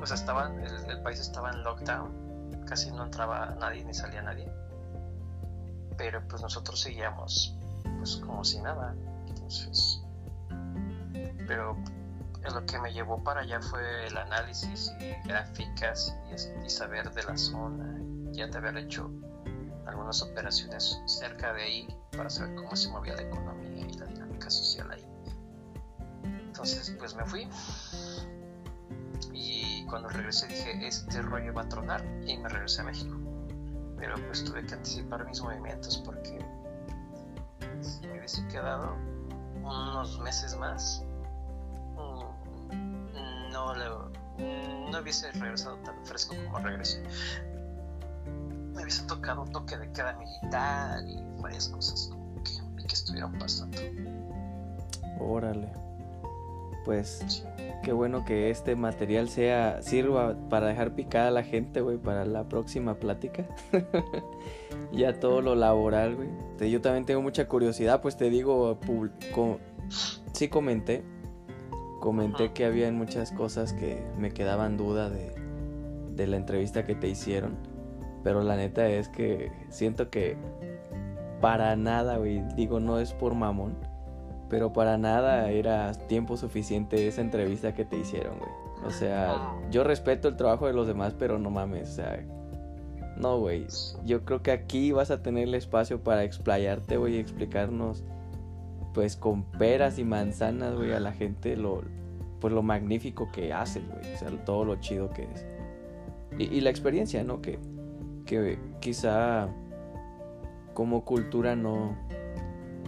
o 0.02 0.06
sea, 0.06 0.16
estaban, 0.16 0.60
el, 0.60 1.02
país 1.02 1.20
estaba 1.20 1.50
en 1.52 1.62
lockdown, 1.62 2.64
casi 2.66 2.90
no 2.90 3.04
entraba 3.04 3.56
nadie 3.58 3.82
ni 3.82 3.94
salía 3.94 4.20
nadie 4.20 4.52
pero 5.96 6.22
pues 6.28 6.42
nosotros 6.42 6.80
seguíamos 6.80 7.54
pues 7.98 8.16
como 8.16 8.44
si 8.44 8.60
nada 8.60 8.94
entonces 9.26 10.02
pero 11.46 11.76
lo 12.52 12.66
que 12.66 12.78
me 12.78 12.92
llevó 12.92 13.22
para 13.22 13.40
allá 13.40 13.60
fue 13.60 14.06
el 14.06 14.16
análisis 14.18 14.92
y 15.00 15.28
gráficas 15.28 16.14
y 16.64 16.68
saber 16.68 17.10
de 17.12 17.22
la 17.22 17.36
zona 17.36 17.98
ya 18.32 18.48
de 18.48 18.58
haber 18.58 18.76
hecho 18.76 19.10
algunas 19.86 20.22
operaciones 20.22 21.00
cerca 21.06 21.52
de 21.54 21.62
ahí 21.62 21.96
para 22.16 22.28
saber 22.28 22.54
cómo 22.56 22.76
se 22.76 22.90
movía 22.90 23.14
la 23.14 23.22
economía 23.22 23.86
y 23.86 23.92
la 23.94 24.06
dinámica 24.06 24.50
social 24.50 24.90
ahí 24.90 25.01
entonces 26.62 26.94
pues 26.98 27.14
me 27.16 27.24
fui. 27.24 27.48
Y 29.32 29.84
cuando 29.86 30.08
regresé 30.08 30.46
dije 30.46 30.86
este 30.86 31.22
rollo 31.22 31.52
va 31.52 31.62
a 31.62 31.68
tronar 31.68 32.04
y 32.24 32.36
me 32.38 32.48
regresé 32.48 32.82
a 32.82 32.84
México. 32.84 33.16
Pero 33.98 34.14
pues 34.26 34.44
tuve 34.44 34.64
que 34.64 34.74
anticipar 34.74 35.26
mis 35.26 35.40
movimientos 35.40 35.98
porque 36.04 36.38
si 37.80 38.06
me 38.06 38.18
hubiese 38.18 38.46
quedado 38.48 38.96
unos 39.62 40.20
meses 40.20 40.56
más. 40.56 41.04
No 43.50 43.74
lo, 43.74 44.10
no 44.90 44.98
hubiese 45.00 45.30
regresado 45.32 45.76
tan 45.78 45.94
fresco 46.06 46.34
como 46.44 46.58
regresé. 46.58 47.02
Me 48.74 48.82
hubiese 48.82 49.02
tocado 49.04 49.42
un 49.42 49.52
toque 49.52 49.76
de 49.76 49.92
queda 49.92 50.14
militar 50.14 51.02
y 51.06 51.22
varias 51.40 51.68
cosas 51.68 52.08
como 52.10 52.42
que, 52.42 52.86
que 52.86 52.94
estuvieron 52.94 53.38
pasando. 53.38 53.78
Órale. 55.20 55.91
Pues 56.84 57.44
qué 57.82 57.92
bueno 57.92 58.24
que 58.24 58.50
este 58.50 58.76
material 58.76 59.28
sea 59.28 59.82
sirva 59.82 60.36
para 60.48 60.68
dejar 60.68 60.94
picada 60.94 61.28
a 61.28 61.30
la 61.30 61.42
gente, 61.42 61.80
güey, 61.80 61.98
para 61.98 62.24
la 62.24 62.48
próxima 62.48 62.94
plática. 62.94 63.46
ya 64.92 65.18
todo 65.18 65.40
lo 65.42 65.54
laboral, 65.54 66.16
güey. 66.16 66.70
Yo 66.70 66.80
también 66.80 67.04
tengo 67.04 67.22
mucha 67.22 67.48
curiosidad, 67.48 68.00
pues 68.00 68.16
te 68.16 68.30
digo, 68.30 68.78
sí 70.32 70.48
comenté, 70.48 71.02
comenté 72.00 72.44
Ajá. 72.44 72.54
que 72.54 72.64
había 72.64 72.90
muchas 72.92 73.32
cosas 73.32 73.72
que 73.72 74.02
me 74.18 74.30
quedaban 74.30 74.76
duda 74.76 75.10
de, 75.10 75.34
de 76.14 76.26
la 76.26 76.36
entrevista 76.36 76.84
que 76.84 76.94
te 76.94 77.08
hicieron, 77.08 77.56
pero 78.22 78.42
la 78.42 78.56
neta 78.56 78.86
es 78.88 79.08
que 79.08 79.50
siento 79.70 80.10
que 80.10 80.36
para 81.40 81.74
nada, 81.74 82.18
güey, 82.18 82.42
digo, 82.54 82.78
no 82.78 83.00
es 83.00 83.12
por 83.12 83.34
mamón, 83.34 83.76
pero 84.52 84.70
para 84.70 84.98
nada 84.98 85.50
era 85.50 85.92
tiempo 85.94 86.36
suficiente 86.36 87.08
esa 87.08 87.22
entrevista 87.22 87.72
que 87.72 87.86
te 87.86 87.96
hicieron, 87.96 88.38
güey. 88.38 88.50
O 88.84 88.90
sea, 88.90 89.54
yo 89.70 89.82
respeto 89.82 90.28
el 90.28 90.36
trabajo 90.36 90.66
de 90.66 90.74
los 90.74 90.86
demás, 90.86 91.14
pero 91.18 91.38
no 91.38 91.48
mames, 91.48 91.88
o 91.88 91.92
sea, 91.94 92.22
no, 93.16 93.38
güey. 93.38 93.66
Yo 94.04 94.26
creo 94.26 94.42
que 94.42 94.52
aquí 94.52 94.92
vas 94.92 95.10
a 95.10 95.22
tener 95.22 95.44
el 95.44 95.54
espacio 95.54 96.04
para 96.04 96.24
explayarte, 96.24 96.98
güey, 96.98 97.16
y 97.16 97.18
explicarnos, 97.18 98.04
pues, 98.92 99.16
con 99.16 99.42
peras 99.42 99.98
y 99.98 100.04
manzanas, 100.04 100.74
güey, 100.74 100.92
a 100.92 101.00
la 101.00 101.12
gente 101.12 101.56
lo, 101.56 101.80
pues, 102.38 102.52
lo 102.52 102.62
magnífico 102.62 103.32
que 103.32 103.54
haces, 103.54 103.82
güey. 103.88 104.14
O 104.14 104.18
sea, 104.18 104.28
todo 104.44 104.66
lo 104.66 104.76
chido 104.76 105.08
que 105.08 105.22
es. 105.32 105.46
y, 106.38 106.60
la 106.60 106.68
experiencia, 106.68 107.24
¿no? 107.24 107.40
Que, 107.40 107.58
que 108.26 108.58
quizá 108.80 109.48
como 110.74 111.06
cultura 111.06 111.56
no, 111.56 111.96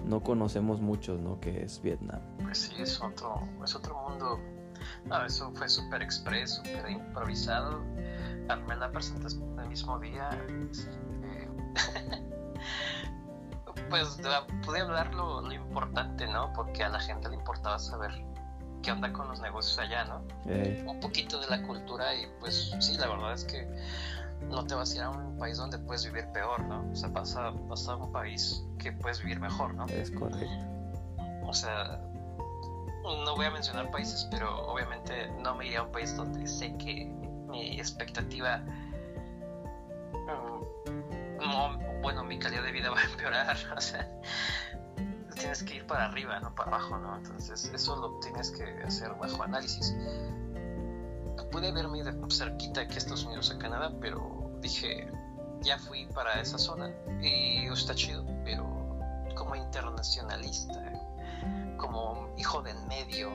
no 0.04 0.22
conocemos 0.22 0.80
mucho, 0.80 1.16
¿no? 1.16 1.40
Que 1.40 1.64
es 1.64 1.80
Vietnam. 1.82 2.20
Pues 2.42 2.58
sí, 2.58 2.74
es 2.78 3.00
otro, 3.00 3.48
es 3.62 3.74
otro 3.74 3.98
mundo. 4.08 4.40
No, 5.06 5.24
eso 5.24 5.50
fue 5.54 5.68
súper 5.68 6.02
expreso, 6.02 6.56
súper 6.64 6.90
improvisado. 6.90 7.82
Armé 8.48 8.76
la 8.76 8.90
presentación 8.90 9.58
el 9.58 9.68
mismo 9.68 9.98
día. 9.98 10.30
Este, 10.70 10.90
pues 13.90 14.18
pude 14.64 14.80
hablar 14.80 15.14
lo, 15.14 15.40
lo, 15.40 15.52
importante, 15.52 16.26
¿no? 16.26 16.52
Porque 16.52 16.84
a 16.84 16.88
la 16.88 17.00
gente 17.00 17.28
le 17.28 17.36
importaba 17.36 17.78
saber 17.78 18.10
qué 18.82 18.92
onda 18.92 19.12
con 19.12 19.28
los 19.28 19.40
negocios 19.40 19.78
allá, 19.78 20.04
¿no? 20.04 20.22
Un 20.86 21.00
poquito 21.00 21.40
de 21.40 21.46
la 21.48 21.62
cultura 21.62 22.14
y 22.14 22.26
pues 22.40 22.74
sí, 22.80 22.96
la 22.98 23.08
verdad 23.08 23.32
es 23.32 23.44
que 23.44 23.66
no 24.42 24.66
te 24.66 24.74
vas 24.74 24.92
a 24.92 24.96
ir 24.96 25.02
a 25.02 25.10
un 25.10 25.36
país 25.38 25.56
donde 25.56 25.78
puedes 25.78 26.04
vivir 26.04 26.26
peor, 26.32 26.60
¿no? 26.64 26.88
O 26.90 26.94
sea, 26.94 27.08
vas 27.08 27.36
a, 27.36 27.50
vas 27.50 27.88
a 27.88 27.96
un 27.96 28.12
país 28.12 28.64
que 28.78 28.92
puedes 28.92 29.20
vivir 29.20 29.40
mejor, 29.40 29.74
¿no? 29.74 29.86
Es 29.86 30.10
correcto. 30.10 30.46
O 31.46 31.52
sea, 31.52 32.00
no 33.02 33.36
voy 33.36 33.46
a 33.46 33.50
mencionar 33.50 33.90
países, 33.90 34.26
pero 34.30 34.66
obviamente 34.66 35.28
no 35.42 35.54
me 35.54 35.66
iría 35.66 35.80
a 35.80 35.82
un 35.84 35.92
país 35.92 36.16
donde 36.16 36.46
sé 36.46 36.76
que 36.78 37.06
mi 37.48 37.78
expectativa, 37.78 38.58
mm, 41.40 42.02
bueno, 42.02 42.24
mi 42.24 42.38
calidad 42.38 42.62
de 42.62 42.72
vida 42.72 42.90
va 42.94 43.00
a 43.00 43.04
empeorar, 43.04 43.56
o 43.76 43.80
sea, 43.80 44.08
tienes 45.34 45.62
que 45.62 45.76
ir 45.76 45.86
para 45.86 46.06
arriba, 46.06 46.40
no 46.40 46.54
para 46.54 46.70
abajo, 46.70 46.98
¿no? 46.98 47.16
Entonces 47.16 47.70
eso 47.74 47.96
lo 47.96 48.18
tienes 48.20 48.50
que 48.50 48.64
hacer 48.84 49.12
bajo 49.14 49.42
análisis 49.42 49.94
pude 51.50 51.72
verme 51.72 52.02
de 52.02 52.12
cerquita 52.30 52.82
aquí 52.82 52.94
a 52.94 52.98
Estados 52.98 53.24
Unidos, 53.24 53.50
a 53.50 53.58
Canadá, 53.58 53.92
pero 54.00 54.50
dije, 54.60 55.10
ya 55.62 55.78
fui 55.78 56.06
para 56.06 56.40
esa 56.40 56.58
zona 56.58 56.90
y 57.22 57.66
está 57.66 57.94
chido, 57.94 58.24
pero 58.44 58.64
como 59.34 59.54
internacionalista, 59.56 60.92
como 61.76 62.32
hijo 62.38 62.62
del 62.62 62.80
medio, 62.86 63.30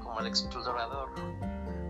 como 0.00 0.20
el 0.20 0.26
explorador, 0.26 1.10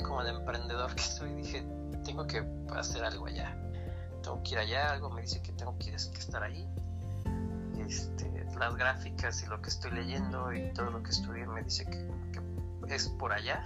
como 0.04 0.22
el 0.22 0.28
emprendedor 0.28 0.94
que 0.94 1.02
soy, 1.02 1.32
dije, 1.34 1.66
tengo 2.04 2.26
que 2.26 2.44
hacer 2.74 3.04
algo 3.04 3.26
allá. 3.26 3.56
Tengo 4.22 4.42
que 4.42 4.54
ir 4.54 4.58
allá, 4.58 4.92
algo 4.92 5.10
me 5.10 5.22
dice 5.22 5.40
que 5.42 5.52
tengo 5.52 5.76
que, 5.78 5.94
estar 5.94 6.42
ahí. 6.42 6.68
Este, 7.78 8.46
las 8.58 8.74
gráficas 8.74 9.42
y 9.42 9.46
lo 9.46 9.60
que 9.60 9.68
estoy 9.68 9.92
leyendo 9.92 10.52
y 10.52 10.72
todo 10.72 10.90
lo 10.90 11.02
que 11.02 11.10
estudié 11.10 11.46
me 11.46 11.62
dice 11.62 11.84
que, 11.84 12.08
que 12.88 12.94
es 12.94 13.08
por 13.08 13.32
allá 13.32 13.62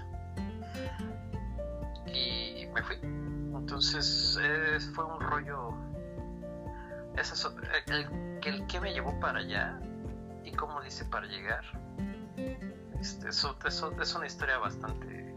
y 2.12 2.66
me 2.72 2.82
fui. 2.82 2.96
Entonces 3.02 4.38
eh, 4.42 4.78
fue 4.94 5.04
un 5.04 5.20
rollo. 5.20 5.74
Eso, 7.16 7.54
el, 7.86 8.06
el, 8.44 8.66
que 8.66 8.80
me 8.80 8.92
llevó 8.92 9.18
para 9.20 9.40
allá 9.40 9.78
y 10.44 10.52
cómo 10.52 10.80
dice 10.80 11.04
para 11.04 11.26
llegar. 11.26 11.64
Este, 13.00 13.28
eso, 13.28 13.56
es 13.64 14.14
una 14.14 14.26
historia 14.26 14.58
bastante 14.58 15.34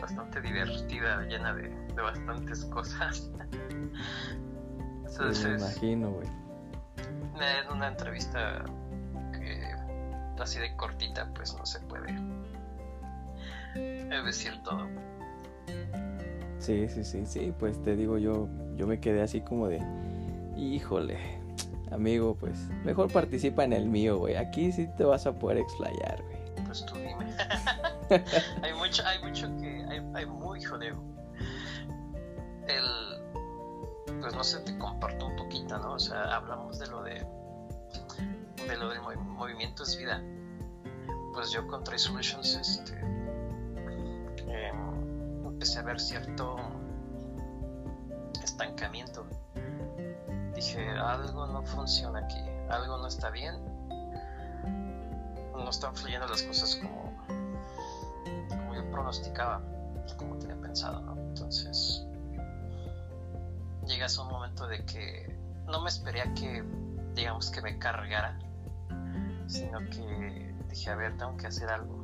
bastante 0.00 0.40
divertida, 0.40 1.22
llena 1.22 1.54
de, 1.54 1.68
bastantes 1.94 2.64
cosas. 2.66 3.30
Entonces, 5.06 5.44
me 5.44 5.58
imagino, 5.58 6.10
güey. 6.10 6.28
En 6.96 7.70
una 7.70 7.88
entrevista 7.88 8.64
que 9.32 9.74
así 10.40 10.58
de 10.58 10.74
cortita, 10.76 11.28
pues 11.34 11.54
no 11.56 11.64
se 11.64 11.80
puede 11.80 12.12
decir 14.24 14.60
todo. 14.62 14.88
Sí, 16.62 16.88
sí, 16.88 17.02
sí, 17.02 17.26
sí, 17.26 17.52
pues 17.58 17.82
te 17.82 17.96
digo 17.96 18.18
yo, 18.18 18.46
yo 18.76 18.86
me 18.86 19.00
quedé 19.00 19.20
así 19.20 19.40
como 19.40 19.66
de, 19.66 19.82
híjole, 20.56 21.18
amigo, 21.90 22.36
pues 22.36 22.56
mejor 22.84 23.12
participa 23.12 23.64
en 23.64 23.72
el 23.72 23.86
mío, 23.86 24.18
güey. 24.18 24.36
Aquí 24.36 24.70
sí 24.70 24.88
te 24.96 25.02
vas 25.02 25.26
a 25.26 25.32
poder 25.32 25.58
explayar, 25.58 26.22
güey. 26.22 26.64
Pues 26.64 26.86
tú 26.86 26.94
dime. 26.94 27.34
hay 28.62 28.72
mucho, 28.74 29.02
hay 29.04 29.18
mucho 29.24 29.48
que, 29.56 29.84
hay, 29.88 30.00
hay 30.14 30.24
muy 30.24 30.62
jodeo. 30.62 31.02
El, 32.68 34.20
pues 34.20 34.32
no 34.32 34.44
sé, 34.44 34.60
te 34.60 34.78
comparto 34.78 35.26
un 35.26 35.34
poquito, 35.34 35.76
¿no? 35.78 35.94
O 35.94 35.98
sea, 35.98 36.36
hablamos 36.36 36.78
de 36.78 36.86
lo 36.86 37.02
de, 37.02 37.26
de 38.68 38.76
lo 38.76 38.88
del 38.88 39.00
movimiento 39.00 39.82
es 39.82 39.98
vida. 39.98 40.22
Pues 41.34 41.50
yo 41.50 41.66
con 41.66 41.82
Trace 41.82 42.04
Solutions, 42.04 42.54
este, 42.54 43.00
empecé 45.62 45.78
a 45.78 45.82
ver 45.82 46.00
cierto 46.00 46.56
estancamiento. 48.42 49.24
Dije, 50.56 50.90
algo 50.90 51.46
no 51.46 51.62
funciona 51.62 52.18
aquí, 52.18 52.40
algo 52.68 52.98
no 52.98 53.06
está 53.06 53.30
bien, 53.30 53.54
no 55.54 55.70
están 55.70 55.94
fluyendo 55.94 56.26
las 56.26 56.42
cosas 56.42 56.74
como, 56.74 57.16
como 58.48 58.74
yo 58.74 58.90
pronosticaba, 58.90 59.62
como 60.16 60.36
tenía 60.38 60.60
pensado, 60.60 61.00
¿no? 61.02 61.12
Entonces, 61.12 62.04
llegas 63.86 64.18
a 64.18 64.22
un 64.22 64.32
momento 64.32 64.66
de 64.66 64.84
que 64.84 65.32
no 65.66 65.80
me 65.80 65.90
esperé 65.90 66.22
a 66.22 66.34
que, 66.34 66.64
digamos, 67.14 67.52
que 67.52 67.62
me 67.62 67.78
cargara, 67.78 68.36
sino 69.46 69.78
que 69.90 70.56
dije, 70.68 70.90
a 70.90 70.96
ver, 70.96 71.16
tengo 71.16 71.36
que 71.36 71.46
hacer 71.46 71.68
algo 71.70 72.02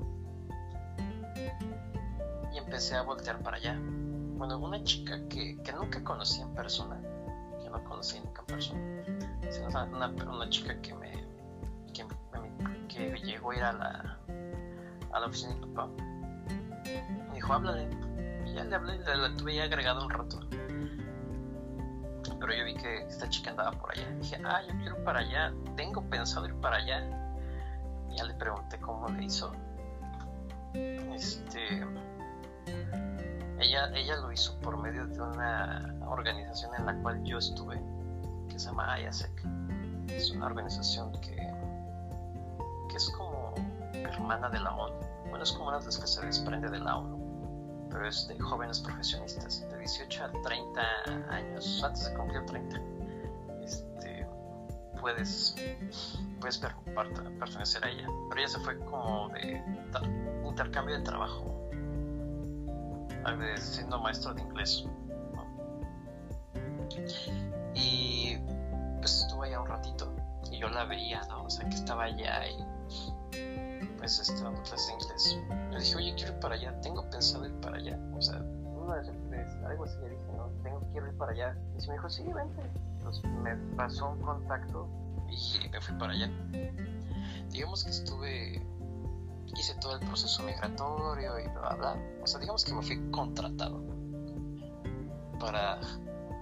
empecé 2.59 2.97
a 2.97 3.03
voltear 3.03 3.39
para 3.43 3.57
allá. 3.57 3.79
Bueno, 3.81 4.59
una 4.59 4.83
chica 4.85 5.19
que, 5.29 5.61
que 5.63 5.73
nunca 5.73 6.03
conocí 6.05 6.41
en 6.41 6.55
persona, 6.55 7.01
que 7.63 7.69
no 7.71 7.83
conocí 7.85 8.21
nunca 8.21 8.41
en 8.43 8.47
persona, 8.47 8.81
sino 9.51 9.69
una, 9.69 10.49
chica 10.51 10.81
que 10.81 10.95
me, 10.95 11.13
que, 12.89 13.17
llegó 13.25 13.51
a 13.51 13.57
ir 13.57 13.63
a 13.63 13.73
la, 13.73 14.19
a 15.13 15.21
la 15.21 15.27
oficina 15.27 15.55
de 15.55 15.67
papá, 15.67 15.89
me 17.29 17.35
dijo, 17.35 17.53
háblale. 17.53 17.89
Y 18.47 18.55
ya 18.55 18.65
le 18.65 18.75
hablé, 18.75 18.99
la, 18.99 19.35
tuve 19.37 19.57
ya 19.57 19.65
agregado 19.65 20.05
un 20.05 20.11
rato. 20.11 20.41
Pero 22.41 22.55
yo 22.55 22.65
vi 22.65 22.75
que 22.75 22.99
esta 23.09 23.29
chica 23.29 23.51
andaba 23.51 23.73
por 23.73 23.91
allá. 23.91 24.09
Dije, 24.21 24.41
ah, 24.45 24.63
yo 24.69 24.75
quiero 24.79 25.05
para 25.05 25.21
allá, 25.21 25.53
tengo 25.77 26.03
pensado 26.09 26.47
ir 26.47 26.55
para 26.55 26.77
allá. 26.77 27.05
Y 28.11 28.17
ya 28.17 28.25
le 28.25 28.35
pregunté 28.35 28.79
cómo 28.79 29.09
le 29.09 29.25
hizo. 29.25 29.53
Este 30.75 31.85
ella, 33.61 33.91
ella 33.95 34.16
lo 34.16 34.33
hizo 34.33 34.59
por 34.61 34.77
medio 34.77 35.07
de 35.07 35.21
una 35.21 35.95
organización 36.07 36.73
en 36.77 36.87
la 36.87 36.95
cual 37.03 37.23
yo 37.25 37.39
estuve, 37.39 37.81
que 38.49 38.59
se 38.59 38.66
llama 38.66 38.99
IASEC. 39.01 39.45
Es 40.09 40.31
una 40.31 40.47
organización 40.47 41.12
que, 41.21 41.37
que 42.89 42.97
es 42.97 43.11
como 43.11 43.55
hermana 43.93 44.49
de 44.49 44.61
la 44.61 44.75
ONU. 44.75 44.95
Bueno, 45.29 45.43
es 45.43 45.53
como 45.53 45.69
una 45.69 45.79
de 45.79 45.85
las 45.85 45.99
que 45.99 46.07
se 46.07 46.25
desprende 46.25 46.69
de 46.71 46.79
la 46.79 46.97
ONU, 46.97 47.89
pero 47.91 48.07
es 48.07 48.29
de 48.29 48.39
jóvenes 48.39 48.81
profesionistas, 48.81 49.69
de 49.69 49.79
18 49.79 50.25
a 50.25 50.33
30 50.43 50.81
años, 51.31 51.83
antes 51.85 52.09
de 52.09 52.14
cumplir 52.16 52.47
30. 52.47 52.81
Este, 53.62 54.27
puedes, 55.01 55.57
puedes 56.41 56.59
pertenecer 57.39 57.85
a 57.85 57.91
ella. 57.91 58.09
Pero 58.29 58.41
ella 58.41 58.49
se 58.49 58.61
fue 58.61 58.79
como 58.79 59.29
de 59.31 59.62
intercambio 60.45 60.97
de 60.97 61.03
trabajo 61.03 61.68
siendo 63.57 63.99
maestro 64.01 64.35
de 64.35 64.43
inglés. 64.43 64.85
Y 67.74 68.37
pues 68.99 69.22
estuve 69.22 69.49
allá 69.49 69.61
un 69.61 69.66
ratito 69.66 70.12
y 70.51 70.59
yo 70.59 70.68
la 70.68 70.85
veía, 70.85 71.22
¿no? 71.29 71.45
O 71.45 71.51
sea, 71.51 71.68
que 71.68 71.74
estaba 71.76 72.05
allá 72.05 72.49
y 72.49 72.57
pues 73.99 74.18
estaba 74.20 74.51
en 74.51 74.62
clases 74.62 74.87
de 74.87 74.93
inglés. 74.95 75.39
Le 75.70 75.81
dije, 75.81 75.97
oye, 75.97 76.14
quiero 76.16 76.33
ir 76.33 76.41
para 76.41 76.55
allá, 76.55 76.81
tengo 76.81 77.09
pensado 77.11 77.47
ir 77.47 77.55
para 77.61 77.76
allá. 77.76 77.99
O 78.16 78.22
sea, 78.22 78.39
una 78.39 78.97
vez 78.97 79.09
algo 79.66 79.85
así, 79.85 79.99
le 80.01 80.11
dije, 80.11 80.22
no, 80.37 80.49
tengo, 80.62 80.81
quiero 80.93 81.09
ir 81.09 81.16
para 81.18 81.33
allá. 81.33 81.57
Y 81.79 81.87
me 81.87 81.93
dijo, 81.95 82.09
sí, 82.09 82.22
vente. 82.22 82.62
Entonces 82.99 83.24
me 83.43 83.57
pasó 83.76 84.11
un 84.11 84.20
contacto 84.20 84.89
y 85.29 85.68
me 85.68 85.81
fui 85.81 85.95
para 85.97 86.12
allá. 86.12 86.31
Digamos 87.51 87.85
que 87.85 87.91
estuve 87.91 88.66
hice 89.57 89.75
todo 89.77 89.97
el 89.97 90.07
proceso 90.07 90.43
migratorio 90.43 91.39
y 91.39 91.49
bla, 91.49 91.75
bla, 91.75 91.97
O 92.23 92.27
sea, 92.27 92.41
digamos 92.41 92.65
que 92.65 92.73
me 92.73 92.83
fui 92.83 93.11
contratado 93.11 93.83
para, 95.39 95.81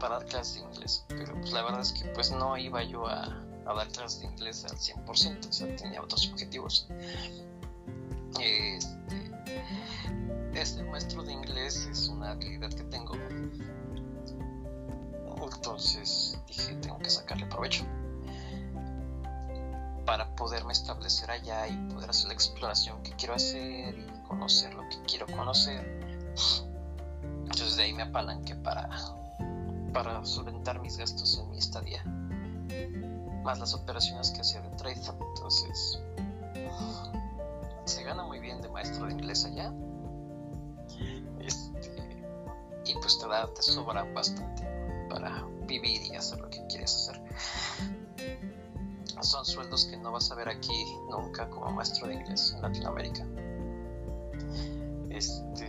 para 0.01 0.19
dar 0.19 0.27
clases 0.27 0.57
de 0.57 0.61
inglés. 0.63 1.05
Pero 1.09 1.35
pues 1.35 1.53
la 1.53 1.63
verdad 1.63 1.81
es 1.81 1.93
que 1.93 2.09
pues 2.11 2.31
no 2.31 2.57
iba 2.57 2.83
yo 2.83 3.07
a, 3.07 3.25
a 3.67 3.75
dar 3.75 3.89
clases 3.89 4.21
de 4.21 4.27
inglés 4.27 4.65
al 4.65 4.77
100%, 4.77 5.49
o 5.49 5.53
sea, 5.53 5.77
tenía 5.77 6.03
otros 6.03 6.29
objetivos. 6.31 6.89
Este, 8.41 9.33
este 10.55 10.83
maestro 10.85 11.23
de 11.23 11.33
inglés 11.33 11.89
es 11.91 12.09
una 12.09 12.33
habilidad 12.33 12.71
que 12.71 12.85
tengo. 12.85 13.15
Entonces 15.53 16.39
dije, 16.47 16.75
tengo 16.77 16.99
que 16.99 17.11
sacarle 17.11 17.47
provecho 17.47 17.85
para 20.07 20.35
poderme 20.37 20.73
establecer 20.73 21.31
allá 21.31 21.67
y 21.67 21.77
poder 21.93 22.09
hacer 22.09 22.29
la 22.29 22.35
exploración 22.35 23.03
que 23.03 23.11
quiero 23.17 23.35
hacer 23.35 23.99
y 23.99 24.07
conocer 24.29 24.73
lo 24.75 24.83
que 24.89 24.97
quiero 25.07 25.27
conocer. 25.27 25.85
Entonces 27.23 27.77
de 27.77 27.83
ahí 27.83 27.93
me 27.93 28.05
apalanqué 28.05 28.55
para, 28.55 28.89
para 29.93 30.25
solventar 30.25 30.81
mis 30.81 30.97
gastos 30.97 31.39
en 31.39 31.51
mi 31.51 31.59
estadía. 31.59 32.03
Más 33.43 33.59
las 33.59 33.75
operaciones 33.75 34.31
que 34.31 34.41
hacía 34.41 34.61
de 34.61 34.71
trade. 34.77 35.01
Entonces 35.35 36.01
se 37.85 38.03
gana 38.05 38.23
muy 38.25 38.39
bien 38.39 38.63
de 38.63 38.69
maestro 38.69 39.07
de 39.07 39.13
inglés 39.13 39.45
allá. 39.45 39.73
Este, 41.41 42.25
y 42.85 42.95
pues 42.95 43.19
te 43.19 43.27
da, 43.27 43.53
te 43.53 43.63
sobra 43.63 44.05
bastante 44.13 44.65
para 45.11 45.45
vivir 45.67 46.03
y 46.03 46.15
hacer 46.15 46.39
lo 46.41 46.49
que 46.49 46.65
quieres 46.69 46.95
hacer. 46.95 47.96
Son 49.21 49.45
sueldos 49.45 49.87
que 49.87 49.97
no 49.97 50.13
vas 50.13 50.31
a 50.31 50.35
ver 50.35 50.49
aquí 50.49 50.85
nunca 51.11 51.49
como 51.49 51.71
maestro 51.71 52.07
de 52.07 52.15
inglés 52.15 52.53
en 52.55 52.63
Latinoamérica. 52.63 53.27
Este, 55.11 55.69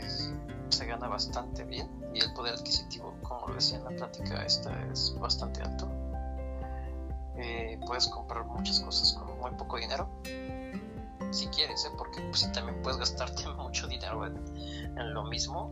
se 0.69 0.85
gana 0.85 1.07
bastante 1.07 1.63
bien 1.63 1.89
y 2.13 2.19
el 2.19 2.33
poder 2.33 2.55
adquisitivo, 2.55 3.15
como 3.23 3.47
lo 3.47 3.55
decía 3.55 3.77
en 3.77 3.85
la 3.85 3.91
plática, 3.91 4.43
esta 4.43 4.71
es 4.91 5.15
bastante 5.19 5.61
alto. 5.61 5.87
Eh, 7.37 7.79
puedes 7.85 8.07
comprar 8.07 8.45
muchas 8.45 8.79
cosas 8.79 9.13
con 9.13 9.39
muy 9.39 9.51
poco 9.51 9.77
dinero, 9.77 10.09
si 11.31 11.47
quieres, 11.47 11.85
¿eh? 11.85 11.91
porque 11.97 12.21
pues, 12.21 12.51
también 12.51 12.81
puedes 12.81 12.97
gastarte 12.97 13.47
mucho 13.57 13.87
dinero 13.87 14.25
en, 14.25 14.35
en 14.97 15.13
lo 15.13 15.23
mismo 15.23 15.71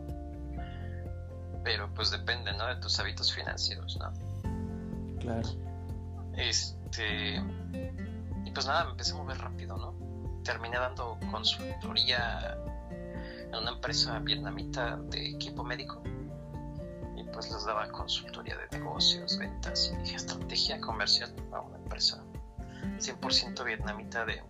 pero 1.65 1.91
pues 1.95 2.11
depende, 2.11 2.53
¿no? 2.53 2.67
De 2.67 2.75
tus 2.75 2.97
hábitos 2.99 3.33
financieros, 3.33 3.97
¿no? 3.97 4.13
Claro. 5.19 5.49
Este. 6.95 7.41
Y 8.45 8.51
pues 8.51 8.65
nada, 8.67 8.85
me 8.85 8.91
empecé 8.91 9.11
a 9.13 9.15
mover 9.15 9.37
rápido, 9.37 9.77
¿no? 9.77 9.93
Terminé 10.43 10.77
dando 10.77 11.17
consultoría 11.29 12.57
en 13.49 13.55
una 13.55 13.71
empresa 13.71 14.17
vietnamita 14.19 14.95
de 15.09 15.31
equipo 15.31 15.63
médico. 15.63 16.01
Y 17.17 17.23
pues 17.25 17.51
les 17.51 17.65
daba 17.65 17.89
consultoría 17.91 18.55
de 18.57 18.77
negocios, 18.77 19.37
ventas 19.37 19.93
y 20.05 20.13
estrategia 20.13 20.79
comercial 20.79 21.33
a 21.51 21.59
una 21.59 21.77
empresa 21.77 22.23
100% 22.99 23.65
vietnamita 23.65 24.25
de. 24.25 24.41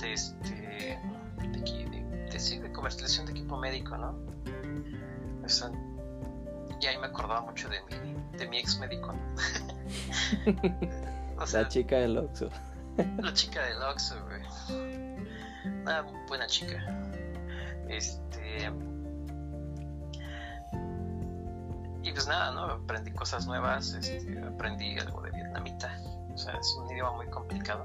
de 0.00 0.12
este. 0.12 0.98
de, 1.38 2.60
de, 2.60 2.72
comercialización 2.72 3.26
de 3.26 3.32
equipo 3.32 3.56
médico, 3.56 3.96
¿no? 3.96 4.18
Y 6.80 6.86
ahí 6.86 6.98
me 6.98 7.06
acordaba 7.06 7.40
mucho 7.40 7.68
de 7.68 7.80
mi, 7.82 8.14
de 8.38 8.48
mi 8.48 8.58
ex 8.58 8.78
médico. 8.78 9.14
la 11.52 11.68
chica 11.68 11.96
del 11.96 12.18
Oxxo. 12.18 12.50
la 13.18 13.32
chica 13.32 13.62
del 13.64 13.82
Oxxo, 13.82 14.16
güey. 14.24 14.42
Una 15.82 16.02
buena 16.28 16.46
chica. 16.46 16.76
Este. 17.88 18.70
Y 22.02 22.12
pues 22.12 22.28
nada, 22.28 22.52
¿no? 22.52 22.64
Aprendí 22.66 23.10
cosas 23.12 23.46
nuevas, 23.46 23.94
este, 23.94 24.40
aprendí 24.40 24.98
algo 24.98 25.22
de 25.22 25.32
vietnamita. 25.32 26.00
O 26.32 26.38
sea, 26.38 26.54
es 26.54 26.76
un 26.80 26.90
idioma 26.90 27.12
muy 27.12 27.26
complicado, 27.28 27.84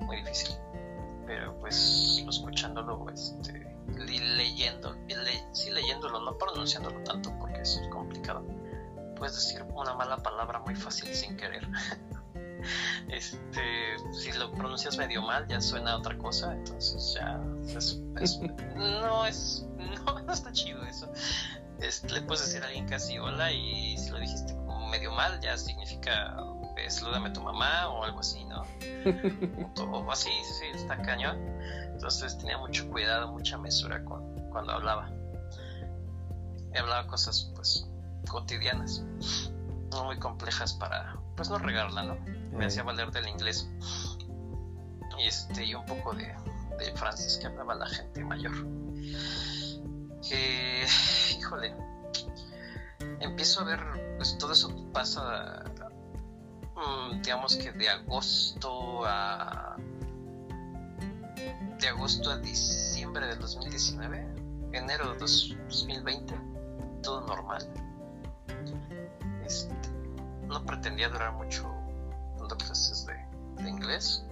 muy 0.00 0.16
difícil. 0.16 0.56
Pero 1.26 1.54
pues 1.60 2.24
escuchándolo, 2.28 3.06
este, 3.10 3.69
leyendo, 3.98 4.96
sí 5.52 5.70
leyéndolo, 5.70 6.20
no 6.20 6.36
pronunciándolo 6.38 7.02
tanto 7.02 7.32
porque 7.38 7.60
es 7.60 7.80
complicado. 7.90 8.44
Puedes 9.16 9.34
decir 9.34 9.62
una 9.74 9.94
mala 9.94 10.16
palabra 10.16 10.60
muy 10.60 10.74
fácil 10.74 11.14
sin 11.14 11.36
querer. 11.36 11.68
este, 13.08 13.96
si 14.12 14.32
lo 14.32 14.52
pronuncias 14.52 14.96
medio 14.96 15.22
mal 15.22 15.46
ya 15.48 15.60
suena 15.60 15.92
a 15.92 15.96
otra 15.98 16.16
cosa, 16.18 16.52
entonces 16.52 17.14
ya 17.14 17.36
no 18.76 19.26
es 19.26 19.66
no, 20.06 20.32
está 20.32 20.52
chido 20.52 20.84
eso. 20.84 21.12
le 21.78 22.22
puedes 22.22 22.46
decir 22.46 22.62
a 22.62 22.66
alguien 22.66 22.88
casi 22.88 23.18
hola 23.18 23.52
y 23.52 23.96
si 23.98 24.10
lo 24.10 24.18
dijiste 24.18 24.54
como 24.54 24.88
medio 24.88 25.12
mal 25.12 25.40
ya 25.40 25.56
significa 25.56 26.36
salúdame 26.88 27.28
a 27.28 27.32
tu 27.32 27.42
mamá 27.42 27.88
o 27.88 28.04
algo 28.04 28.20
así, 28.20 28.44
¿no? 28.44 28.62
o 29.82 30.10
así, 30.10 30.30
sí, 30.42 30.66
está 30.74 30.96
cañón. 31.02 31.38
Entonces 32.00 32.38
tenía 32.38 32.56
mucho 32.56 32.88
cuidado, 32.88 33.30
mucha 33.30 33.58
mesura 33.58 34.02
con, 34.06 34.34
cuando 34.48 34.72
hablaba. 34.72 35.10
Y 36.72 36.78
hablaba 36.78 37.06
cosas 37.06 37.52
pues 37.54 37.86
cotidianas, 38.26 39.02
no 39.90 40.04
muy 40.04 40.18
complejas 40.18 40.72
para 40.72 41.14
pues 41.36 41.50
no 41.50 41.58
regarla, 41.58 42.04
¿no? 42.04 42.16
Me 42.52 42.64
hacía 42.64 42.84
valer 42.84 43.10
del 43.10 43.28
inglés. 43.28 43.68
Y 45.18 45.26
este, 45.26 45.66
y 45.66 45.74
un 45.74 45.84
poco 45.84 46.14
de, 46.14 46.34
de 46.78 46.90
francés 46.96 47.36
que 47.36 47.48
hablaba 47.48 47.74
la 47.74 47.86
gente 47.86 48.24
mayor. 48.24 48.54
Que, 50.26 50.86
híjole, 51.38 51.76
empiezo 53.20 53.60
a 53.60 53.64
ver, 53.64 54.16
pues 54.16 54.38
todo 54.38 54.54
eso 54.54 54.74
pasa, 54.94 55.64
mm, 56.76 57.20
digamos 57.20 57.56
que 57.56 57.72
de 57.72 57.90
agosto 57.90 59.04
a 59.04 59.76
de 61.80 61.88
agosto 61.88 62.30
a 62.30 62.38
diciembre 62.38 63.26
del 63.26 63.38
2019, 63.38 64.34
enero 64.72 65.12
de 65.12 65.18
2020, 65.18 66.34
todo 67.02 67.26
normal. 67.26 67.66
Este, 69.44 69.74
no 70.46 70.64
pretendía 70.64 71.08
durar 71.08 71.32
mucho 71.32 71.70
dando 72.38 72.56
clases 72.56 73.06
de, 73.06 73.68
inglés. 73.68 74.24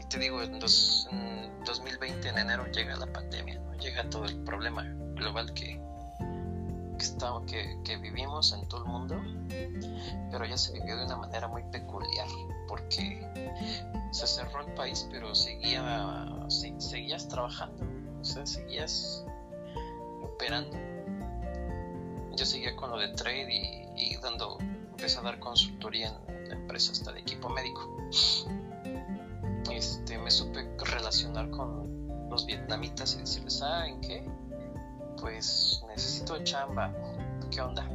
Y 0.00 0.04
te 0.08 0.18
digo, 0.18 0.42
en, 0.42 0.58
2020, 0.58 2.28
en 2.28 2.38
enero, 2.38 2.66
llega 2.66 2.96
la 2.96 3.06
pandemia, 3.06 3.60
llega 3.78 4.08
todo 4.10 4.24
el 4.24 4.42
problema 4.44 4.84
global 5.14 5.52
que, 5.54 5.80
que, 7.46 7.78
que, 7.84 7.96
vivimos 7.96 8.52
en 8.52 8.68
todo 8.68 8.84
el 8.84 8.90
mundo, 8.90 9.16
pero 10.30 10.44
ya 10.44 10.56
se 10.56 10.72
vivió 10.72 10.96
de 10.96 11.06
una 11.06 11.16
manera 11.16 11.48
muy 11.48 11.62
peculiar, 11.64 12.28
porque 12.68 13.26
se 14.10 14.26
cerró 14.26 14.60
el 14.66 14.74
país, 14.74 15.08
pero 15.10 15.34
seguía, 15.34 16.46
seguías 16.48 17.28
trabajando, 17.28 17.84
o 18.20 18.24
sea, 18.24 18.44
seguías 18.44 19.24
operando. 20.22 20.76
Yo 22.36 22.44
seguía 22.44 22.76
con 22.76 22.90
lo 22.90 22.98
de 22.98 23.08
trade 23.08 23.92
y, 23.96 24.16
dando, 24.16 24.58
empecé 24.60 25.18
a 25.18 25.22
dar 25.22 25.38
consultoría 25.38 26.18
en 26.28 26.48
la 26.48 26.54
empresa 26.54 26.92
hasta 26.92 27.12
de 27.12 27.20
equipo 27.20 27.48
médico. 27.48 27.96
Este, 29.72 30.18
me 30.18 30.30
supe 30.30 30.68
relacionar 30.78 31.50
con 31.50 32.28
los 32.28 32.44
vietnamitas 32.46 33.14
y 33.14 33.18
decirles, 33.20 33.62
ah, 33.62 33.86
¿en 33.86 34.00
qué? 34.00 34.24
Pues 35.20 35.82
necesito 35.88 36.42
chamba, 36.44 36.92
¿qué 37.50 37.60
onda? 37.60 37.86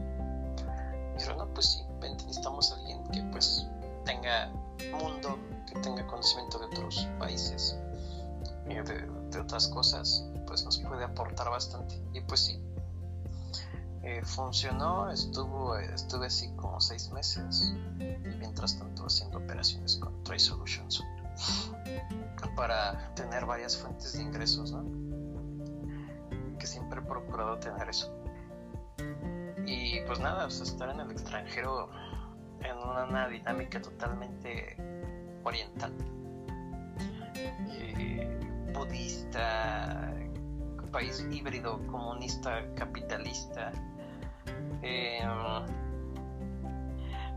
Dijeron, 1.18 1.38
no, 1.38 1.54
pues 1.54 1.66
sí, 1.74 1.80
necesitamos 2.02 2.72
a 2.72 2.76
alguien 2.76 3.04
que 3.12 3.24
pues 3.32 3.66
tenga 4.04 4.52
mundo, 4.92 5.38
que 5.66 5.80
tenga 5.80 6.06
conocimiento 6.08 6.60
de 6.60 6.66
otros 6.66 7.08
países 7.20 7.78
y 8.70 8.76
de, 8.76 9.40
otras 9.40 9.68
cosas, 9.68 10.26
pues 10.48 10.64
nos 10.64 10.78
puede 10.80 11.04
aportar 11.04 11.50
bastante. 11.50 12.02
Y 12.14 12.22
pues 12.22 12.42
sí, 12.42 12.62
eh, 14.04 14.22
funcionó, 14.24 15.10
estuvo, 15.10 15.78
estuve 15.78 16.28
así 16.28 16.50
como 16.56 16.80
seis 16.80 17.10
meses 17.12 17.74
y 18.00 18.38
mientras 18.38 18.78
tanto 18.78 19.06
haciendo 19.06 19.40
operaciones 19.40 19.98
con 19.98 20.24
Trade 20.24 20.40
Solutions 20.40 21.04
para 22.56 23.14
tener 23.16 23.46
varias 23.46 23.76
fuentes 23.76 24.14
de 24.14 24.24
ingresos, 24.24 24.72
¿no? 24.72 25.05
Que 26.60 26.68
siempre 26.68 27.00
he 27.00 27.04
procurado 27.04 27.58
tener 27.60 27.90
eso. 27.90 28.14
Y 29.66 30.02
pues 30.02 30.20
nada, 30.20 30.48
estar 30.48 30.90
en 30.90 31.00
el 31.00 31.12
extranjero 31.12 31.90
en 32.62 32.78
una 32.78 33.28
dinámica 33.28 33.82
totalmente 33.82 34.78
oriental, 35.44 35.94
eh, 37.70 38.40
budista, 38.74 40.14
país 40.96 41.28
híbrido, 41.30 41.86
comunista, 41.88 42.64
capitalista, 42.76 43.72
em, 44.82 45.66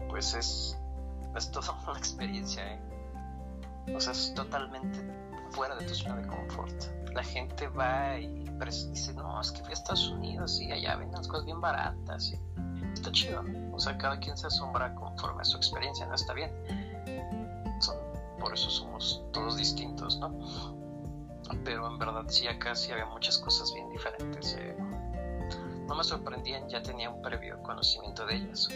pues 0.08 0.32
es, 0.34 0.78
es 1.36 1.50
toda 1.50 1.72
una 1.88 1.98
experiencia, 1.98 2.74
¿eh? 2.74 2.80
o 3.94 4.00
sea, 4.00 4.12
es 4.12 4.32
totalmente 4.34 5.00
fuera 5.50 5.74
de 5.74 5.86
tu 5.86 5.94
zona 5.94 6.16
de 6.16 6.28
confort. 6.28 6.84
La 7.12 7.24
gente 7.24 7.66
va 7.68 8.16
y 8.16 8.47
dice, 8.66 9.14
no, 9.14 9.40
es 9.40 9.52
que 9.52 9.60
fui 9.60 9.70
a 9.70 9.74
Estados 9.74 10.08
Unidos 10.08 10.60
y 10.60 10.70
allá 10.72 10.96
venden 10.96 11.16
las 11.16 11.28
cosas 11.28 11.44
bien 11.44 11.60
baratas. 11.60 12.32
Y 12.32 12.38
está 12.92 13.10
chido, 13.12 13.42
O 13.72 13.78
sea, 13.78 13.96
cada 13.96 14.18
quien 14.18 14.36
se 14.36 14.46
asombra 14.46 14.94
conforme 14.94 15.42
a 15.42 15.44
su 15.44 15.56
experiencia, 15.56 16.06
no 16.06 16.14
está 16.14 16.32
bien. 16.32 16.50
Son, 17.80 17.96
por 18.38 18.52
eso 18.52 18.70
somos 18.70 19.22
todos 19.32 19.56
distintos, 19.56 20.18
¿no? 20.18 20.36
Pero 21.64 21.86
en 21.86 21.98
verdad 21.98 22.24
sí 22.28 22.46
acá 22.46 22.74
sí 22.74 22.92
había 22.92 23.06
muchas 23.06 23.38
cosas 23.38 23.72
bien 23.72 23.88
diferentes. 23.90 24.56
Eh. 24.58 24.76
No 25.86 25.94
me 25.94 26.04
sorprendían, 26.04 26.68
ya 26.68 26.82
tenía 26.82 27.08
un 27.08 27.22
previo 27.22 27.62
conocimiento 27.62 28.26
de 28.26 28.36
ellas, 28.36 28.68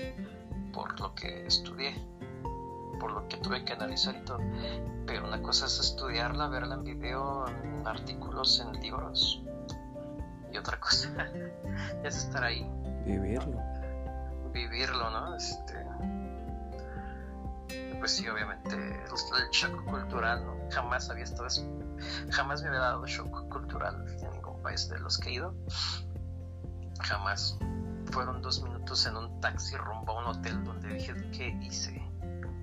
por 0.72 0.99
lo 0.99 1.14
que 1.14 1.47
estudié, 1.47 1.95
por 2.99 3.12
lo 3.12 3.28
que 3.28 3.37
tuve 3.37 3.64
que 3.64 3.74
analizar 3.74 4.16
y 4.16 4.24
todo. 4.24 4.39
Pero 5.07 5.26
una 5.26 5.43
cosa 5.43 5.66
es 5.66 5.78
estudiarla, 5.78 6.49
verla 6.49 6.76
en 6.76 6.85
video, 6.85 7.47
en 7.49 7.87
artículos, 7.87 8.61
en 8.61 8.80
libros. 8.80 9.43
Y 10.53 10.59
otra 10.59 10.78
cosa 10.78 11.09
es 12.05 12.16
estar 12.16 12.44
ahí. 12.44 12.68
Vivirlo. 13.05 13.61
Vivirlo, 14.53 15.11
¿no? 15.11 15.36
Este, 15.36 15.86
pues 17.98 18.16
sí, 18.16 18.28
obviamente 18.28 18.74
el, 18.74 19.50
shock 19.53 19.84
cultural, 19.84 20.44
¿no? 20.44 20.57
Jamás 20.70 21.09
había 21.09 21.24
estado, 21.24 21.48
jamás 22.30 22.62
me 22.62 22.68
había 22.68 22.80
dado 22.80 23.07
shock 23.07 23.48
cultural 23.48 24.05
en 24.20 24.30
ningún 24.32 24.61
país 24.62 24.88
de 24.88 24.98
los 24.98 25.18
que 25.18 25.30
he 25.30 25.32
ido. 25.34 25.55
Jamás. 27.00 27.59
Fueron 28.11 28.42
dos 28.42 28.62
minutos 28.62 29.07
en 29.07 29.16
un 29.16 29.40
taxi 29.40 29.76
rumbo 29.76 30.18
a 30.18 30.20
un 30.20 30.36
hotel 30.36 30.62
donde 30.64 30.94
dije, 30.94 31.14
¿qué 31.30 31.48
hice? 31.62 31.98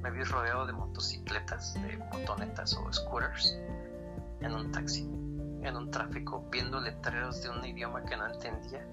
Me 0.01 0.11
vi 0.11 0.23
rodeado 0.23 0.67
de 0.67 0.73
motocicletas, 0.73 1.73
de 1.73 1.97
motonetas 1.97 2.75
o 2.75 2.93
scooters 2.93 3.57
en 4.41 4.53
un 4.53 4.71
taxi, 4.71 5.09
en 5.63 5.75
un 5.75 5.91
tráfico, 5.91 6.45
viendo 6.51 6.79
letreros 6.79 7.41
de 7.43 7.49
un 7.49 7.63
idioma 7.65 8.03
que 8.03 8.17
no 8.17 8.27
entendía, 8.27 8.85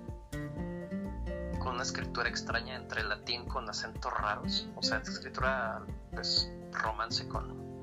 con 1.58 1.74
una 1.74 1.82
escritura 1.82 2.28
extraña 2.28 2.76
entre 2.76 3.02
latín 3.02 3.44
con 3.46 3.68
acentos 3.68 4.12
raros, 4.12 4.68
o 4.76 4.82
sea, 4.82 4.98
escritura 4.98 5.82
pues 6.12 6.50
romance 6.72 7.26
con, 7.28 7.80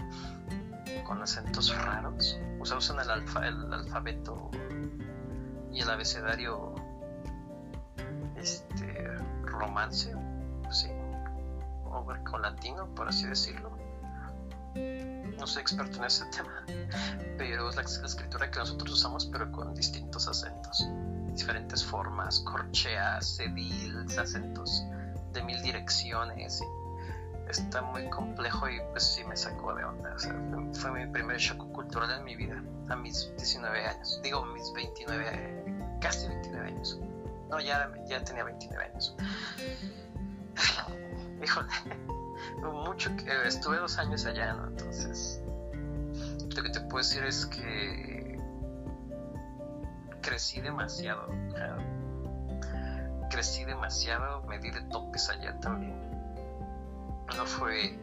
con 1.06 1.22
acentos 1.22 1.76
raros, 1.84 2.40
o 2.60 2.66
sea, 2.66 2.78
usan 2.78 3.00
el, 3.00 3.10
alfa, 3.10 3.48
el 3.48 3.74
alfabeto 3.74 4.50
y 5.72 5.82
el 5.82 5.90
abecedario 5.90 6.76
este 8.38 9.18
romance, 9.44 10.14
sí, 10.70 10.90
o 11.86 12.06
con 12.24 12.42
latino, 12.42 12.88
por 12.96 13.08
así 13.08 13.26
decirlo. 13.26 13.73
No 14.76 15.48
soy 15.48 15.62
experto 15.62 15.98
en 15.98 16.06
ese 16.06 16.26
tema, 16.36 16.66
pero 17.38 17.70
es 17.70 17.76
la, 17.76 17.82
escritura 17.82 18.50
que 18.50 18.60
nosotros 18.60 18.92
usamos, 18.92 19.26
pero 19.26 19.52
con 19.52 19.74
distintos 19.74 20.28
acentos, 20.28 20.88
diferentes 21.34 21.84
formas, 21.84 22.40
corcheas, 22.40 23.38
cedils, 23.38 24.18
acentos 24.18 24.84
de 25.34 25.44
mil 25.44 25.62
direcciones. 25.62 26.62
está 27.50 27.82
muy 27.82 28.10
complejo 28.10 28.70
y 28.70 28.80
pues 28.92 29.04
sí 29.04 29.24
me 29.26 29.36
sacó 29.36 29.74
de 29.76 29.84
onda. 29.84 30.16
fue 30.74 30.92
mi 30.92 31.12
primer 31.12 31.38
shock 31.38 31.72
cultural 31.72 32.10
en 32.12 32.24
mi 32.24 32.36
vida, 32.36 32.64
a 32.90 32.96
mis 32.96 33.32
19 33.38 33.86
años. 33.86 34.20
Digo, 34.24 34.46
mis 34.46 34.72
29, 34.74 35.98
casi 36.00 36.28
29 36.28 36.68
años. 36.68 37.00
No, 37.50 37.60
ya, 37.60 37.92
ya 38.08 38.24
tenía 38.24 38.44
29 38.44 38.86
años. 38.86 39.16
Híjole, 41.44 41.68
mucho 42.62 43.16
que 43.16 43.48
estuve 43.48 43.78
dos 43.78 43.98
años 43.98 44.26
allá, 44.26 44.54
¿no? 44.54 44.68
Entonces, 44.68 45.42
lo 46.56 46.64
que 46.64 46.70
te 46.70 46.80
puedo 46.82 46.98
decir 46.98 47.24
es 47.24 47.46
que 47.46 48.40
crecí 50.22 50.62
demasiado. 50.62 51.28
crecí 53.30 53.66
demasiado, 53.66 54.44
me 54.44 54.60
di 54.60 54.70
de 54.72 54.82
topes 54.84 55.30
allá 55.30 55.60
también. 55.60 56.00
No 57.36 57.46
fue. 57.46 58.00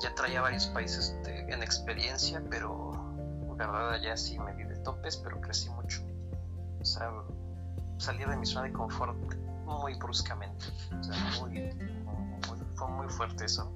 Ya 0.00 0.14
traía 0.14 0.40
varios 0.42 0.66
países 0.66 1.16
en 1.26 1.62
experiencia, 1.62 2.42
pero 2.50 2.94
verdad 3.56 3.92
allá 3.92 4.16
sí 4.16 4.38
me 4.38 4.52
di 4.54 4.64
de 4.64 4.76
topes, 4.76 5.16
pero 5.16 5.40
crecí 5.40 5.70
mucho. 5.70 6.02
O 6.80 6.84
sea, 6.84 7.10
salí 7.98 8.24
de 8.24 8.36
mi 8.36 8.46
zona 8.46 8.66
de 8.66 8.72
confort 8.72 9.16
muy 9.64 9.94
bruscamente. 9.94 10.66
O 10.98 11.02
sea, 11.02 11.16
muy, 11.40 11.70
fue 12.74 12.88
muy 12.88 13.08
fuerte 13.08 13.44
eso. 13.44 13.70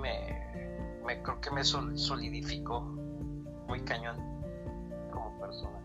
Me, 0.00 1.22
creo 1.22 1.40
que 1.40 1.50
me 1.50 1.64
solidificó 1.64 2.80
muy 3.68 3.80
cañón 3.82 4.16
como 5.12 5.38
persona. 5.38 5.78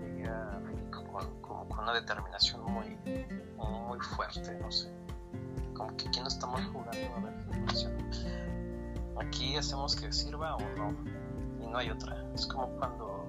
Llegué 0.00 0.28
a 0.28 0.60
México 0.60 1.04
con, 1.42 1.78
una 1.78 1.92
determinación 1.94 2.62
muy, 2.64 2.98
muy 3.56 4.00
fuerte, 4.00 4.58
no 4.60 4.70
sé. 4.70 4.92
Como 5.74 5.96
que 5.96 6.08
aquí 6.08 6.20
no 6.20 6.28
estamos 6.28 6.60
jugando 6.66 7.14
a 7.16 7.20
ver 7.20 7.36
Aquí 9.18 9.56
hacemos 9.56 9.96
que 9.96 10.12
sirva 10.12 10.56
o 10.56 10.60
no, 10.76 10.94
y 11.62 11.66
no 11.66 11.78
hay 11.78 11.90
otra. 11.90 12.24
Es 12.34 12.46
como 12.46 12.68
cuando 12.78 13.28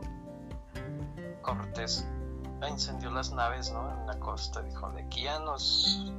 Cortés 1.41 2.05
incendió 2.65 3.11
las 3.11 3.31
naves 3.33 3.71
¿no? 3.71 3.89
en 3.91 4.07
la 4.07 4.19
costa. 4.19 4.61
Dijo, 4.61 4.89
de 4.91 5.03
aquí 5.03 5.23
ya 5.23 5.39
nos... 5.39 6.11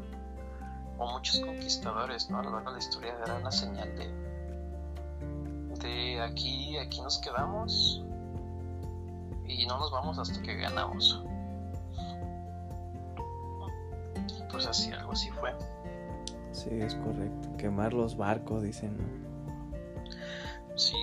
o 0.99 1.11
muchos 1.11 1.41
conquistadores, 1.41 2.31
¿no? 2.31 2.39
A 2.39 2.43
lo 2.43 2.51
largo 2.51 2.71
de 2.71 2.79
la 2.79 2.83
historia 2.83 3.15
era 3.25 3.35
una 3.37 3.51
señal 3.51 3.95
de... 3.97 4.09
de 5.81 6.23
aquí, 6.23 6.77
aquí 6.79 7.01
nos 7.01 7.19
quedamos 7.19 8.03
y 9.47 9.67
no 9.67 9.79
nos 9.79 9.91
vamos 9.91 10.19
hasta 10.19 10.41
que 10.43 10.55
ganamos. 10.57 11.25
Pues 14.51 14.67
así, 14.67 14.93
algo 14.93 15.13
así 15.13 15.31
fue. 15.31 15.55
Sí, 16.53 16.71
es 16.73 16.95
correcto. 16.97 17.57
Quemar 17.57 17.93
los 17.93 18.17
barcos, 18.17 18.63
dicen. 18.63 18.97
Sí, 20.77 20.97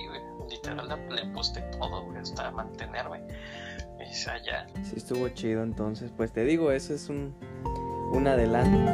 literal 0.48 0.88
le 1.10 1.26
puse 1.26 1.60
todo, 1.78 2.04
hasta 2.18 2.50
mantenerme 2.50 3.22
allá. 4.26 4.66
Sí, 4.82 4.94
estuvo 4.96 5.28
chido 5.30 5.62
entonces. 5.62 6.10
Pues 6.16 6.32
te 6.32 6.44
digo, 6.44 6.72
eso 6.72 6.94
es 6.94 7.08
un, 7.08 7.34
un 8.12 8.26
adelanto. 8.26 8.92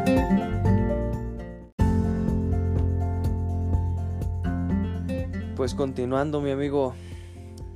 Pues 5.56 5.74
continuando, 5.74 6.40
mi 6.40 6.50
amigo, 6.50 6.94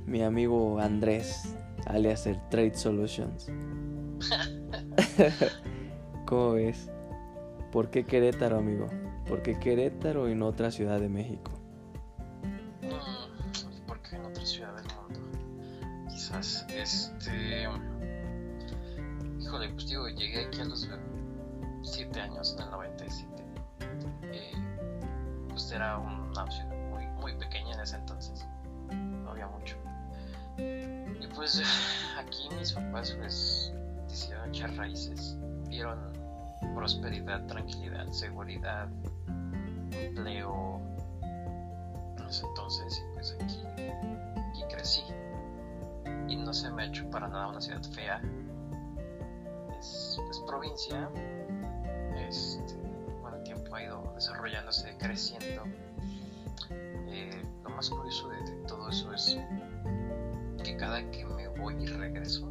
mi 0.05 0.21
amigo 0.21 0.79
Andrés, 0.79 1.55
alias 1.85 2.27
el 2.27 2.39
Trade 2.49 2.75
Solutions. 2.75 3.49
¿Cómo 6.25 6.53
ves? 6.53 6.89
¿Por 7.71 7.89
qué 7.89 8.05
Querétaro, 8.05 8.57
amigo? 8.57 8.87
¿Por 9.27 9.41
qué 9.41 9.59
Querétaro 9.59 10.29
y 10.29 10.35
no 10.35 10.47
otra 10.47 10.71
ciudad 10.71 10.99
de 10.99 11.09
México? 11.09 11.56
Pues 19.77 19.89
digo, 19.89 20.07
llegué 20.09 20.47
aquí 20.47 20.59
a 20.59 20.65
los 20.65 20.89
7 21.83 22.19
años, 22.19 22.55
en 22.57 22.63
el 22.63 22.71
97. 22.71 23.43
Eh, 24.23 24.51
pues 25.49 25.71
era 25.71 25.99
una 25.99 26.49
ciudad 26.49 26.75
muy, 26.89 27.05
muy 27.21 27.35
pequeña 27.35 27.75
en 27.75 27.81
ese 27.81 27.97
entonces. 27.97 28.43
No 28.91 29.29
había 29.29 29.45
mucho. 29.45 29.77
Y 30.57 31.27
pues 31.35 31.61
aquí 32.17 32.49
mis 32.57 32.73
papás, 32.73 33.15
pues, 33.19 33.71
decidieron 34.07 34.49
echar 34.49 34.75
raíces. 34.77 35.37
Vieron 35.69 36.11
prosperidad, 36.73 37.45
tranquilidad, 37.45 38.07
seguridad, 38.09 38.89
empleo. 39.91 40.81
En 42.17 42.25
ese 42.27 42.47
entonces, 42.47 42.97
y 42.97 43.13
pues 43.13 43.37
aquí, 43.39 43.61
aquí 43.77 44.63
crecí 44.71 45.03
y 46.27 46.35
no 46.35 46.51
se 46.51 46.71
me 46.71 46.81
ha 46.81 46.85
hecho 46.87 47.07
para 47.11 47.27
nada 47.27 47.49
una 47.49 47.61
ciudad 47.61 47.83
fea. 47.83 48.19
Es, 49.79 50.19
provincia, 50.47 51.09
este, 52.15 52.75
con 53.21 53.33
el 53.33 53.43
tiempo 53.43 53.75
ha 53.75 53.83
ido 53.83 54.11
desarrollándose, 54.15 54.95
creciendo. 54.97 55.63
Eh, 56.69 57.41
lo 57.63 57.69
más 57.69 57.89
curioso 57.89 58.29
de, 58.29 58.51
todo 58.67 58.89
eso 58.89 59.13
es 59.13 59.37
que 60.63 60.75
cada 60.77 61.01
que 61.11 61.25
me 61.25 61.47
voy 61.49 61.75
y 61.83 61.87
regreso, 61.87 62.49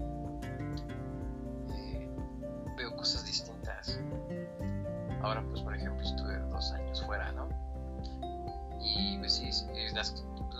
eh, 1.70 2.08
veo 2.76 2.96
cosas 2.96 3.24
distintas. 3.26 3.98
Ahora, 5.22 5.42
pues, 5.50 5.62
por 5.62 5.74
ejemplo, 5.74 6.02
estuve 6.02 6.38
dos 6.50 6.72
años 6.72 7.02
fuera, 7.04 7.32
¿no? 7.32 7.48
Y 8.80 9.18
pues 9.18 9.34
sí, 9.34 9.50
la 9.94 10.00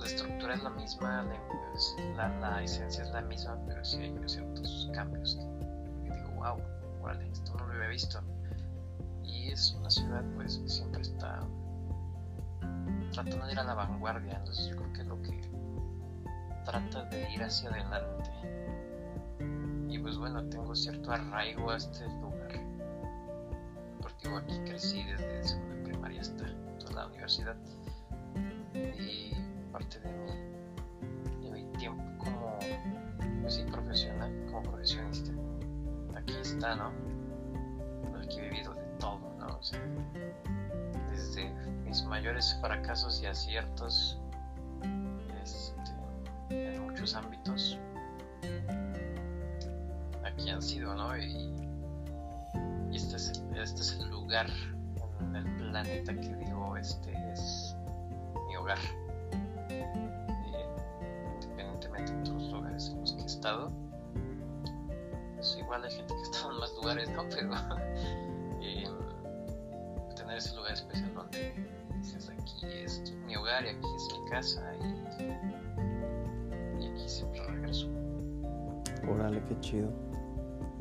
estructura 0.07 0.55
es 0.55 0.63
la 0.63 0.71
misma, 0.71 1.25
la, 2.17 2.29
la, 2.41 2.63
esencia 2.63 3.05
es 3.05 3.11
la 3.11 3.23
misma, 3.23 3.57
pero 3.67 3.85
sí 3.85 3.99
hay 3.99 4.15
ciertos 4.27 4.91
cambios 4.93 5.37
que, 5.37 5.56
wow, 6.53 7.03
vale, 7.03 7.29
esto 7.31 7.55
no 7.57 7.67
lo 7.67 7.75
había 7.75 7.89
visto. 7.89 8.21
Y 9.23 9.51
es 9.51 9.73
una 9.79 9.91
ciudad 9.91 10.25
pues 10.35 10.59
que 10.59 10.69
siempre 10.69 11.03
está 11.03 11.41
tratando 13.13 13.47
de 13.47 13.53
ir 13.53 13.59
a 13.59 13.65
la 13.65 13.75
vanguardia, 13.75 14.37
entonces 14.39 14.69
yo 14.69 14.77
creo 14.77 14.93
que 14.93 15.01
es 15.01 15.07
lo 15.07 15.23
que 15.23 15.41
trata 16.65 17.05
de 17.05 17.33
ir 17.33 17.43
hacia 17.43 17.71
adelante. 17.71 18.31
Y 19.89 19.99
pues 19.99 20.19
bueno, 20.19 20.45
tengo 20.49 20.75
cierto 20.75 21.13
arraigo 21.13 21.71
a 21.71 21.77
este 21.77 22.05
lugar. 22.07 22.53
Porque 24.01 24.29
aquí 24.29 24.59
crecí 24.65 25.03
desde 25.05 25.45
segundo 25.45 25.85
primaria 25.85 26.21
hasta 26.21 26.45
toda 26.79 26.93
la 26.93 27.07
universidad. 27.07 27.57
Y 28.75 29.33
parte 29.73 30.01
de 30.01 30.13
mi, 31.41 31.51
de 31.51 31.79
tiempo 31.79 32.03
como 32.19 32.59
pues 33.43 33.59
profesional, 33.71 34.33
como 34.47 34.63
profesionista. 34.63 35.33
Aquí 36.27 36.37
está, 36.41 36.75
¿no? 36.75 36.93
Aquí 38.21 38.39
he 38.39 38.49
vivido 38.49 38.75
de 38.75 38.83
todo, 38.99 39.21
¿no? 39.39 39.61
desde 41.11 41.49
mis 41.85 42.03
mayores 42.05 42.57
fracasos 42.61 43.23
y 43.23 43.27
aciertos 43.27 44.21
este, 45.43 45.93
en 46.51 46.83
muchos 46.83 47.15
ámbitos 47.15 47.79
aquí 50.25 50.51
han 50.51 50.61
sido, 50.61 50.95
¿no? 50.95 51.17
Y, 51.17 51.55
este, 52.93 53.17
es, 53.17 53.43
este 53.55 53.81
es 53.81 53.99
el 54.01 54.11
lugar 54.11 54.47
en 55.21 55.37
el 55.37 55.57
planeta 55.57 56.13
que 56.15 56.35
digo, 56.37 56.77
este 56.77 57.13
es 57.33 57.77
mi 58.49 58.57
hogar. 58.57 58.79
independientemente 61.41 62.13
de 62.13 62.29
los 62.31 62.51
lugares 62.53 62.89
en 62.91 63.01
los 63.01 63.13
que 63.13 63.23
he 63.23 63.27
estado, 63.27 63.71
pues 65.37 65.57
igual 65.59 65.85
hay 65.85 65.91
gente 65.91 66.15
que 66.15 66.23
está 66.23 66.49
en 66.51 66.59
más 66.59 66.73
lugares, 66.75 67.11
¿no? 67.11 67.25
Pero 67.31 67.51
eh, 68.63 68.89
tener 70.17 70.39
ese 70.39 70.57
lugar 70.57 70.73
especial 70.73 71.13
donde 71.15 71.55
dices 71.99 72.31
aquí 72.31 72.67
es 72.67 73.13
mi 73.27 73.37
hogar 73.37 73.65
y 73.65 73.69
aquí 73.69 73.87
es 73.97 74.09
mi 74.19 74.31
casa 74.31 74.73
y, 74.81 74.85
y 76.83 76.89
aquí 76.89 77.09
siempre 77.09 77.45
regreso. 77.45 77.89
Órale, 79.09 79.45
qué 79.45 79.61
chido. 79.61 79.91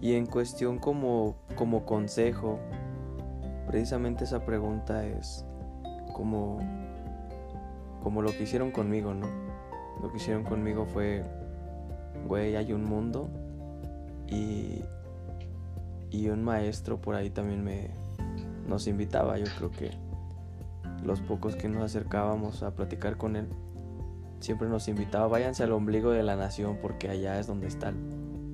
Y 0.01 0.16
en 0.16 0.26
cuestión 0.26 0.80
como, 0.80 1.36
como 1.56 1.86
consejo, 1.86 2.60
precisamente 3.68 4.24
esa 4.24 4.45
pregunta 4.45 5.06
es 5.06 5.45
como, 6.14 6.60
como 8.01 8.22
lo 8.22 8.32
que 8.32 8.43
hicieron 8.43 8.72
conmigo, 8.72 9.14
¿no? 9.14 9.28
Lo 10.01 10.12
que 10.12 10.18
hicieron 10.18 10.43
conmigo 10.43 10.86
fue, 10.86 11.24
güey, 12.28 12.56
hay 12.56 12.74
un 12.74 12.84
mundo 12.84 13.30
y, 14.28 14.84
y 16.12 16.30
un 16.30 16.44
maestro 16.44 17.00
por 17.02 17.16
ahí 17.16 17.30
también 17.30 17.64
me 17.64 17.92
nos 18.68 18.88
invitaba, 18.88 19.38
yo 19.38 19.46
creo 19.58 19.72
que 19.72 19.92
los 21.04 21.22
pocos 21.22 21.56
que 21.56 21.70
nos 21.70 21.84
acercábamos 21.84 22.64
a 22.64 22.74
platicar 22.74 23.18
con 23.18 23.36
él, 23.36 23.48
siempre 24.40 24.68
nos 24.68 24.88
invitaba, 24.88 25.28
váyanse 25.28 25.64
al 25.64 25.72
ombligo 25.72 26.12
de 26.12 26.24
la 26.24 26.36
nación 26.36 26.78
porque 26.82 27.10
allá 27.10 27.40
es 27.40 27.48
donde 27.48 27.68
está, 27.68 27.94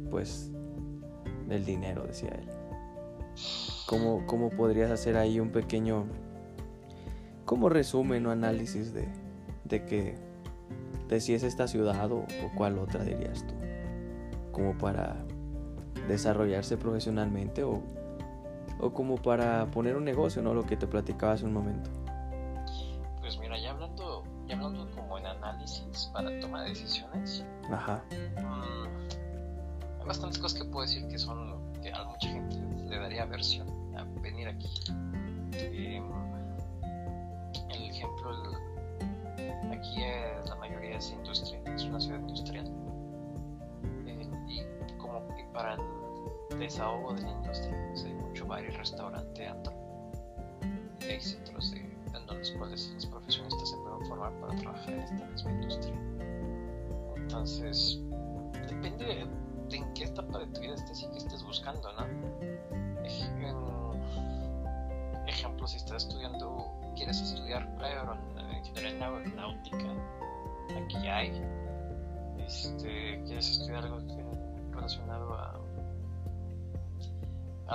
pues, 0.10 0.52
el 1.50 1.66
dinero, 1.66 2.04
decía 2.06 2.30
él. 2.30 2.48
¿Cómo, 3.88 4.26
¿Cómo 4.26 4.50
podrías 4.50 4.92
hacer 4.92 5.18
ahí 5.18 5.40
un 5.40 5.50
pequeño, 5.50 6.06
como 7.46 7.70
resumen 7.70 8.26
o 8.26 8.32
análisis 8.32 8.94
de, 8.94 9.08
de 9.66 9.86
que, 9.86 10.16
de 11.08 11.20
si 11.20 11.34
es 11.34 11.44
esta 11.44 11.68
ciudad 11.68 12.12
o, 12.12 12.20
o 12.20 12.56
cuál 12.58 12.80
otra 12.80 13.04
dirías 13.04 13.46
tú? 13.48 13.54
Como 14.52 14.78
para 14.78 15.26
desarrollarse 16.08 16.78
profesionalmente 16.78 17.64
o, 17.64 17.82
o 18.80 18.94
como 18.94 19.16
para 19.18 19.66
poner 19.68 19.96
un 19.96 20.06
negocio, 20.06 20.42
¿no? 20.42 20.54
Lo 20.54 20.64
que 20.66 20.78
te 20.78 20.88
platicaba 20.88 21.34
hace 21.34 21.46
un 21.46 21.54
momento. 21.54 21.90
Pues 23.22 23.38
mira, 23.40 23.58
ya 23.60 23.72
hablando, 23.72 24.24
ya 24.48 24.56
hablando 24.56 24.90
como 24.96 25.18
en 25.18 25.26
análisis 25.28 26.10
para 26.14 26.40
toma 26.40 26.64
de 26.64 26.70
decisiones, 26.70 27.46
Ajá. 27.72 28.04
mm, 28.38 30.00
hay 30.02 30.06
bastantes 30.08 30.40
cosas 30.40 30.60
que 30.62 30.66
puedo 30.68 30.82
decir 30.86 31.08
que 31.08 31.18
son 31.18 31.60
que 31.82 31.92
a 31.92 32.04
mucha 32.04 32.28
gente 32.30 32.58
le 32.90 32.98
daría 32.98 33.24
aversión 33.24 33.68
a 33.98 34.04
venir 34.22 34.48
aquí. 34.48 34.68
Em, 35.54 36.04
el 37.70 37.84
ejemplo, 37.90 38.32
el- 38.32 39.72
aquí 39.72 40.02
eh, 40.02 40.34
la 40.48 40.56
mayoría 40.56 40.98
es 40.98 41.12
industria, 41.12 41.60
es 41.74 41.84
una 41.86 42.00
ciudad 42.00 42.20
industrial. 42.20 42.66
Eh, 44.06 44.28
y 44.50 44.62
como 45.12 45.54
para 45.54 45.76
el 45.76 46.60
desahogo 46.60 47.14
de 47.14 47.22
la 47.24 47.32
industria, 47.32 47.88
pues 47.90 48.06
hay 48.06 48.14
mucho 48.14 48.46
bar 48.48 48.64
y 48.64 48.70
restaurante, 48.70 49.48
antro. 49.48 49.74
Y 51.02 51.06
hay 51.06 51.22
centros 51.22 51.72
de, 51.72 51.80
en 51.80 52.28
los 52.28 52.52
cuales 52.52 52.92
los 52.94 53.06
profesionistas 53.08 53.70
se 53.70 53.78
pueden 53.78 54.06
formar 54.08 54.34
para 54.40 54.56
trabajar 54.56 54.90
en 54.94 55.00
esta 55.00 55.26
misma 55.26 55.52
industria. 55.52 56.00
Entonces, 57.18 58.00
depende 58.68 59.06
de, 59.06 59.28
de 59.70 59.78
en 59.78 59.94
qué 59.94 60.04
etapa 60.06 60.40
de 60.40 60.48
tu 60.48 60.62
vida 60.62 60.76
estés 60.76 61.02
y 61.04 61.08
qué 61.10 61.18
estés 61.18 61.44
buscando, 61.44 61.92
¿no? 61.94 62.06
En- 62.06 62.42
ejemplo, 65.28 65.66
si 65.68 65.78
estás 65.78 66.04
estudiando, 66.04 66.72
quieres 66.96 67.22
estudiar 67.22 67.68
ingeniería 68.58 69.08
aeronáutica, 69.08 69.78
aquí 70.84 71.08
hay. 71.08 71.42
Este, 72.38 73.22
quieres 73.26 73.50
estudiar 73.50 73.86
algo 73.86 74.00
que- 74.08 74.41
relacionado 74.82 75.34
a, 75.36 75.60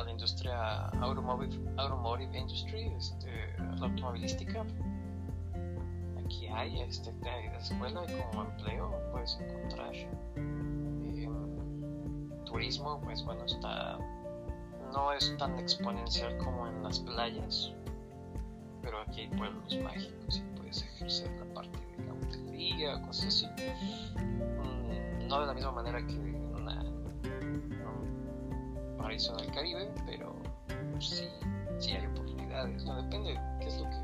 la 0.03 0.11
industria 0.11 0.89
automotive, 1.01 1.57
automotive 1.79 2.37
industry, 2.39 2.93
este, 2.99 3.55
la 3.59 3.87
automovilística. 3.87 4.67
Aquí 6.19 6.49
hay, 6.49 6.83
este, 6.83 7.13
de 7.13 7.57
escuela 7.57 8.03
y 8.05 8.13
como 8.31 8.43
empleo 8.51 8.93
puedes 9.13 9.39
encontrar. 9.41 9.95
Em, 10.37 11.25
turismo, 12.45 13.01
pues 13.01 13.25
bueno, 13.25 13.45
está 13.47 13.99
no 14.93 15.13
es 15.13 15.37
tan 15.39 15.59
exponencial 15.59 16.37
como 16.39 16.67
en 16.67 16.83
las 16.83 17.01
playas, 17.01 17.73
pero 18.83 19.01
aquí 19.01 19.23
hay 19.23 19.29
pueblos 19.29 19.79
mágicos 19.83 20.39
y 20.39 20.57
puedes 20.59 20.83
ejercer 20.83 21.31
la 21.39 21.55
parte 21.55 21.79
de 21.97 22.05
la 22.05 22.13
hotelería, 22.13 23.03
cosas 23.03 23.27
así. 23.27 23.47
Mm, 24.17 25.29
no 25.29 25.41
de 25.41 25.47
la 25.47 25.55
misma 25.55 25.73
manera 25.73 26.07
que 26.07 26.36
paraíso 29.07 29.39
en 29.39 29.45
el 29.45 29.53
Caribe, 29.53 29.89
pero 30.05 30.35
sí, 30.99 31.29
sí 31.79 31.93
hay 31.93 32.07
oportunidades, 32.07 32.85
¿no? 32.85 33.01
Depende 33.05 33.35
de 33.35 33.41
qué 33.61 33.69
es 33.69 33.79
lo 33.79 33.89
que, 33.89 33.97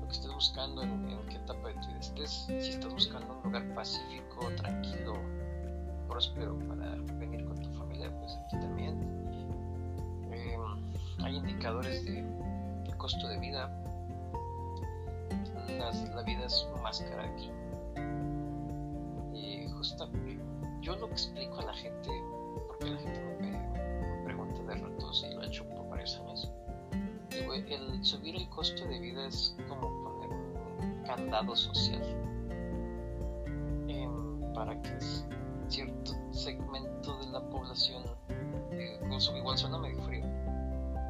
lo 0.00 0.06
que 0.06 0.12
estés 0.12 0.32
buscando, 0.32 0.82
en, 0.82 1.10
en 1.10 1.26
qué 1.26 1.36
etapa 1.36 1.68
de 1.68 1.74
tu 1.74 1.88
vida 1.88 1.98
estés. 2.00 2.30
Si 2.46 2.70
estás 2.70 2.90
buscando 2.90 3.34
un 3.34 3.42
lugar 3.42 3.74
pacífico, 3.74 4.48
tranquilo, 4.56 5.12
próspero 6.08 6.58
para 6.60 6.96
venir 7.18 7.44
con 7.44 7.60
tu 7.60 7.68
familia, 7.74 8.10
pues 8.18 8.32
aquí 8.46 8.58
también. 8.58 8.96
Eh, 10.32 10.56
hay 11.22 11.36
indicadores 11.36 12.02
de, 12.06 12.24
costo 12.96 13.28
de 13.28 13.38
vida. 13.40 13.70
La 16.14 16.22
vida 16.22 16.46
es 16.46 16.66
más 16.82 16.98
cara 17.02 17.24
aquí. 17.24 17.50
Y 19.34 19.68
justo 19.68 20.08
yo 20.80 20.96
lo 20.96 21.06
que 21.08 21.12
explico 21.12 21.58
a 21.60 21.64
la 21.64 21.74
gente, 21.74 22.10
porque 22.66 22.86
la 22.86 22.98
gente 22.98 23.20
me, 23.20 23.37
el 27.70 28.04
subir 28.04 28.36
el 28.36 28.48
costo 28.48 28.86
de 28.86 28.98
vida 28.98 29.26
es 29.26 29.56
como 29.68 29.88
poner 30.02 30.30
un 30.30 31.02
candado 31.04 31.54
social 31.54 32.02
em, 33.88 34.52
para 34.54 34.80
que 34.82 34.98
cierto 35.68 36.12
segmento 36.30 37.18
de 37.18 37.26
la 37.32 37.40
población, 37.50 38.02
eh, 38.72 39.00
igual 39.36 39.58
suena 39.58 39.78
medio 39.78 40.02
frío, 40.02 40.24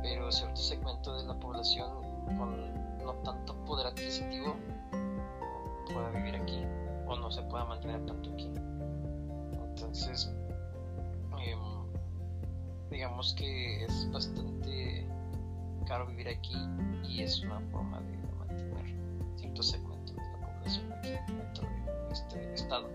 pero 0.02 0.30
cierto 0.32 0.56
segmento 0.56 1.16
de 1.16 1.26
la 1.26 1.38
población 1.38 1.90
con 2.36 2.74
no 3.04 3.14
tanto 3.24 3.54
poder 3.64 3.86
adquisitivo 3.86 4.56
pueda 5.92 6.10
vivir 6.10 6.34
aquí 6.36 6.64
o 7.06 7.16
no 7.16 7.30
se 7.30 7.42
pueda 7.42 7.64
mantener 7.64 8.04
tanto 8.04 8.30
aquí. 8.32 8.50
Entonces, 9.52 10.30
em, 11.40 11.58
digamos 12.90 13.32
que 13.34 13.84
es 13.84 14.10
bastante 14.12 15.06
caro 15.88 16.06
vivir 16.06 16.28
aquí 16.28 16.54
y 17.08 17.22
es 17.22 17.42
una 17.42 17.60
forma 17.72 18.00
de 18.00 18.16
mantener 18.38 18.94
cierto 19.36 19.62
segmento 19.62 20.12
de 20.12 20.20
la 20.20 20.38
población 20.38 20.92
aquí 20.92 21.10
dentro 21.26 21.68
de 21.68 22.12
este 22.12 22.54
estado 22.54 22.88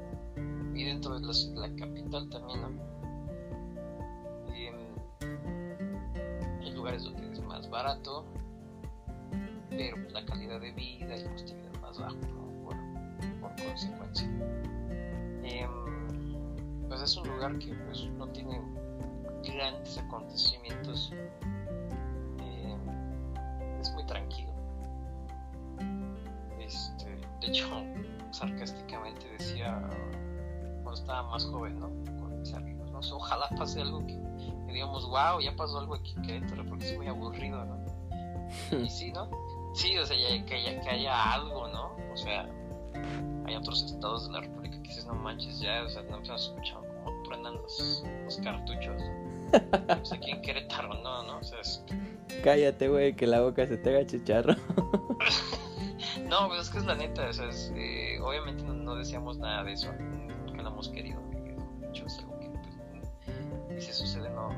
y 0.76 0.84
dentro 0.86 1.20
de 1.20 1.28
la, 1.56 1.76
capital 1.76 2.30
también 2.30 2.62
¿no? 2.62 2.70
Y, 4.56 4.68
em, 4.68 4.76
hay 6.62 6.72
lugares 6.72 7.04
donde 7.04 7.32
es 7.32 7.42
más 7.42 7.70
barato 7.70 8.26
pero 9.70 9.98
la 10.12 10.24
calidad 10.26 10.62
de 10.62 10.72
vida 10.72 11.18
y 11.18 11.22
el 11.22 11.36
es 11.36 11.82
más 11.82 12.00
bajo 12.00 12.16
¿no? 12.16 12.64
por, 12.64 12.76
por 13.42 13.66
consecuencia 13.66 14.30
Em, 15.44 16.88
pues 16.88 17.02
es 17.02 17.18
un 17.18 17.28
lugar 17.28 17.58
que 17.60 17.74
pues 17.74 18.06
no 18.18 18.28
tiene 18.30 18.62
grandes 19.44 19.98
acontecimientos 19.98 21.12
de 27.44 27.50
hecho 27.50 27.68
sarcásticamente 28.32 29.28
decía 29.38 29.80
cuando 30.84 30.94
estaba 30.94 31.24
más 31.32 31.46
joven, 31.46 31.80
¿no? 31.80 31.88
Con 32.20 32.40
mis 32.40 32.54
amigos, 32.54 32.90
¿no? 32.92 33.00
Ojalá 33.16 33.48
pase 33.58 33.82
algo 33.82 34.06
que, 34.08 34.20
que 34.68 34.74
digamos, 34.74 35.06
wow, 35.10 35.40
ya 35.42 35.56
pasó 35.56 35.80
algo 35.80 35.96
aquí 35.96 36.14
en 36.18 36.22
Querétaro, 36.24 36.66
porque 36.68 36.90
es 36.92 36.98
muy 36.98 37.08
aburrido, 37.08 37.64
¿no? 37.66 37.84
Y 38.84 38.90
sí, 38.90 39.12
¿no? 39.12 39.30
Sí, 39.74 39.98
o 39.98 40.06
sea, 40.06 40.16
ya- 40.18 40.46
que, 40.46 40.56
haya, 40.56 40.82
que 40.82 40.90
haya 40.90 41.34
algo, 41.34 41.68
¿no? 41.70 41.92
O 42.14 42.18
sea, 42.18 42.48
hay 43.46 43.56
otros 43.56 43.84
estados 43.84 44.28
de 44.28 44.34
la 44.34 44.42
República 44.42 44.76
que 44.82 44.90
dices, 44.90 45.06
no 45.06 45.16
manches, 45.16 45.60
ya, 45.60 45.84
o 45.84 45.90
sea, 45.90 46.04
no 46.04 46.24
se 46.24 46.34
escuchado 46.36 46.82
como 47.04 47.24
truenan 47.24 47.56
los, 47.56 48.04
los 48.26 48.38
cartuchos, 48.38 48.96
¿no? 49.52 49.88
Pues 49.88 50.12
aquí 50.14 50.32
en 50.32 50.42
Querétaro, 50.42 50.94
no, 51.02 51.24
¿no? 51.24 51.38
O 51.40 51.44
sea, 51.44 51.60
es- 51.60 51.84
Cállate, 52.44 52.88
güey, 52.90 53.16
que 53.16 53.28
la 53.28 53.42
boca 53.42 53.66
se 53.68 53.78
te 53.78 53.90
haga 53.96 54.06
chicharro. 54.06 54.56
No, 56.28 56.48
pues 56.48 56.62
es 56.62 56.70
que 56.70 56.78
es 56.80 56.86
la 56.86 56.96
neta, 56.96 57.28
o 57.30 57.34
sea, 57.34 57.50
es, 57.50 57.72
eh, 57.76 58.20
obviamente 58.22 58.64
no, 58.64 58.74
no 58.74 58.96
deseamos 58.96 59.38
nada 59.38 59.64
de 59.64 59.74
eso, 59.74 59.92
nunca 60.46 60.62
lo 60.64 60.70
hemos 60.70 60.90
querido. 60.90 61.20
De 61.80 61.90
hecho, 61.90 62.06
es 62.06 62.20
algo 62.20 62.40
que, 62.40 62.50
pues, 63.70 63.86
si 63.86 63.94
sucede, 63.94 64.30
no, 64.30 64.50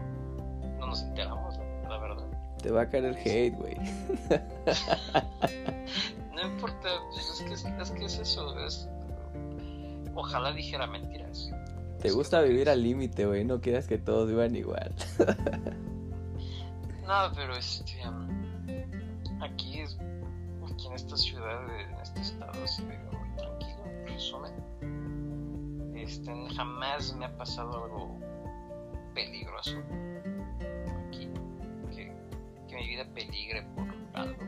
no 0.80 0.88
nos 0.88 1.02
enteramos, 1.04 1.58
la, 1.58 1.90
la 1.90 1.98
verdad. 2.00 2.26
Te 2.62 2.72
va 2.72 2.82
a 2.82 2.90
caer 2.90 3.06
el 3.06 3.16
hate, 3.18 3.56
güey. 3.56 3.76
No 6.34 6.42
importa, 6.48 6.90
pues, 7.12 7.30
es, 7.30 7.42
que, 7.48 7.54
es, 7.54 7.66
es 7.66 7.92
que 7.92 8.06
es 8.06 8.18
eso. 8.20 8.60
Es, 8.66 8.90
ojalá 10.16 10.52
dijera 10.52 10.88
mentiras. 10.88 11.52
Te 12.02 12.12
gusta 12.12 12.42
que- 12.44 12.50
vivir 12.50 12.70
al 12.70 12.82
límite, 12.84 13.26
güey. 13.26 13.44
No 13.46 13.62
quieras 13.62 13.88
que 13.88 13.98
todos 13.98 14.28
vivan 14.30 14.56
igual. 14.56 14.94
No, 17.06 17.32
pero 17.36 17.56
este. 17.56 18.02
um, 18.08 19.42
aquí, 19.42 19.82
es, 19.82 19.96
en 20.86 20.94
esta 20.94 21.18
ciudad, 21.18 21.80
en 21.80 21.96
este 22.00 22.22
estado, 22.22 22.68
se 22.68 22.82
vive 22.84 23.04
muy 23.12 23.30
tranquilo, 23.36 23.86
en 23.86 24.08
resumen. 24.08 24.54
Este, 25.96 26.32
jamás 26.56 27.16
me 27.16 27.26
ha 27.26 27.38
pasado 27.38 27.84
algo 27.84 28.20
peligroso 29.14 29.78
aquí. 31.08 31.30
Que, 31.96 32.76
mi 32.76 32.88
vida 32.88 33.06
peligre 33.14 33.66
por 33.76 33.88
algo. 34.14 34.44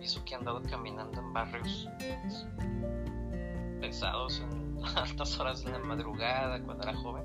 Y 0.00 0.04
eso 0.04 0.24
que 0.24 0.34
he 0.34 0.36
andado 0.36 0.62
caminando 0.62 1.20
en 1.20 1.32
barrios 1.32 1.88
pesados 3.80 4.40
en 4.40 4.78
altas 4.96 5.38
horas 5.38 5.64
de 5.64 5.72
la 5.72 5.78
madrugada 5.80 6.60
cuando 6.62 6.82
era 6.84 6.94
joven, 6.94 7.24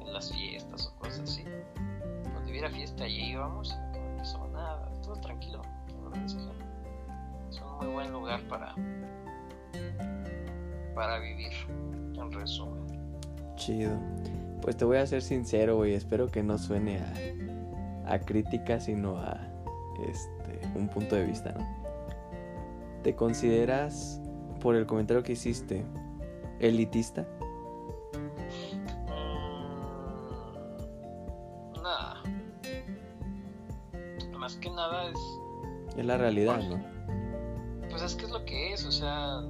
en 0.00 0.12
las 0.12 0.32
fiestas 0.32 0.86
o 0.86 0.98
cosas 0.98 1.20
así 1.20 1.44
cuando 2.44 2.50
hubiera 2.50 2.70
fiesta 2.70 3.04
allí 3.04 3.32
íbamos 3.32 3.76
no 3.92 4.16
pasaba 4.16 4.48
nada, 4.48 4.92
todo 5.02 5.16
tranquilo. 5.16 5.62
Es 6.24 7.60
un 7.60 7.76
muy 7.78 7.86
buen 7.88 8.12
lugar 8.12 8.40
para 8.48 8.74
para 10.94 11.18
vivir, 11.18 11.52
en 12.14 12.32
resumen. 12.32 12.84
Chido. 13.56 13.98
Pues 14.62 14.76
te 14.76 14.84
voy 14.84 14.96
a 14.98 15.06
ser 15.06 15.22
sincero, 15.22 15.76
güey. 15.76 15.94
Espero 15.94 16.28
que 16.28 16.42
no 16.42 16.56
suene 16.56 17.00
a, 18.06 18.14
a 18.14 18.18
crítica, 18.20 18.80
sino 18.80 19.18
a 19.18 19.40
este 20.08 20.60
un 20.74 20.88
punto 20.88 21.16
de 21.16 21.24
vista, 21.24 21.52
¿no? 21.52 21.66
¿Te 23.02 23.14
consideras, 23.14 24.20
por 24.60 24.76
el 24.76 24.86
comentario 24.86 25.22
que 25.22 25.32
hiciste, 25.32 25.84
elitista? 26.60 27.26
Es 35.96 36.04
la 36.04 36.16
realidad, 36.16 36.60
¿no? 36.62 36.82
Pues 37.90 38.02
es 38.02 38.14
que 38.16 38.24
es 38.24 38.30
lo 38.30 38.44
que 38.44 38.72
es, 38.72 38.84
o 38.84 38.90
sea, 38.92 39.40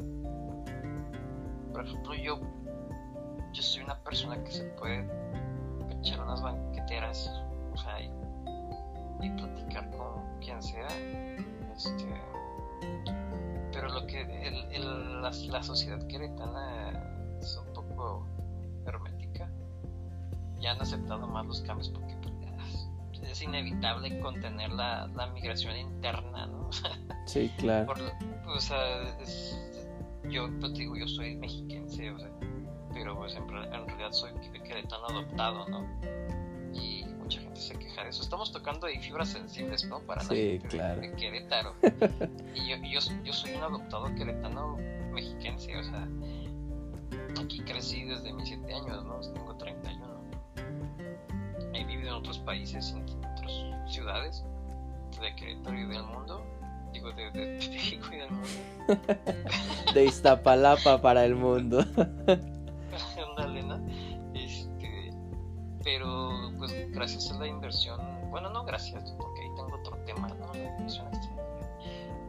por 1.73 1.85
ejemplo, 1.85 2.15
yo, 2.15 2.39
yo 3.53 3.63
soy 3.63 3.83
una 3.83 3.99
persona 4.01 4.43
que 4.45 4.51
se 4.51 4.65
puede 4.65 5.09
echar 6.01 6.21
unas 6.21 6.43
banqueteras, 6.43 7.31
o 7.73 7.77
sea, 7.79 8.01
y, 8.01 8.11
y 9.23 9.31
platicar 9.31 9.91
con 9.97 10.39
quien 10.41 10.63
sea, 10.63 10.89
este, 11.75 12.05
pero 13.73 13.89
lo 13.89 14.07
que 14.07 14.21
el, 14.21 14.65
el- 14.73 15.23
la, 15.23 15.31
la 15.31 15.63
sociedad 15.63 16.07
queretana 16.07 16.93
es 17.41 17.57
un 17.57 17.73
poco 17.73 18.27
hermética, 18.87 19.49
ya 20.61 20.73
han 20.73 20.83
aceptado 20.83 21.27
más 21.27 21.47
los 21.47 21.63
cambios 21.63 21.89
porque 21.89 22.14
es, 23.35 23.43
inevitable 23.43 24.19
contener 24.21 24.71
la, 24.73 25.07
la 25.09 25.27
migración 25.29 25.77
interna, 25.77 26.47
¿no? 26.47 26.71
Sí, 27.27 27.51
claro. 27.59 27.87
Por, 27.87 27.99
o 28.57 28.61
sea, 28.61 29.03
es- 29.21 29.59
yo 30.31 30.49
pues, 30.61 30.73
digo, 30.75 30.97
yo 30.97 31.07
soy 31.07 31.37
mexiquense, 31.37 32.11
o 32.11 32.19
sea, 32.19 32.31
pero 32.95 33.17
pues 33.17 33.35
en, 33.35 33.49
re- 33.49 33.65
en 33.75 33.87
realidad 33.87 34.13
soy 34.13 34.33
que- 34.53 34.63
queretano 34.63 35.07
adoptado, 35.07 35.69
¿no? 35.69 35.87
Y 36.73 37.05
mucha 37.19 37.41
gente 37.41 37.61
se 37.61 37.79
queja 37.79 38.05
de 38.05 38.11
eso. 38.11 38.23
Estamos 38.23 38.53
tocando 38.53 38.87
ahí 38.87 38.99
fibras 39.01 39.29
sensibles, 39.31 39.85
¿no? 39.89 40.01
Para 40.01 40.23
la 40.23 40.29
Sí, 40.29 40.37
gente 40.61 40.69
de- 40.69 40.69
claro. 40.69 41.01
de, 41.01 41.13
Querétaro. 41.13 41.75
y 42.55 42.69
yo, 42.71 42.77
yo, 42.83 43.01
yo 43.25 43.33
soy 43.33 43.53
un 43.55 43.63
adoptado 43.63 44.15
queretano 44.15 44.77
mexiquense, 45.13 45.77
o 45.77 45.85
sea, 45.85 46.09
aquí 47.41 47.61
crecí 47.61 48.05
desde 48.05 48.33
mis 48.33 48.49
7 48.49 48.75
años, 48.75 49.05
¿no? 49.05 49.21
Tengo 49.33 49.57
31. 49.57 50.15
He 51.73 51.85
vivido 51.85 52.09
en 52.11 52.15
otros 52.15 52.39
países, 52.41 52.95
otras 53.45 53.93
ciudades, 53.93 54.45
de 55.21 55.35
Querétaro 55.37 55.79
y 55.79 55.87
del 55.87 56.03
mundo. 56.03 56.45
Digo, 56.93 57.13
de, 57.13 57.31
de, 57.33 57.47
de 57.47 57.69
México 57.69 58.07
y 58.13 58.17
del 58.17 58.31
mundo. 58.31 58.49
De 59.95 60.05
Iztapalapa 60.05 61.01
para 61.01 61.25
el 61.25 61.35
mundo. 61.35 61.85
Ándale, 63.37 63.63
¿no? 63.65 63.81
Este, 64.35 65.13
pero 65.83 66.53
pues 66.59 66.73
gracias 66.93 67.33
a 67.33 67.39
la 67.39 67.49
inversión, 67.49 68.01
bueno, 68.31 68.51
no 68.51 68.65
gracias, 68.65 69.13
porque 69.19 69.41
ahí 69.41 69.49
tengo 69.57 69.77
otro 69.77 69.97
tema, 70.05 70.29
¿no? 70.29 70.55
La 70.55 70.77
inversión 70.77 71.07
extranjera. 71.09 71.45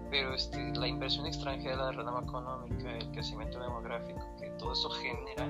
Pero 0.09 0.33
este, 0.33 0.71
la 0.75 0.87
inversión 0.87 1.25
extranjera, 1.27 1.75
la 1.75 1.91
rama 1.91 2.21
económica, 2.23 2.91
el 2.97 3.11
crecimiento 3.11 3.59
demográfico, 3.59 4.21
que 4.39 4.49
todo 4.51 4.73
eso 4.73 4.89
genera, 4.89 5.47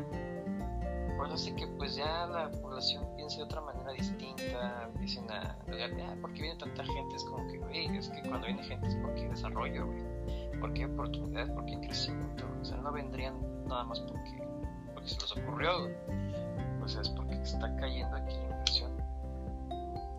pues 1.18 1.32
hace 1.32 1.56
que 1.56 1.68
pues 1.68 1.96
ya 1.96 2.28
la 2.28 2.52
población 2.52 3.06
piense 3.16 3.38
de 3.38 3.44
otra 3.44 3.62
manera 3.62 3.92
distinta, 3.92 4.84
empiecen 4.84 5.30
a, 5.32 5.58
ah, 5.58 6.16
¿por 6.22 6.34
qué 6.34 6.42
viene 6.42 6.58
tanta 6.58 6.84
gente? 6.84 7.16
Es 7.16 7.24
como 7.24 7.46
que, 7.48 7.58
güey, 7.58 7.98
es 7.98 8.10
que 8.10 8.22
cuando 8.28 8.48
viene 8.48 8.64
gente 8.64 8.88
es 8.88 8.96
porque 8.96 9.22
hay 9.22 9.28
desarrollo, 9.30 9.86
güey. 9.88 10.04
Porque 10.60 10.84
hay 10.84 10.92
oportunidades, 10.92 11.50
porque 11.52 11.72
hay 11.72 11.82
crecimiento. 11.82 12.46
O 12.62 12.66
sea, 12.66 12.78
no 12.78 12.92
vendrían 12.92 13.36
nada 13.68 13.84
más 13.84 14.00
porque, 14.02 14.48
porque 14.94 15.10
se 15.10 15.22
les 15.22 15.32
ocurrió, 15.38 15.82
güey. 15.82 15.96
O 16.84 16.88
sea, 16.88 17.02
es 17.02 17.10
porque 17.10 17.36
está 17.36 17.76
cayendo 17.78 18.16
aquí 18.16 18.36
la 18.36 18.44
inversión 18.44 18.92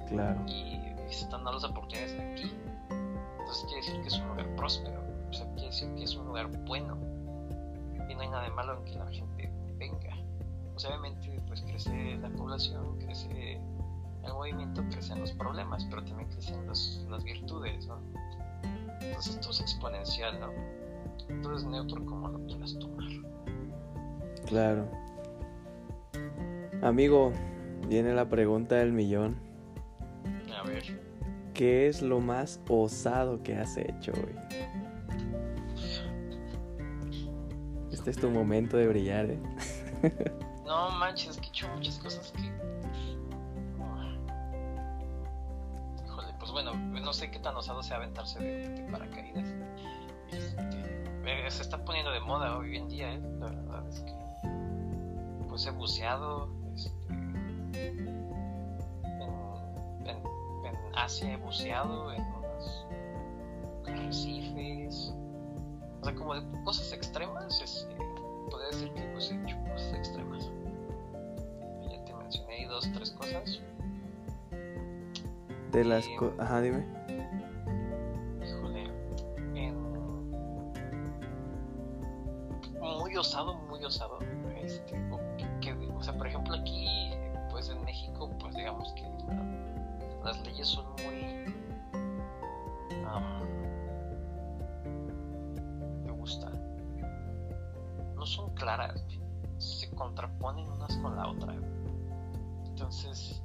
Claro. 0.09 0.40
y, 0.47 0.53
y 0.53 1.12
se 1.12 1.24
están 1.24 1.44
dando 1.44 1.53
las 1.53 1.64
oportunidades 1.64 2.12
aquí. 2.18 2.53
Entonces 3.38 3.64
quiere 3.66 3.86
decir 3.86 4.01
que 4.03 4.09
es 4.09 4.18
un 4.18 4.28
lugar 4.28 4.57
próspero, 4.57 5.01
o 5.30 5.32
sea, 5.32 5.47
quiere 5.53 5.66
decir 5.66 5.94
que 5.94 6.05
es 6.05 6.14
un 6.16 6.26
lugar 6.26 6.49
bueno. 6.64 6.97
Y 8.09 8.14
no 8.14 8.20
hay 8.20 8.28
nada 8.28 8.44
de 8.44 8.51
malo 8.51 8.78
en 8.78 8.84
que 8.84 8.99
la 8.99 9.07
gente. 9.07 9.36
Pues 10.77 10.85
obviamente 10.89 11.41
pues 11.47 11.62
crece 11.62 12.18
la 12.20 12.29
población, 12.29 12.99
crece 12.99 13.59
el 14.22 14.33
movimiento, 14.35 14.85
crecen 14.91 15.20
los 15.20 15.33
problemas, 15.33 15.87
pero 15.87 16.05
también 16.05 16.29
crecen 16.29 16.66
las, 16.66 17.03
las 17.09 17.24
virtudes, 17.24 17.87
¿no? 17.87 17.99
Entonces 19.01 19.37
esto 19.37 19.53
es 19.53 19.61
exponencial, 19.62 20.39
¿no? 20.39 20.51
Todo 21.41 21.57
es 21.57 21.64
neutro 21.64 22.05
como 22.05 22.29
lo 22.29 22.47
quieras 22.47 22.79
tomar. 22.79 23.09
Claro. 24.45 24.87
Amigo, 26.83 27.33
viene 27.89 28.12
la 28.12 28.29
pregunta 28.29 28.74
del 28.74 28.93
millón. 28.93 29.35
A 30.55 30.62
ver, 30.64 31.01
¿Qué 31.55 31.87
es 31.87 32.03
lo 32.03 32.20
más 32.20 32.61
osado 32.68 33.43
que 33.43 33.57
has 33.57 33.79
hecho, 33.79 34.12
güey? 34.12 34.35
Este 37.91 38.11
es 38.11 38.18
tu 38.18 38.29
momento 38.29 38.77
de 38.77 38.89
brillar, 38.89 39.31
¿eh? 39.31 39.41
no 40.77 40.91
manches, 40.91 41.31
es 41.31 41.37
que 41.39 41.47
he 41.47 41.49
hecho 41.49 41.68
muchas 41.68 41.99
cosas 41.99 42.31
que... 42.33 42.43
Híjole, 46.05 46.35
pues 46.39 46.51
bueno, 46.53 46.74
no 46.74 47.12
sé 47.12 47.31
qué 47.31 47.39
tan 47.39 47.57
osado 47.57 47.83
sea 47.83 47.97
aventarse 47.97 48.39
de, 48.39 48.83
paracaídas. 48.91 49.49
Este, 50.31 51.16
eh, 51.24 51.51
se 51.51 51.62
está 51.62 51.83
poniendo 51.85 52.11
de 52.11 52.20
moda 52.20 52.59
hoy 52.59 52.77
en 52.77 52.89
día, 52.89 53.12
¿eh? 53.12 53.20
La 53.39 53.47
verdad 53.47 53.89
es 53.89 54.01
que... 54.01 54.12
Pues 55.49 55.64
he 55.66 55.70
buceado, 55.70 56.51
este, 56.74 56.91
en, 57.09 57.47
Asia 60.95 61.33
he 61.33 61.37
buceado, 61.37 62.12
en 62.12 62.22
unos 62.22 62.87
arrecifes, 63.87 65.14
o 66.03 66.05
sea, 66.05 66.14
como 66.14 66.35
de 66.35 66.62
cosas 66.64 66.93
extremas, 66.93 67.61
es, 67.62 67.89
eh, 67.91 67.97
podría 68.51 68.68
decir 68.68 68.93
que 68.93 69.03
pues 69.12 69.31
he 69.31 69.43
hecho 69.43 69.57
cosas 69.72 69.95
extremas. 69.95 70.51
Dos, 72.77 72.93
tres 72.93 73.11
cosas. 73.12 73.61
De 75.72 75.85
las 75.85 76.05
Sí. 76.05 76.14
co- 76.16 76.33
Ajá, 76.39 76.61
dime. 76.61 76.85
Híjole, 78.45 78.91
en... 79.55 79.74
muy 83.01 83.16
osado, 83.16 83.55
muy 83.68 83.83
osado. 83.85 84.18
Este, 84.62 84.95
o, 85.11 85.18
que- 85.61 85.72
o 85.95 86.03
sea, 86.03 86.16
por 86.16 86.27
ejemplo 86.27 86.55
aquí, 86.55 87.11
pues 87.51 87.68
en 87.70 87.83
México, 87.85 88.31
pues 88.41 88.55
digamos 88.55 88.93
que 88.95 89.03
la- 89.29 90.22
las 90.24 90.45
leyes 90.47 90.68
son 90.68 90.85
muy... 91.05 91.55
am, 93.07 93.47
me 96.05 96.12
gusta. 96.12 96.51
No 98.14 98.27
son 98.27 98.53
claras, 98.55 99.03
se 99.59 99.89
contraponen 99.95 100.68
unas 100.70 100.95
con 100.99 101.16
la 101.16 101.29
otra. 101.29 101.55
Entonces, 102.77 103.41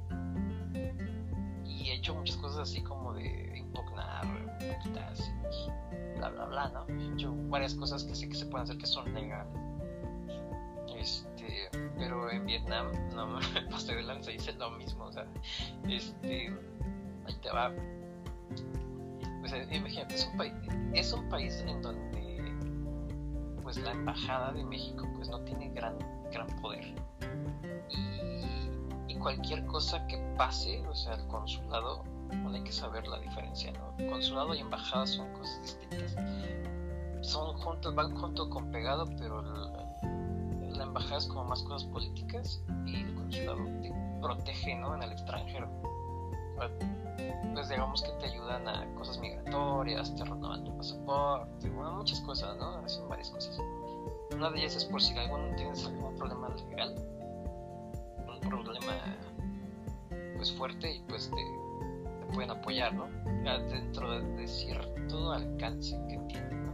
y 1.64 1.88
he 1.88 1.94
hecho 1.94 2.14
muchas 2.14 2.36
cosas 2.36 2.68
así 2.68 2.82
como 2.82 3.14
de 3.14 3.56
impugnar 3.56 4.26
y 4.60 6.18
bla 6.18 6.28
bla 6.28 6.44
bla, 6.44 6.68
¿no? 6.68 6.86
He 6.86 7.14
hecho 7.14 7.34
varias 7.48 7.74
cosas 7.74 8.04
que 8.04 8.14
sé 8.14 8.28
que 8.28 8.34
se 8.34 8.44
pueden 8.44 8.64
hacer 8.64 8.76
que 8.76 8.86
son 8.86 9.10
legales. 9.14 9.48
Este, 10.98 11.70
pero 11.96 12.30
en 12.30 12.44
Vietnam, 12.44 12.92
no 13.14 13.26
me 13.38 13.62
pasé 13.70 13.94
de 13.94 14.02
lanza, 14.02 14.30
hice 14.32 14.52
lo 14.52 14.70
mismo, 14.72 15.04
o 15.04 15.12
sea, 15.12 15.26
este, 15.88 16.54
ahí 17.24 17.34
te 17.40 17.50
va. 17.50 17.72
Pues 19.40 19.54
imagínate, 19.72 20.14
es 20.14 20.28
un, 20.30 20.36
país, 20.36 20.52
es 20.92 21.12
un 21.14 21.26
país 21.30 21.64
en 21.66 21.80
donde, 21.80 22.52
pues 23.62 23.78
la 23.78 23.92
embajada 23.92 24.52
de 24.52 24.62
México, 24.62 25.08
pues 25.16 25.30
no 25.30 25.40
tiene 25.40 25.70
gran, 25.70 25.96
gran 26.30 26.48
poder. 26.60 26.84
Y 27.88 28.61
cualquier 29.22 29.64
cosa 29.66 30.06
que 30.06 30.18
pase, 30.36 30.84
o 30.86 30.94
sea, 30.94 31.14
el 31.14 31.26
consulado, 31.28 32.02
bueno, 32.28 32.54
hay 32.54 32.64
que 32.64 32.72
saber 32.72 33.06
la 33.06 33.18
diferencia, 33.20 33.72
¿no? 33.72 34.10
Consulado 34.10 34.54
y 34.54 34.58
embajada 34.58 35.06
son 35.06 35.32
cosas 35.34 35.62
distintas. 35.62 36.16
Son 37.22 37.56
juntos, 37.58 37.94
van 37.94 38.14
junto 38.16 38.50
con 38.50 38.70
pegado, 38.72 39.06
pero 39.18 39.42
la 39.42 40.82
embajada 40.82 41.18
es 41.18 41.26
como 41.26 41.44
más 41.44 41.62
cosas 41.62 41.84
políticas 41.84 42.62
y 42.84 43.02
el 43.02 43.14
consulado 43.14 43.64
te 43.80 43.94
protege, 44.20 44.74
¿no? 44.76 44.94
En 44.96 45.02
el 45.04 45.12
extranjero. 45.12 45.68
Pues 47.54 47.68
digamos 47.68 48.02
que 48.02 48.10
te 48.12 48.26
ayudan 48.26 48.66
a 48.66 48.86
cosas 48.94 49.18
migratorias, 49.18 50.14
te 50.16 50.24
renovan 50.24 50.64
tu 50.64 50.76
pasaporte, 50.76 51.70
bueno, 51.70 51.92
muchas 51.92 52.20
cosas, 52.20 52.56
¿no? 52.56 52.76
Hacen 52.78 53.08
varias 53.08 53.30
cosas. 53.30 53.58
Una 54.34 54.50
de 54.50 54.60
ellas 54.60 54.76
es 54.76 54.84
por 54.86 55.00
si 55.00 55.16
algún, 55.16 55.54
tienes 55.56 55.84
algún 55.86 56.14
problema 56.16 56.48
legal, 56.48 56.94
problema 58.48 58.94
pues 60.36 60.52
fuerte 60.52 60.96
y 60.96 61.00
pues 61.08 61.30
te 61.30 62.32
pueden 62.32 62.50
apoyar, 62.50 62.92
¿no? 62.94 63.08
Dentro 63.68 64.20
de 64.20 64.48
cierto 64.48 65.32
alcance 65.32 65.96
que 66.08 66.18
tienen, 66.28 66.64
¿no? 66.64 66.72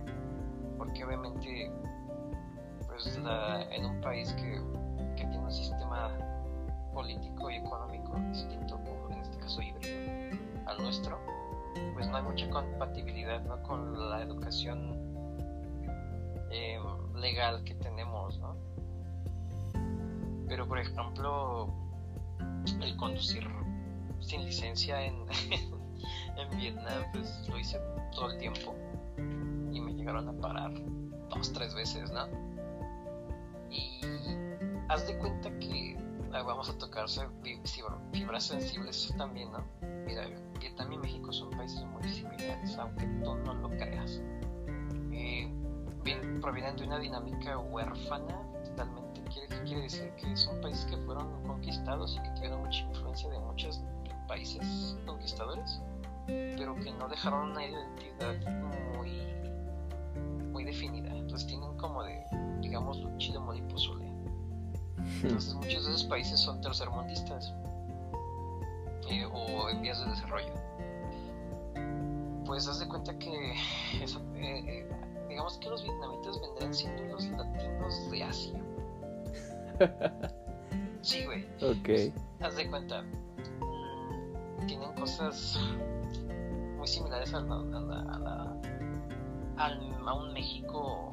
Porque 0.78 1.04
obviamente, 1.04 1.70
pues 2.86 3.18
la, 3.18 3.62
en 3.70 3.84
un 3.84 4.00
país 4.00 4.32
que, 4.34 4.60
que, 5.16 5.24
tiene 5.24 5.38
un 5.38 5.52
sistema 5.52 6.16
político 6.92 7.50
y 7.50 7.56
económico 7.56 8.14
distinto, 8.30 8.80
en 9.10 9.18
este 9.18 9.38
caso 9.38 9.60
híbrido, 9.60 10.38
al 10.66 10.82
nuestro, 10.82 11.18
pues 11.94 12.08
no 12.08 12.16
hay 12.16 12.22
mucha 12.22 12.48
compatibilidad, 12.48 13.42
¿no? 13.42 13.62
Con 13.62 14.10
la 14.10 14.22
educación 14.22 14.96
eh, 16.50 16.78
legal 17.14 17.62
que 17.64 17.74
tenemos, 17.74 18.38
¿no? 18.38 18.67
Pero 20.48 20.66
por 20.66 20.78
ejemplo, 20.78 21.68
el 22.80 22.96
conducir 22.96 23.46
sin 24.20 24.44
licencia 24.44 25.02
en, 25.02 25.14
en 26.36 26.56
Vietnam, 26.56 27.04
pues 27.12 27.48
lo 27.48 27.58
hice 27.58 27.78
todo 28.12 28.30
el 28.30 28.38
tiempo 28.38 28.74
y 29.72 29.80
me 29.80 29.92
llegaron 29.92 30.28
a 30.28 30.32
parar 30.40 30.72
dos, 31.30 31.52
tres 31.52 31.74
veces, 31.74 32.10
¿no? 32.10 32.26
Y 33.70 34.00
haz 34.88 35.06
de 35.06 35.18
cuenta 35.18 35.50
que 35.58 35.96
vamos 36.30 36.68
a 36.70 36.78
tocarse 36.78 37.26
fibras 38.12 38.44
sensibles 38.44 39.12
también, 39.16 39.50
¿no? 39.52 39.64
Mira, 40.06 40.26
Vietnam 40.58 40.92
y 40.92 40.98
México 40.98 41.32
son 41.32 41.50
países 41.50 41.84
muy 41.86 42.02
similares, 42.04 42.76
aunque 42.78 43.06
tú 43.22 43.34
no 43.36 43.54
lo 43.54 43.68
creas. 43.70 44.22
Eh, 45.12 45.52
provienen 46.40 46.76
de 46.76 46.84
una 46.84 46.98
dinámica 46.98 47.58
huérfana. 47.58 48.42
Quiere, 49.32 49.64
quiere 49.64 49.82
decir 49.82 50.10
que 50.16 50.36
son 50.36 50.60
países 50.60 50.84
que 50.86 50.96
fueron 50.98 51.42
conquistados 51.44 52.16
y 52.16 52.22
que 52.22 52.30
tuvieron 52.36 52.62
mucha 52.62 52.80
influencia 52.80 53.28
de 53.28 53.38
muchas 53.40 53.82
países 54.26 54.96
conquistadores, 55.06 55.80
pero 56.26 56.74
que 56.76 56.92
no 56.92 57.08
dejaron 57.08 57.50
una 57.50 57.66
identidad 57.66 58.34
muy, 58.96 59.10
muy 60.52 60.64
definida. 60.64 61.08
Entonces 61.16 61.46
tienen 61.46 61.76
como 61.76 62.02
de, 62.02 62.24
digamos, 62.60 62.98
y 63.56 63.62
pozole. 63.62 64.06
Entonces 65.22 65.54
muchos 65.54 65.84
de 65.84 65.90
esos 65.94 66.04
países 66.04 66.40
son 66.40 66.60
tercermundistas 66.60 67.54
eh, 69.10 69.26
o 69.32 69.68
en 69.68 69.82
vías 69.82 69.98
de 70.04 70.10
desarrollo. 70.10 70.52
Pues 72.44 72.66
haz 72.66 72.80
de 72.80 72.88
cuenta 72.88 73.18
que 73.18 73.54
eso, 74.02 74.20
eh, 74.34 74.64
eh, 74.66 74.88
digamos 75.28 75.58
que 75.58 75.68
los 75.68 75.82
vietnamitas 75.82 76.40
vendrían 76.40 76.74
siendo 76.74 77.04
los 77.04 77.24
latinos 77.26 78.10
de 78.10 78.22
Asia. 78.22 78.67
Sí, 81.02 81.24
güey. 81.24 81.46
Ok. 81.62 82.14
Haz 82.40 82.56
de 82.56 82.68
cuenta, 82.68 83.04
tienen 84.66 84.92
cosas 84.94 85.58
muy 86.76 86.86
similares 86.86 87.32
a, 87.34 87.40
la, 87.40 87.54
a, 87.56 87.80
la, 87.80 88.00
a, 88.14 88.18
la, 88.18 90.10
a, 90.10 90.14
un 90.14 90.32
México, 90.32 91.12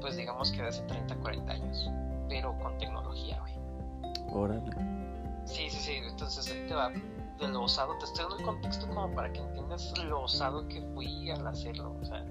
pues 0.00 0.16
digamos 0.16 0.52
que 0.52 0.62
de 0.62 0.68
hace 0.68 0.82
30, 0.82 1.16
40 1.16 1.52
años, 1.52 1.90
pero 2.28 2.56
con 2.58 2.76
tecnología, 2.78 3.40
güey. 3.40 3.54
Órale. 4.30 4.70
Sí, 5.44 5.70
sí, 5.70 5.78
sí, 5.78 5.92
entonces 5.94 6.50
ahí 6.50 6.66
te 6.68 6.74
va 6.74 6.90
de 6.90 7.48
lo 7.48 7.62
osado, 7.62 7.96
te 7.98 8.04
estoy 8.04 8.24
dando 8.24 8.38
el 8.38 8.44
contexto 8.44 8.86
como 8.88 9.14
para 9.14 9.32
que 9.32 9.40
entiendas 9.40 9.96
lo 10.04 10.22
osado 10.22 10.68
que 10.68 10.82
fui 10.94 11.30
al 11.30 11.46
hacerlo, 11.46 11.96
o 12.00 12.04
sea, 12.04 12.24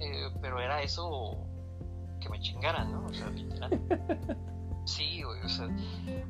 eh, 0.00 0.30
pero 0.40 0.60
era 0.60 0.82
eso 0.82 1.47
que 2.18 2.28
me 2.28 2.40
chingaran, 2.40 2.92
¿no? 2.92 3.06
O 3.06 3.12
sea, 3.12 3.30
literal. 3.30 3.80
Sí, 4.88 5.22
güey, 5.22 5.38
o 5.42 5.48
sea, 5.50 5.68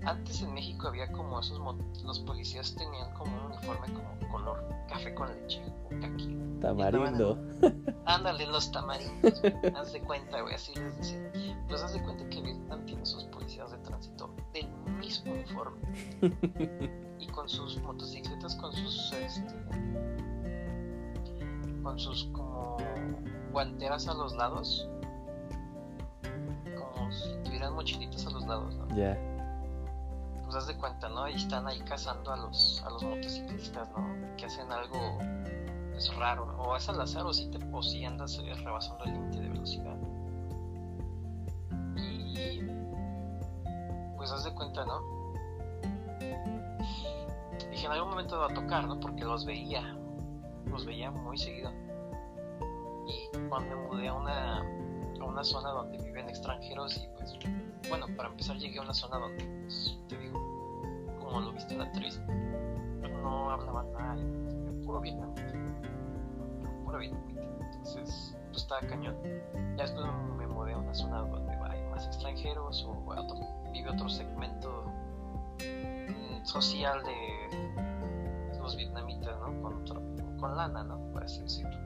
antes 0.05 0.43
en 0.43 0.53
México 0.53 0.89
había 0.89 1.12
como 1.12 1.39
esos, 1.39 1.61
los 2.03 2.18
policías 2.18 2.74
tenían 2.74 3.14
como 3.14 3.32
un 3.36 3.53
uniforme 3.53 3.86
como 3.95 4.32
color 4.32 4.68
café 4.89 5.14
con 5.14 5.28
leche 5.28 5.62
o 5.84 6.01
caqui. 6.01 6.36
Tamarindo. 6.61 7.39
Ándale, 8.07 8.47
los 8.49 8.72
tamarindos, 8.72 9.41
haz 9.76 9.93
de 9.93 10.01
cuenta, 10.01 10.41
güey, 10.41 10.55
así 10.57 10.74
les 10.74 10.97
decía. 10.99 11.32
Pues 11.68 11.84
haz 11.84 11.93
de 11.93 12.03
cuenta 12.03 12.28
que 12.30 12.41
Vietnam 12.41 12.84
tiene 12.84 13.07
sus 13.07 13.22
policías 13.26 13.70
de 13.70 13.78
tránsito 13.78 14.34
del 14.53 14.68
mismo 14.99 15.32
uniforme. 15.34 15.78
y 17.20 17.28
con 17.28 17.49
sus 17.49 17.80
motocicletas, 17.80 18.57
con 18.57 18.72
sus, 18.72 19.12
este, 19.12 19.55
con 21.84 21.97
sus 21.97 22.24
como 22.32 22.76
guanteras 23.53 24.09
a 24.09 24.14
los 24.14 24.34
lados 24.34 24.89
si 27.59 27.64
tuvieran 27.64 27.74
mochilitas 27.74 28.26
a 28.26 28.30
los 28.30 28.46
lados, 28.46 28.76
¿no? 28.76 28.96
Ya. 28.96 29.18
Pues 30.44 30.56
haz 30.56 30.66
de 30.66 30.76
cuenta, 30.76 31.09
¿no? 31.09 31.28
Y 31.28 31.34
están 31.34 31.66
ahí 31.66 31.80
cazando 31.80 32.32
a 32.32 32.36
los, 32.36 32.82
a 32.86 32.90
los 32.90 33.02
motociclistas, 33.02 33.88
¿no? 33.90 34.36
Que 34.36 34.46
hacen 34.46 34.70
algo 34.70 35.18
es 35.96 36.14
raro, 36.14 36.46
¿no? 36.46 36.62
o 36.62 36.76
es 36.76 36.88
al 36.88 37.00
azar 37.00 37.26
o 37.26 37.32
si, 37.32 37.50
te, 37.50 37.59
o 37.72 37.82
si 37.82 38.04
andas 38.04 38.38
eh, 38.38 38.54
rebasando 38.54 39.04
el 39.04 39.14
límite 39.14 39.40
de 39.40 39.49
velocidad. 39.49 39.96
Y 41.96 42.61
pues 44.16 44.30
haz 44.30 44.45
de 44.45 44.54
cuenta, 44.54 44.84
¿no? 44.84 45.00
Dije, 47.70 47.87
en 47.87 47.92
algún 47.92 48.11
momento 48.11 48.38
va 48.38 48.46
a 48.46 48.54
tocar, 48.54 48.87
¿no? 48.87 49.00
Porque 49.00 49.24
los 49.24 49.45
veía, 49.45 49.83
los 50.66 50.87
veía 50.87 51.11
muy 51.11 51.37
seguido. 51.37 51.72
Y 53.08 53.37
cuando 53.49 53.76
me 53.76 53.88
mudé 53.88 54.08
a 54.08 54.14
una 54.14 54.64
a 55.20 55.24
una 55.24 55.45
zona 55.45 55.70
donde 55.70 55.99
viven 55.99 56.28
extranjeros 56.28 56.96
y 56.96 57.08
pues 57.16 57.17
bueno, 57.88 58.07
para 58.17 58.29
empezar 58.29 58.57
llegué 58.57 58.79
a 58.79 58.83
una 58.83 58.95
zona 58.95 59.18
donde 59.18 59.45
pues, 59.63 59.99
te 60.09 60.18
digo, 60.18 60.38
como 61.18 61.41
lo 61.41 61.53
viste 61.53 61.75
en 61.75 61.80
la 61.80 61.87
entrevista, 61.87 62.25
no 63.22 63.50
hablaban 63.50 63.92
nada, 63.92 64.17
puro 64.84 65.00
vietnamita, 65.00 65.53
puro 66.84 66.99
vietnamita, 66.99 67.42
entonces 67.63 68.37
pues 68.50 68.63
estaba 68.63 68.80
cañón. 68.83 69.17
Ya 69.76 69.84
después 69.84 70.07
me 70.37 70.46
mudé 70.46 70.72
a 70.72 70.79
una 70.79 70.95
zona 70.95 71.18
donde 71.18 71.53
hay 71.53 71.83
más 71.91 72.07
extranjeros 72.07 72.84
o 72.84 73.05
otro, 73.07 73.38
vive 73.72 73.91
otro 73.91 74.09
segmento 74.09 74.84
mm, 75.59 76.45
social 76.45 77.03
de 77.05 78.59
los 78.59 78.76
vietnamitas, 78.76 79.37
¿no? 79.41 79.63
Con, 79.63 80.57
lana, 80.57 80.84
¿no? 80.84 80.99
Por 81.13 81.22
decirlo 81.22 81.76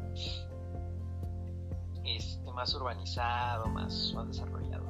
este, 2.04 2.52
más 2.52 2.74
urbanizado, 2.74 3.66
más, 3.66 4.14
desarrollado. 4.26 4.81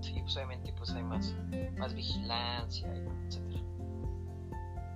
Sí, 0.00 0.18
pues 0.20 0.36
obviamente 0.36 0.72
pues 0.76 0.90
hay 0.90 1.02
más, 1.02 1.34
más 1.76 1.94
vigilancia, 1.94 2.88
etcétera. 3.26 3.60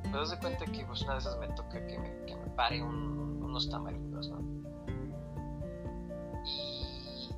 Pero 0.02 0.28
de 0.28 0.38
cuenta 0.38 0.64
que 0.66 0.84
pues 0.84 1.02
una 1.02 1.14
de 1.14 1.18
esas 1.18 1.38
me 1.38 1.48
toca 1.48 1.86
que 1.86 1.98
me, 1.98 2.24
que 2.26 2.36
me 2.36 2.46
pare 2.54 2.82
un, 2.82 3.42
unos 3.42 3.68
tamarindos, 3.68 4.30
¿no? 4.30 4.40
Y, 6.44 7.30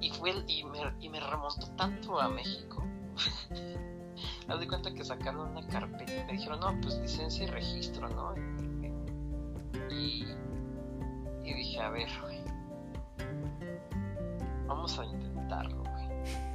y 0.00 0.10
fue 0.10 0.30
y, 0.46 0.64
me, 0.64 0.78
y 1.00 1.08
me 1.08 1.20
remontó 1.20 1.66
tanto 1.76 2.20
a 2.20 2.28
México. 2.28 2.84
Haz 4.48 4.60
de 4.60 4.68
cuenta 4.68 4.92
que 4.92 5.04
sacaron 5.04 5.50
una 5.50 5.66
carpeta 5.68 6.24
me 6.26 6.32
dijeron, 6.32 6.60
no, 6.60 6.80
pues 6.80 6.98
licencia 6.98 7.44
y 7.44 7.46
registro, 7.46 8.08
¿no? 8.08 8.34
Y, 9.90 10.26
y 11.44 11.54
dije, 11.54 11.80
a 11.80 11.90
ver. 11.90 12.08
Vamos 14.70 14.98
a 15.00 15.04
intentarlo, 15.04 15.82
güey. 15.82 16.08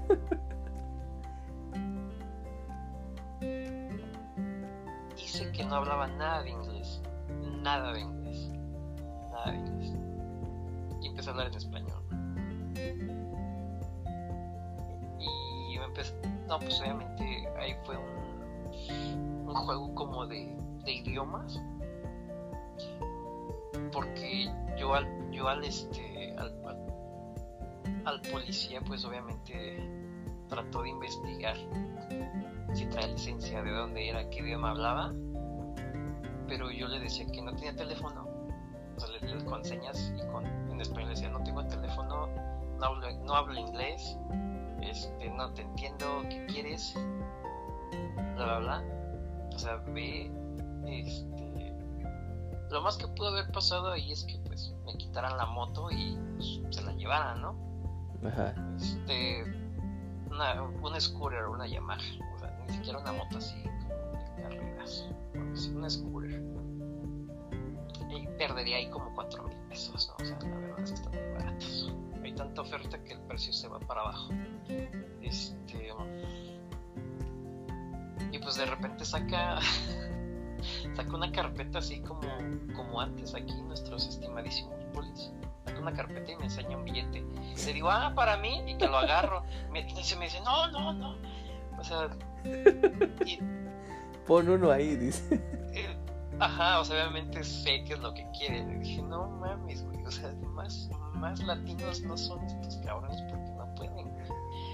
Dice 5.17 5.51
que 5.51 5.65
no 5.65 5.75
hablaba 5.75 6.07
nada 6.07 6.41
de 6.43 6.51
inglés. 6.51 7.01
Nada 7.61 7.91
de 7.91 7.99
inglés. 7.99 8.53
Nada 9.31 9.51
de 9.51 9.57
inglés. 9.57 9.93
Y 11.01 11.07
empecé 11.07 11.29
a 11.29 11.33
hablar 11.33 11.47
en 11.47 11.55
español. 11.55 12.01
Y 15.19 15.77
me 15.77 15.83
empecé, 15.83 16.15
no, 16.47 16.57
pues 16.57 16.79
obviamente 16.79 17.49
ahí 17.59 17.75
fue 17.83 17.97
un, 17.97 19.49
un 19.49 19.53
juego 19.53 19.93
como 19.93 20.25
de, 20.25 20.55
de 20.85 20.93
idiomas. 20.93 21.61
Porque 23.91 24.49
yo 24.77 24.95
al, 24.95 25.05
yo 25.31 25.49
al 25.49 25.65
este, 25.65 26.33
al, 26.37 26.55
al 26.65 26.84
policía 28.31 28.81
pues 28.81 29.05
obviamente 29.05 29.79
trató 30.49 30.83
de 30.83 30.89
investigar 30.89 31.57
si 32.73 32.85
trae 32.87 33.07
licencia, 33.07 33.63
de 33.63 33.71
dónde 33.71 34.09
era, 34.09 34.29
qué 34.29 34.39
idioma 34.39 34.71
hablaba, 34.71 35.13
pero 36.47 36.69
yo 36.71 36.87
le 36.87 36.99
decía 36.99 37.25
que 37.31 37.41
no 37.41 37.55
tenía 37.55 37.75
teléfono, 37.75 38.27
o 38.95 38.99
sea, 38.99 39.09
le, 39.09 39.33
le 39.33 39.45
con 39.45 39.63
señas 39.63 40.13
y 40.15 40.27
con, 40.27 40.45
en 40.45 40.81
español 40.81 41.09
decía 41.09 41.29
no 41.29 41.41
tengo 41.43 41.65
teléfono, 41.65 42.27
no 42.77 42.85
hablo, 42.85 43.07
no 43.23 43.33
hablo 43.33 43.57
inglés, 43.57 44.17
este, 44.81 45.29
no 45.29 45.53
te 45.53 45.61
entiendo, 45.61 46.23
¿qué 46.29 46.45
quieres? 46.47 46.93
Bla, 48.35 48.45
bla, 48.45 48.59
bla. 48.59 48.83
O 49.53 49.57
sea, 49.57 49.77
ve, 49.93 50.29
este, 50.85 51.73
lo 52.69 52.81
más 52.81 52.97
que 52.97 53.07
pudo 53.07 53.29
haber 53.29 53.51
pasado 53.51 53.91
ahí 53.91 54.11
es 54.11 54.25
que 54.25 54.37
pues 54.39 54.75
me 54.85 54.97
quitaran 54.97 55.37
la 55.37 55.45
moto 55.45 55.89
y 55.91 56.19
pues, 56.35 56.59
se 56.75 56.83
la 56.83 56.91
llevaran, 56.93 57.41
¿no? 57.41 57.64
Este, 58.77 59.43
una, 60.29 60.61
un 60.61 61.01
scooter, 61.01 61.47
una 61.47 61.67
Yamaha, 61.67 61.99
o 62.35 62.39
sea, 62.39 62.65
ni 62.67 62.73
siquiera 62.73 62.99
una 62.99 63.13
moto 63.13 63.37
así 63.37 63.55
como 63.63 64.11
de 64.11 64.41
carreras, 64.41 65.09
una 65.73 65.89
scooter. 65.89 66.43
Y 68.09 68.27
perdería 68.37 68.77
ahí 68.77 68.89
como 68.89 69.13
4 69.13 69.43
mil 69.43 69.57
pesos, 69.69 70.07
¿no? 70.07 70.23
O 70.23 70.27
sea, 70.27 70.39
la 70.39 70.57
verdad 70.57 70.79
es 70.79 70.91
que 70.91 70.95
están 70.95 71.11
muy 71.13 71.33
baratos. 71.33 71.93
Hay 72.23 72.33
tanta 72.33 72.61
oferta 72.61 73.03
que 73.03 73.13
el 73.13 73.21
precio 73.21 73.53
se 73.53 73.67
va 73.67 73.79
para 73.79 74.01
abajo. 74.01 74.33
Este. 75.21 75.93
Y 78.31 78.39
pues 78.39 78.55
de 78.55 78.65
repente 78.65 79.05
saca. 79.05 79.59
saca 80.95 81.15
una 81.15 81.31
carpeta 81.31 81.79
así 81.79 81.99
como, 82.01 82.21
como 82.75 83.01
antes 83.01 83.35
aquí 83.35 83.53
nuestros 83.63 84.07
estimadísimos 84.07 84.83
polis. 84.93 85.31
Una 85.79 85.93
carpeta 85.93 86.31
y 86.31 86.35
me 86.37 86.45
enseña 86.45 86.77
un 86.77 86.85
billete. 86.85 87.23
Le 87.65 87.73
digo, 87.73 87.89
ah, 87.89 88.13
para 88.15 88.37
mí, 88.37 88.61
y 88.67 88.77
que 88.77 88.87
lo 88.87 88.97
agarro. 88.97 89.43
Me, 89.71 89.81
y 89.81 90.03
se 90.03 90.15
me 90.15 90.25
dice, 90.25 90.39
no, 90.41 90.71
no, 90.71 90.93
no. 90.93 91.15
O 91.77 91.83
sea, 91.83 92.09
y, 93.25 93.39
Pon 94.27 94.49
uno 94.49 94.71
ahí, 94.71 94.95
dice. 94.95 95.35
eh, 95.73 95.95
ajá, 96.39 96.79
o 96.79 96.85
sea, 96.85 97.03
obviamente 97.03 97.43
sé 97.43 97.83
qué 97.85 97.93
es 97.93 97.99
lo 97.99 98.13
que 98.13 98.27
quiere. 98.37 98.65
Le 98.65 98.79
dije, 98.79 99.01
no 99.03 99.27
mames, 99.27 99.83
güey. 99.85 100.03
O 100.05 100.11
sea, 100.11 100.31
más, 100.53 100.89
más 101.13 101.39
latinos 101.43 102.01
no 102.01 102.17
son 102.17 102.43
estos 102.45 102.77
cabrones 102.77 103.21
porque 103.29 103.51
no 103.51 103.75
pueden. 103.75 104.15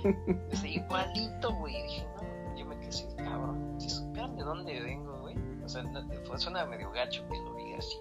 O 0.51 0.55
sea, 0.55 0.69
igualito, 0.69 1.53
güey. 1.55 1.81
Dije, 1.84 2.07
no, 2.15 2.57
yo 2.57 2.65
me 2.65 2.76
quedé 2.77 2.88
así, 2.88 3.05
cabrón. 3.18 3.76
Si 3.80 3.89
supieran 3.89 4.35
de 4.35 4.43
dónde 4.43 4.81
vengo, 4.81 5.19
güey. 5.19 5.35
O 5.63 5.69
sea, 5.69 5.84
no, 5.84 6.38
suena 6.38 6.65
medio 6.65 6.91
gacho 6.91 7.23
que 7.27 7.38
lo 7.38 7.53
diga 7.55 7.77
así. 7.77 7.97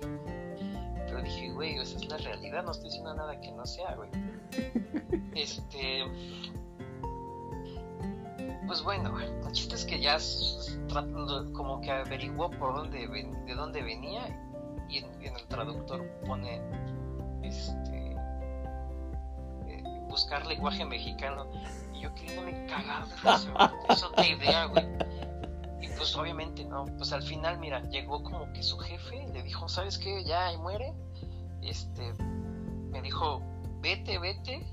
Pero 1.11 1.23
dije, 1.23 1.51
güey, 1.51 1.77
esa 1.79 1.97
es 1.97 2.07
la 2.09 2.17
realidad. 2.19 2.63
No 2.63 2.71
estoy 2.71 2.87
diciendo 2.87 3.13
nada 3.15 3.39
que 3.41 3.51
no 3.53 3.67
sea, 3.67 3.95
güey. 3.97 4.11
Este. 5.35 6.05
Pues 8.67 8.83
bueno, 8.83 9.19
el 9.21 9.53
chiste 9.53 9.75
es 9.75 9.85
que 9.85 10.01
ya 10.01 10.17
tratando, 10.89 11.53
como 11.53 11.81
que 11.81 11.91
averiguó 11.91 12.51
por 12.51 12.75
dónde 12.77 13.07
ven- 13.09 13.45
de 13.47 13.55
dónde 13.55 13.83
venía 13.83 14.23
y 14.89 14.99
en, 14.99 15.07
en 15.23 15.37
el 15.37 15.47
traductor 15.49 16.07
pone 16.27 16.61
este 17.43 18.17
eh, 19.67 19.83
buscar 20.09 20.47
lenguaje 20.47 20.85
mexicano 20.85 21.47
y 21.95 22.01
yo 22.03 22.15
queriéndome 22.15 22.67
cagar 22.67 23.07
de 23.09 23.15
risa, 23.17 23.51
güey. 23.53 23.69
es 23.89 24.03
otra 24.05 24.27
idea, 24.27 24.65
güey. 24.67 24.87
Y 25.81 25.89
pues 25.89 26.15
obviamente 26.17 26.65
no, 26.65 26.85
pues 26.99 27.13
al 27.13 27.23
final 27.23 27.59
mira, 27.59 27.83
llegó 27.91 28.23
como 28.23 28.53
que 28.53 28.63
su 28.63 28.79
jefe 28.79 29.27
le 29.33 29.43
dijo, 29.43 29.69
¿sabes 29.69 29.99
qué? 29.99 30.25
Ya 30.25 30.51
muere. 30.59 30.93
Este 31.63 32.13
me 32.91 33.01
dijo, 33.03 33.43
vete, 33.81 34.19
vete. 34.19 34.67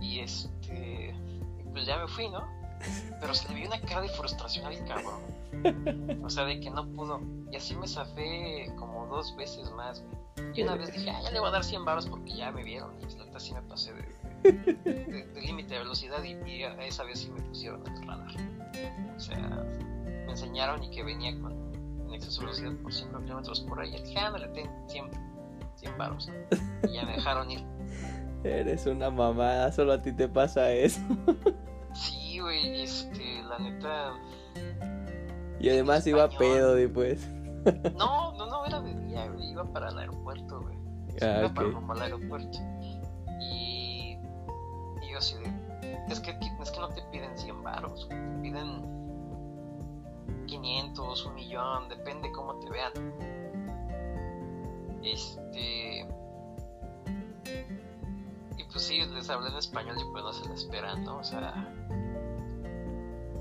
Y 0.00 0.20
este 0.20 1.14
y 1.58 1.62
pues 1.70 1.86
ya 1.86 1.98
me 1.98 2.08
fui, 2.08 2.28
¿no? 2.28 2.46
Pero 3.20 3.34
se 3.34 3.48
le 3.48 3.54
vio 3.56 3.66
una 3.68 3.80
cara 3.80 4.00
de 4.00 4.08
frustración 4.08 4.66
al 4.66 4.84
cabrón. 4.84 5.20
O 6.24 6.30
sea, 6.30 6.44
de 6.44 6.60
que 6.60 6.70
no 6.70 6.86
pudo. 6.86 7.20
Y 7.50 7.56
así 7.56 7.76
me 7.76 7.86
zafé 7.86 8.72
como 8.76 9.06
dos 9.06 9.36
veces 9.36 9.70
más, 9.72 10.02
güey. 10.02 10.20
Y 10.54 10.62
una 10.62 10.76
vez 10.76 10.92
dije, 10.92 11.10
ah, 11.10 11.20
ya 11.22 11.30
le 11.30 11.40
voy 11.40 11.48
a 11.48 11.52
dar 11.52 11.64
100 11.64 11.84
baros 11.84 12.06
porque 12.06 12.34
ya 12.34 12.50
me 12.50 12.64
vieron. 12.64 12.92
Y 13.00 13.16
la 13.16 13.24
neta 13.26 13.38
sí 13.38 13.52
me 13.52 13.62
pasé 13.62 13.92
de, 13.92 15.40
límite 15.40 15.74
de 15.74 15.80
velocidad 15.80 16.22
y, 16.24 16.32
y 16.48 16.62
esa 16.62 17.04
vez 17.04 17.20
sí 17.20 17.30
me 17.30 17.42
pusieron 17.42 17.86
el 17.86 18.06
radar. 18.06 18.30
O 19.16 19.20
sea, 19.20 19.64
me 20.04 20.30
enseñaron 20.30 20.82
y 20.82 20.90
que 20.90 21.02
venía 21.02 21.38
con 21.40 21.60
en 22.10 22.14
exceso 22.14 22.40
de 22.40 22.46
velocidad 22.46 22.72
por 22.82 22.92
100 22.92 23.24
kilómetros 23.24 23.60
por. 23.60 23.84
Y 23.84 23.90
dije, 23.90 24.18
ándale, 24.18 24.48
ten 24.48 24.70
100, 24.88 25.10
100 25.76 25.98
baros. 25.98 26.30
Y 26.88 26.94
ya 26.94 27.04
me 27.04 27.12
dejaron 27.12 27.50
ir. 27.50 27.64
Eres 28.44 28.86
una 28.86 29.10
mamada, 29.10 29.70
solo 29.70 29.92
a 29.92 30.02
ti 30.02 30.12
te 30.12 30.28
pasa 30.28 30.72
eso. 30.72 31.00
Sí, 31.92 32.38
güey, 32.38 32.82
este, 32.82 33.42
la 33.42 33.58
neta. 33.58 34.12
Y 35.58 35.70
además 35.70 36.06
iba 36.06 36.28
pedo 36.28 36.74
después. 36.74 37.28
No, 37.98 38.32
no, 38.38 38.46
no, 38.46 38.64
era 38.64 38.80
de 38.80 38.94
día, 39.06 39.26
güey. 39.26 39.50
Iba 39.50 39.64
para 39.64 39.90
el 39.90 39.98
aeropuerto, 39.98 40.62
güey. 40.62 40.78
Ah, 41.20 41.40
iba 41.40 41.52
para 41.52 41.68
rumbo 41.68 41.92
al 41.92 42.00
aeropuerto. 42.00 42.58
Y, 43.38 44.16
y 45.02 45.10
yo 45.10 45.18
así 45.18 45.34
de. 45.34 45.59
Es 46.10 46.20
que, 46.20 46.30
es 46.30 46.70
que 46.70 46.80
no 46.80 46.88
te 46.88 47.02
piden 47.12 47.36
100 47.38 47.62
baros. 47.62 48.08
Te 48.08 48.16
piden 48.42 48.82
500, 50.46 51.26
un 51.26 51.34
millón, 51.34 51.88
depende 51.88 52.30
cómo 52.32 52.56
te 52.56 52.68
vean. 52.70 52.92
Este. 55.02 56.06
Y 58.56 58.64
pues 58.64 58.82
sí, 58.82 59.00
les 59.06 59.30
hablé 59.30 59.48
en 59.48 59.56
español 59.56 59.96
y 59.98 60.12
pues 60.12 60.24
no 60.24 60.32
se 60.32 60.48
la 60.48 60.54
esperan, 60.54 61.04
¿no? 61.04 61.18
O 61.18 61.24
sea. 61.24 61.68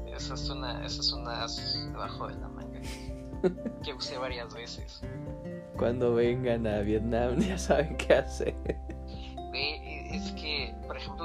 Esa 0.08 0.34
es 0.34 0.50
una, 0.50 0.86
esa 0.86 1.02
es 1.02 1.14
una 1.14 1.48
debajo 1.91 2.28
de 2.28 2.36
la 2.36 2.50
manga 2.50 2.82
que 3.84 3.94
usé 3.94 4.18
varias 4.18 4.54
veces. 4.54 5.02
Cuando 5.78 6.14
vengan 6.14 6.68
a 6.68 6.82
Vietnam 6.82 7.40
ya 7.40 7.58
saben 7.58 7.96
qué 7.98 8.16
hacer. 8.16 8.56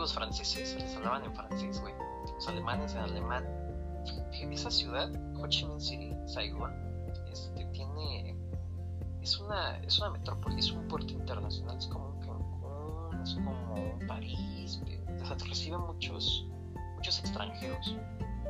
Los 0.05 0.13
franceses 0.13 0.77
les 0.79 0.97
hablaban 0.97 1.25
en 1.25 1.35
francés, 1.35 1.81
güey. 1.81 1.95
Los 2.35 2.47
alemanes 2.47 2.93
en 2.93 2.99
alemán. 2.99 3.47
Esa 4.53 4.71
ciudad, 4.71 5.11
Ho 5.37 5.47
Chi 5.49 5.65
Minh 5.65 5.81
City, 5.81 6.15
Saigon, 6.27 6.71
este, 7.33 7.65
tiene. 7.73 8.37
Es 9.23 9.39
una, 9.39 9.79
es 9.79 9.99
una 9.99 10.11
metrópoli, 10.11 10.59
es 10.59 10.71
un 10.73 10.87
puerto 10.89 11.11
internacional, 11.11 11.79
es 11.79 11.87
como 11.87 12.11
un 12.11 12.21
Cancún, 12.21 13.23
es 13.23 13.33
como 13.33 13.75
un 13.75 14.07
París, 14.07 14.79
o 15.23 15.27
sea, 15.27 15.37
recibe 15.49 15.79
muchos, 15.79 16.47
muchos 16.97 17.21
extranjeros. 17.21 17.97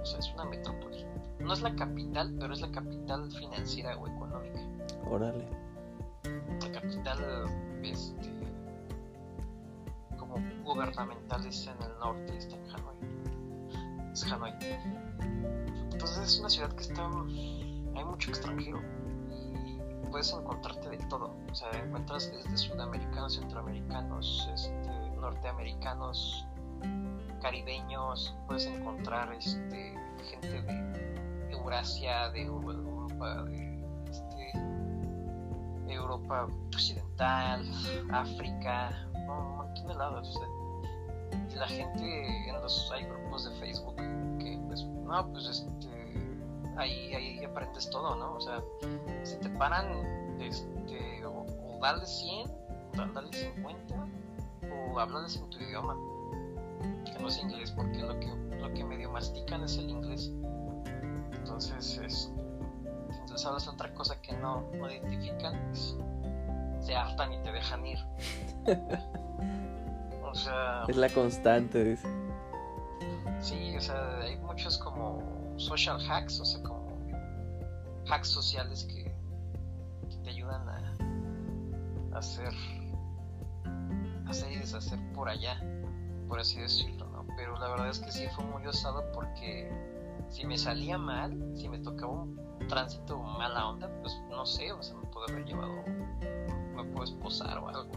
O 0.02 0.04
sea, 0.04 0.18
es 0.18 0.32
una 0.34 0.46
metrópoli. 0.46 1.06
No 1.38 1.52
es 1.52 1.62
la 1.62 1.72
capital, 1.76 2.34
pero 2.40 2.52
es 2.52 2.62
la 2.62 2.70
capital 2.72 3.30
financiera 3.30 3.96
o 3.96 4.08
económica 4.08 4.60
Órale. 5.08 5.46
la 6.60 6.72
capital 6.72 7.18
este 7.84 8.33
como 10.34 10.64
gubernamental 10.64 11.46
está 11.46 11.72
en 11.72 11.82
el 11.82 11.98
norte 11.98 12.36
está 12.36 12.56
en 12.56 12.70
Hanoi. 12.70 14.12
Es 14.12 14.24
Hanoi. 14.24 14.52
Entonces 15.92 16.18
es 16.18 16.40
una 16.40 16.48
ciudad 16.48 16.72
que 16.72 16.82
está 16.82 17.08
hay 17.96 18.04
mucho 18.04 18.30
extranjero 18.30 18.80
y 20.02 20.06
puedes 20.10 20.32
encontrarte 20.32 20.88
de 20.90 20.98
todo. 21.08 21.36
O 21.50 21.54
sea 21.54 21.70
encuentras 21.72 22.32
desde 22.32 22.56
sudamericanos 22.56 23.36
centroamericanos 23.36 24.48
este, 24.52 25.16
norteamericanos 25.20 26.46
caribeños 27.40 28.34
puedes 28.46 28.66
encontrar 28.66 29.32
este 29.34 29.94
gente 30.30 30.62
de 30.62 31.52
Eurasia 31.52 32.30
de 32.30 32.42
Europa 32.42 33.44
de 33.44 33.84
este, 34.10 34.52
Europa 35.88 36.48
occidental, 36.72 37.64
África, 38.10 39.06
no, 39.26 39.56
montón 39.56 39.86
de 39.86 39.94
lados. 39.94 40.36
o 40.36 40.38
sea, 40.38 40.48
y 41.50 41.54
la 41.56 41.66
gente 41.68 42.48
en 42.48 42.54
los 42.60 42.90
hay 42.92 43.04
grupos 43.04 43.44
de 43.44 43.56
Facebook 43.60 43.96
que 43.96 44.60
pues 44.66 44.84
no 44.84 45.32
pues 45.32 45.46
este 45.46 45.88
ahí, 46.76 47.14
ahí 47.14 47.44
aprendes 47.44 47.88
todo, 47.90 48.16
¿no? 48.16 48.34
O 48.34 48.40
sea, 48.40 48.62
si 49.22 49.36
te 49.38 49.48
paran 49.50 49.86
este 50.40 51.24
o, 51.24 51.46
o 51.46 51.78
dale 51.80 52.04
100, 52.04 52.50
o 52.50 53.12
dale 53.12 53.32
50 53.32 53.94
o 54.92 54.98
háblales 54.98 55.36
en 55.36 55.50
tu 55.50 55.58
idioma 55.58 55.96
que 57.04 57.18
no 57.20 57.28
es 57.28 57.38
inglés 57.38 57.70
porque 57.70 57.98
lo 57.98 58.18
que 58.18 58.44
lo 58.64 58.72
que 58.72 58.84
medio 58.84 59.10
mastican 59.10 59.62
es 59.62 59.76
el 59.76 59.90
inglés. 59.90 60.32
Entonces, 61.32 61.98
es, 61.98 62.32
entonces 63.20 63.46
hablas 63.46 63.68
otra 63.68 63.92
cosa 63.92 64.20
que 64.22 64.32
no, 64.32 64.64
no 64.72 64.90
identifican, 64.90 65.60
pues, 65.68 65.96
se 66.84 66.94
hartan 66.94 67.32
y 67.32 67.38
te 67.38 67.52
dejan 67.52 67.86
ir. 67.86 67.98
O 70.22 70.36
sea, 70.36 70.82
Es 70.88 70.96
la 70.96 71.08
constante, 71.10 71.84
dice. 71.84 72.08
sí, 73.38 73.76
o 73.76 73.80
sea, 73.80 74.18
hay 74.18 74.36
muchos 74.38 74.76
como 74.78 75.22
social 75.58 75.96
hacks, 76.10 76.40
o 76.40 76.44
sea, 76.44 76.60
como 76.64 76.88
hacks 78.10 78.30
sociales 78.30 78.82
que, 78.84 79.04
que 80.10 80.16
te 80.24 80.30
ayudan 80.30 80.68
a, 80.68 80.96
a 82.16 82.18
hacer, 82.18 82.52
hacer 84.26 84.50
y 84.50 84.56
deshacer 84.56 84.98
por 85.12 85.28
allá, 85.28 85.62
por 86.26 86.40
así 86.40 86.58
decirlo, 86.58 87.06
¿no? 87.10 87.24
Pero 87.36 87.56
la 87.60 87.68
verdad 87.68 87.90
es 87.90 88.00
que 88.00 88.10
sí 88.10 88.26
fue 88.34 88.44
muy 88.46 88.66
osado 88.66 89.04
porque 89.12 89.70
si 90.30 90.44
me 90.46 90.58
salía 90.58 90.98
mal, 90.98 91.52
si 91.54 91.68
me 91.68 91.78
tocaba 91.78 92.10
un 92.12 92.40
tránsito 92.68 93.18
mala 93.20 93.68
onda, 93.68 93.88
pues 94.00 94.20
no 94.30 94.44
sé, 94.44 94.72
o 94.72 94.82
sea, 94.82 94.96
me 94.96 95.06
puedo 95.10 95.28
haber 95.28 95.44
llevado, 95.44 95.72
me 96.84 96.92
puedo 96.92 97.04
esposar 97.04 97.58
o 97.58 97.68
algo. 97.68 97.92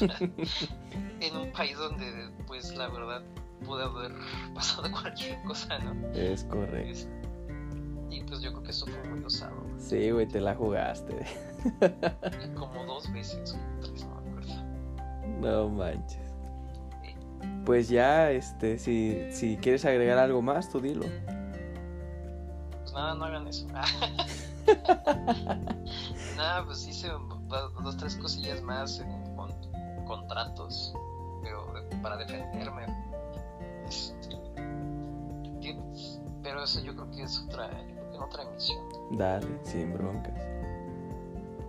En 1.20 1.36
un 1.36 1.52
país 1.52 1.76
donde, 1.76 2.30
pues 2.46 2.74
la 2.74 2.88
verdad, 2.88 3.22
puede 3.64 3.84
haber 3.84 4.12
pasado 4.54 4.90
cualquier 5.00 5.40
cosa, 5.42 5.78
¿no? 5.78 6.08
Es 6.14 6.44
correcto. 6.44 7.08
Y 8.10 8.24
pues 8.24 8.40
yo 8.40 8.50
creo 8.50 8.62
que 8.62 8.70
eso 8.70 8.86
fue 8.86 9.04
muy 9.10 9.22
osado. 9.24 9.54
Sí, 9.78 10.10
güey, 10.10 10.26
te 10.26 10.40
la 10.40 10.54
jugaste. 10.54 11.14
Como 12.56 12.84
dos 12.86 13.12
veces, 13.12 13.56
tres, 13.80 14.04
no 14.04 14.20
me 14.20 14.30
acuerdo. 14.30 14.54
No 15.40 15.68
manches. 15.68 16.18
Pues 17.64 17.88
ya, 17.88 18.30
este, 18.32 18.78
si, 18.78 19.30
si 19.30 19.56
quieres 19.58 19.84
agregar 19.84 20.18
algo 20.18 20.42
más, 20.42 20.70
tú 20.70 20.80
dilo. 20.80 21.06
Pues 22.80 22.92
nada, 22.94 23.14
no 23.14 23.24
hagan 23.24 23.46
eso. 23.46 23.66
nada, 26.36 26.64
pues 26.64 26.86
hice 26.88 27.08
dos, 27.58 27.96
tres 27.96 28.16
cosillas 28.16 28.62
más 28.62 29.00
en 29.00 29.36
con- 29.36 29.52
contratos, 30.06 30.94
pero 31.42 31.72
para 32.02 32.16
defenderme. 32.16 32.86
Este, 33.86 34.36
pero 36.42 36.64
eso 36.64 36.80
yo 36.80 36.94
creo 36.94 37.10
que 37.10 37.22
es 37.22 37.38
otra, 37.48 37.70
yo 37.70 37.94
creo 37.94 38.10
que 38.10 38.16
en 38.16 38.22
otra 38.22 38.42
emisión. 38.44 38.78
Dale, 39.12 39.46
sin 39.64 39.92
broncas. 39.92 40.34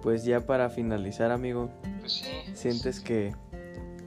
Pues 0.02 0.24
ya 0.24 0.40
para 0.42 0.70
finalizar, 0.70 1.32
amigo, 1.32 1.70
Pues 2.00 2.14
sí. 2.14 2.26
¿sientes 2.56 3.00
que, 3.00 3.36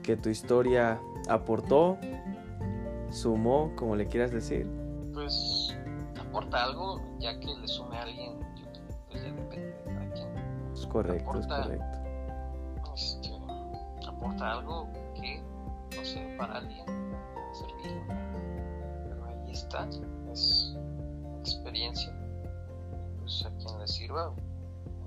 que 0.02 0.16
tu 0.16 0.28
historia 0.30 1.00
aportó, 1.28 1.98
sumó, 3.10 3.70
como 3.76 3.94
le 3.94 4.06
quieras 4.08 4.32
decir? 4.32 4.66
Pues 5.12 5.76
aporta 6.18 6.64
algo, 6.64 7.00
ya 7.20 7.38
que 7.38 7.46
le 7.46 7.68
sume 7.68 7.96
a 7.98 8.02
alguien, 8.02 8.40
yo, 8.56 8.66
pues 9.10 9.22
ya 9.22 9.30
depende. 9.32 9.73
Es 10.84 10.90
correcto, 10.92 11.38
es 11.38 11.46
Aporta. 11.46 11.62
correcto. 11.62 12.94
este, 12.94 13.30
aporta 14.06 14.52
algo 14.52 14.88
que, 15.14 15.42
no 15.96 16.04
sé, 16.04 16.34
para 16.38 16.58
alguien 16.58 16.84
servir. 17.52 18.02
Pero 19.08 19.24
ahí 19.26 19.50
está, 19.52 19.88
es 20.32 20.76
experiencia. 21.40 22.12
Pues 23.20 23.44
a 23.46 23.50
quien 23.56 23.78
le 23.78 23.86
sirva, 23.88 24.32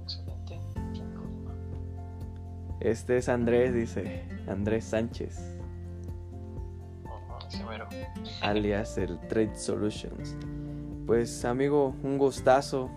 excelente, 0.03 0.59
sin 0.93 1.09
problema. 1.11 1.53
Este 2.79 3.17
es 3.17 3.29
Andrés, 3.29 3.73
dice, 3.73 4.23
Andrés 4.47 4.85
Sánchez, 4.85 5.55
alias 8.41 8.97
el 8.97 9.19
Trade 9.27 9.55
Solutions. 9.55 10.35
Pues 11.05 11.45
amigo, 11.45 11.95
un 12.03 12.17
gustazo, 12.17 12.89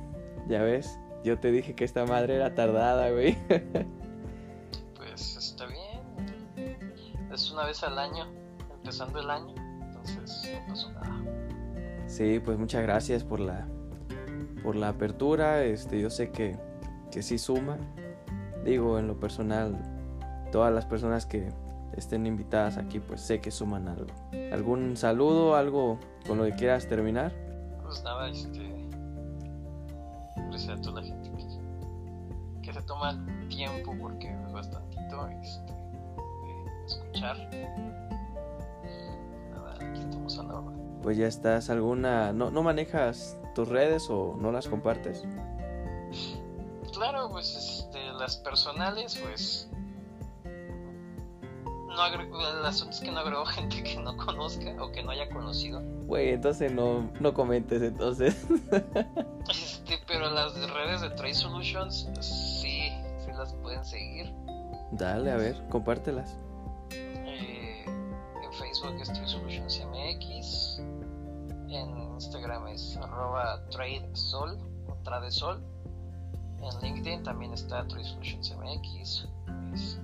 ya 0.49 0.63
ves, 0.63 0.99
yo 1.25 1.39
te 1.39 1.51
dije 1.51 1.75
que 1.75 1.85
esta 1.85 2.05
madre 2.07 2.37
era 2.37 2.55
tardada, 2.55 3.11
güey. 3.11 3.37
Pues 4.97 5.37
está 5.37 5.67
bien. 5.67 6.79
Es 7.33 7.51
una 7.51 7.65
vez 7.65 7.83
al 7.83 7.99
año, 7.99 8.27
empezando 8.77 9.19
el 9.19 9.29
año, 9.29 9.55
entonces 9.83 10.51
no 10.53 10.67
pasó 10.69 10.93
nada. 10.93 11.23
Sí, 12.07 12.41
pues 12.45 12.59
muchas 12.59 12.83
gracias 12.83 13.25
por 13.25 13.41
la 13.41 13.67
por 14.63 14.77
la 14.77 14.89
apertura. 14.91 15.65
Este, 15.65 16.01
yo 16.01 16.11
sé 16.11 16.31
que, 16.31 16.57
que 17.11 17.23
sí 17.23 17.39
suma. 17.39 17.79
Digo, 18.65 18.99
en 18.99 19.07
lo 19.07 19.19
personal, 19.19 19.77
todas 20.53 20.73
las 20.73 20.87
personas 20.87 21.27
que 21.27 21.49
estén 21.97 22.27
invitadas 22.27 22.77
aquí, 22.77 23.01
pues 23.01 23.21
sé 23.21 23.41
que 23.41 23.51
suman 23.51 23.89
algo. 23.89 24.13
¿Algún 24.53 24.97
saludo, 24.97 25.57
algo 25.57 25.99
con 26.27 26.39
lo 26.39 26.45
que 26.45 26.53
quieras 26.53 26.87
terminar? 26.87 27.33
Pues 27.83 28.03
nada, 28.05 28.29
este. 28.29 28.80
Gracias 30.51 30.79
a 30.79 30.83
toda 30.83 31.01
la 31.01 31.07
gente 31.07 31.31
que, 31.31 32.63
que 32.63 32.73
se 32.73 32.83
toma 32.83 33.11
el 33.11 33.49
tiempo, 33.49 33.95
porque 34.01 34.29
es 34.29 34.53
bastantito, 34.53 35.29
este, 35.29 35.73
de 35.73 36.87
escuchar. 36.87 37.37
Y 38.85 39.51
nada, 39.53 39.75
aquí 39.75 40.01
estamos 40.01 40.39
a 40.39 40.43
la 40.43 40.55
orden. 40.57 41.01
Pues 41.03 41.17
ya 41.17 41.29
estás, 41.29 41.71
¿alguna... 41.71 42.33
¿No, 42.33 42.51
no 42.51 42.63
manejas 42.63 43.39
tus 43.55 43.69
redes 43.69 44.11
o 44.11 44.37
no 44.39 44.51
las 44.51 44.69
compartes? 44.69 45.25
Claro, 46.93 47.31
pues 47.31 47.57
este, 47.57 48.13
las 48.15 48.37
personales, 48.39 49.19
pues. 49.23 49.71
No 51.91 52.03
agrego, 52.03 52.41
el 52.41 52.65
asunto 52.65 52.95
es 52.95 53.01
que 53.01 53.11
no 53.11 53.19
agrego 53.19 53.45
gente 53.45 53.83
que 53.83 53.99
no 53.99 54.17
conozca 54.17 54.77
o 54.81 54.93
que 54.93 55.03
no 55.03 55.11
haya 55.11 55.29
conocido. 55.29 55.83
Güey, 56.07 56.31
entonces 56.31 56.73
no, 56.73 57.11
no 57.19 57.35
comentes 57.35 57.83
entonces. 57.83 58.47
Este, 59.51 59.99
pero 60.07 60.31
las 60.31 60.55
redes 60.71 61.01
de 61.01 61.11
Trade 61.11 61.35
Solutions, 61.35 62.09
sí, 62.21 62.93
sí 63.19 63.33
las 63.37 63.53
pueden 63.55 63.85
seguir. 63.85 64.33
Dale, 64.93 65.33
a 65.33 65.37
ver, 65.37 65.61
compártelas. 65.69 66.37
Eh, 66.91 67.85
en 67.85 68.53
Facebook 68.53 68.95
es 69.01 69.13
Trade 69.13 69.27
Solutions 69.27 69.83
MX. 69.85 70.79
En 71.69 72.13
Instagram 72.15 72.69
es 72.69 72.97
arroba 72.99 73.61
tradesol 73.71 74.57
o 74.89 74.95
tradesol. 75.03 75.61
En 76.63 76.81
LinkedIn 76.81 77.25
también 77.25 77.53
está 77.53 77.85
Trade 77.89 78.05
Solutions 78.05 78.55
MX. 78.57 79.27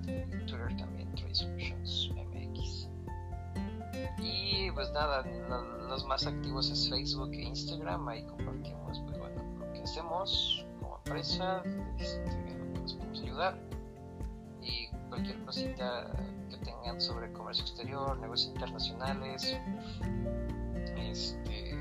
En 0.07 0.31
Twitter 0.47 0.77
también 0.77 1.13
Trade 1.15 1.75
MX. 2.15 2.89
Y 4.23 4.71
pues 4.73 4.91
nada, 4.93 5.23
lo- 5.49 5.89
los 5.89 6.05
más 6.07 6.27
activos 6.27 6.71
es 6.71 6.89
Facebook 6.89 7.31
e 7.33 7.43
Instagram. 7.43 8.07
Ahí 8.09 8.23
compartimos 8.27 9.01
pues, 9.07 9.19
bueno, 9.19 9.43
lo 9.59 9.73
que 9.73 9.83
hacemos 9.83 10.65
como 10.81 10.97
empresa, 10.99 11.63
este, 11.99 12.59
les 12.83 12.93
podemos 12.95 13.21
ayudar 13.23 13.59
y 14.63 14.89
cualquier 15.09 15.45
cosita 15.45 16.11
que 16.51 16.57
tengan 16.59 17.01
sobre 17.01 17.33
comercio 17.33 17.65
exterior, 17.65 18.19
negocios 18.19 18.53
internacionales, 18.55 19.57
este, 20.97 21.75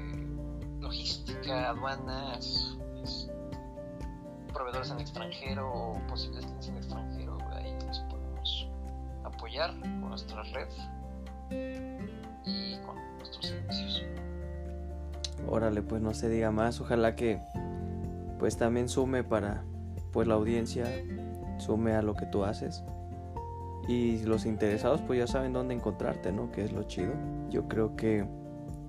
logística, 0.80 1.70
aduanas, 1.70 2.78
este, 3.04 3.34
proveedores 4.54 4.92
en 4.92 5.00
extranjero 5.00 5.72
o 5.74 5.94
posibles 6.08 6.46
clientes 6.46 6.68
en 6.70 6.78
extranjero, 6.78 7.15
con 9.56 10.10
nuestra 10.10 10.44
red 10.44 10.68
y 12.46 12.78
con 12.86 12.96
nuestros 13.18 13.48
servicios. 13.48 14.06
Órale, 15.48 15.82
pues 15.82 16.02
no 16.02 16.14
se 16.14 16.30
diga 16.30 16.52
más. 16.52 16.82
Ojalá 16.82 17.16
que 17.16 17.40
pues 18.38 18.58
también 18.58 18.90
sume 18.90 19.24
para 19.24 19.64
pues 20.12 20.28
la 20.28 20.34
audiencia, 20.34 20.86
sume 21.58 21.94
a 21.94 22.02
lo 22.02 22.16
que 22.16 22.26
tú 22.26 22.44
haces. 22.44 22.84
Y 23.88 24.24
los 24.24 24.46
interesados 24.46 25.02
pues 25.02 25.20
ya 25.20 25.28
saben 25.28 25.54
dónde 25.54 25.74
encontrarte, 25.74 26.32
¿no? 26.32 26.52
Que 26.52 26.64
es 26.64 26.74
lo 26.74 26.84
chido. 26.84 27.14
Yo 27.50 27.68
creo 27.68 27.96
que 27.96 28.26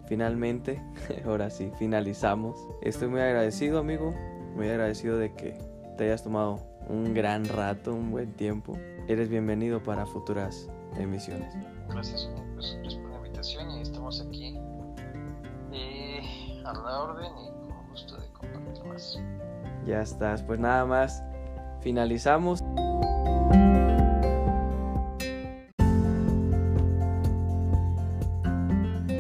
finalmente, 0.07 0.83
ahora 1.25 1.51
sí, 1.51 1.71
finalizamos. 1.79 2.57
Estoy 2.83 3.09
muy 3.09 3.21
agradecido, 3.21 3.79
amigo. 3.79 4.15
Muy 4.57 4.69
agradecido 4.69 5.19
de 5.19 5.33
que 5.33 5.57
te 5.97 6.05
hayas 6.05 6.25
tomado 6.25 6.61
un 6.89 7.15
gran 7.15 7.45
rato, 7.45 7.95
un 7.95 8.11
buen 8.11 8.33
tiempo. 8.33 8.77
Eres 9.09 9.29
bienvenido 9.29 9.81
para 9.81 10.05
futuras 10.05 10.69
emisiones. 10.99 11.55
Gracias, 11.89 12.29
pues, 12.55 12.77
gracias 12.81 13.01
por 13.01 13.11
la 13.13 13.17
invitación 13.19 13.71
y 13.71 13.81
estamos 13.83 14.21
aquí 14.21 14.59
eh, 15.73 16.23
a 16.65 16.73
la 16.73 17.03
orden 17.03 17.33
y 17.39 17.69
con 17.69 17.89
gusto 17.89 18.17
de 18.17 18.27
compartir 18.33 18.85
más. 18.85 19.17
Ya 19.87 20.03
estás, 20.03 20.43
pues 20.43 20.59
nada 20.59 20.85
más. 20.87 21.23
Finalizamos. 21.83 22.65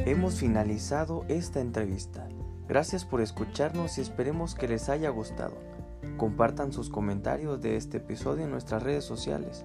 Hemos 0.04 0.34
finalizado 0.34 1.24
esta 1.28 1.60
entrevista. 1.60 2.26
Gracias 2.66 3.04
por 3.04 3.20
escucharnos 3.20 3.98
y 3.98 4.00
esperemos 4.00 4.56
que 4.56 4.66
les 4.66 4.88
haya 4.88 5.10
gustado. 5.10 5.75
Compartan 6.16 6.72
sus 6.72 6.90
comentarios 6.90 7.60
de 7.60 7.76
este 7.76 7.98
episodio 7.98 8.44
en 8.44 8.50
nuestras 8.50 8.82
redes 8.82 9.04
sociales. 9.04 9.64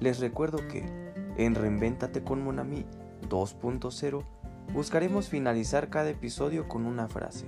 Les 0.00 0.18
recuerdo 0.20 0.58
que 0.68 0.84
en 1.36 1.54
Reinvéntate 1.54 2.22
con 2.22 2.42
Monami 2.42 2.86
2.0 3.28 4.22
buscaremos 4.72 5.28
finalizar 5.28 5.88
cada 5.90 6.10
episodio 6.10 6.68
con 6.68 6.86
una 6.86 7.08
frase. 7.08 7.46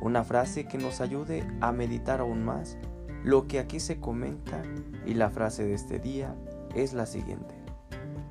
Una 0.00 0.24
frase 0.24 0.66
que 0.66 0.78
nos 0.78 1.00
ayude 1.00 1.46
a 1.60 1.72
meditar 1.72 2.20
aún 2.20 2.44
más 2.44 2.76
lo 3.24 3.46
que 3.46 3.60
aquí 3.60 3.78
se 3.78 4.00
comenta 4.00 4.62
y 5.06 5.14
la 5.14 5.30
frase 5.30 5.64
de 5.64 5.74
este 5.74 5.98
día 5.98 6.34
es 6.74 6.92
la 6.92 7.06
siguiente. 7.06 7.54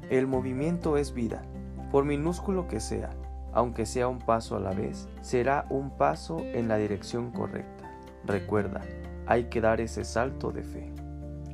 El 0.10 0.28
movimiento 0.28 0.98
es 0.98 1.14
vida, 1.14 1.44
por 1.92 2.04
minúsculo 2.04 2.68
que 2.68 2.82
sea, 2.82 3.12
aunque 3.54 3.86
sea 3.86 4.08
un 4.08 4.20
paso 4.20 4.58
a 4.58 4.60
la 4.60 4.72
vez, 4.72 5.08
será 5.22 5.66
un 5.70 5.92
paso 5.98 6.40
en 6.40 6.68
la 6.68 6.78
dirección 6.78 7.32
correcta. 7.32 7.90
Recuerda, 8.26 8.82
hay 9.32 9.46
que 9.46 9.62
dar 9.62 9.80
ese 9.80 10.04
salto 10.04 10.52
de 10.52 10.62
fe. 10.62 10.92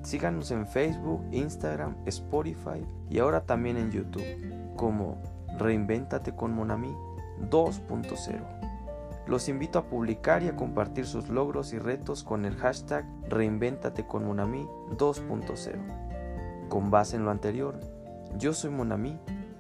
Síganos 0.02 0.50
en 0.50 0.66
Facebook, 0.66 1.24
Instagram, 1.32 1.96
Spotify 2.08 2.84
y 3.08 3.20
ahora 3.20 3.42
también 3.42 3.78
en 3.78 3.92
YouTube 3.92 4.74
como 4.76 5.22
Reinvéntate 5.60 6.34
con 6.34 6.56
Monami 6.56 6.92
2.0. 7.52 9.28
Los 9.28 9.48
invito 9.48 9.78
a 9.78 9.90
publicar 9.90 10.42
y 10.42 10.48
a 10.48 10.56
compartir 10.56 11.06
sus 11.06 11.30
logros 11.30 11.72
y 11.72 11.78
retos 11.78 12.24
con 12.24 12.46
el 12.46 12.56
hashtag 12.56 13.06
Reinvéntate 13.30 14.08
con 14.08 14.26
Monami 14.26 14.68
2.0. 14.98 16.70
Con 16.70 16.90
base 16.90 17.18
en 17.18 17.26
lo 17.26 17.32
anterior, 17.32 17.80
yo 18.40 18.54
soy 18.54 18.72
Monami, 18.72 19.20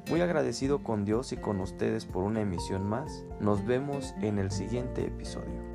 muy 0.10 0.22
agradecido 0.22 0.82
con 0.84 1.06
Dios 1.06 1.34
y 1.34 1.38
con 1.38 1.62
ustedes 1.62 2.06
por 2.06 2.24
una 2.24 2.42
emisión 2.42 2.84
más. 2.84 3.26
Nos 3.40 3.64
vemos 3.64 4.16
en 4.24 4.40
el 4.40 4.50
siguiente 4.50 5.06
episodio. 5.06 5.68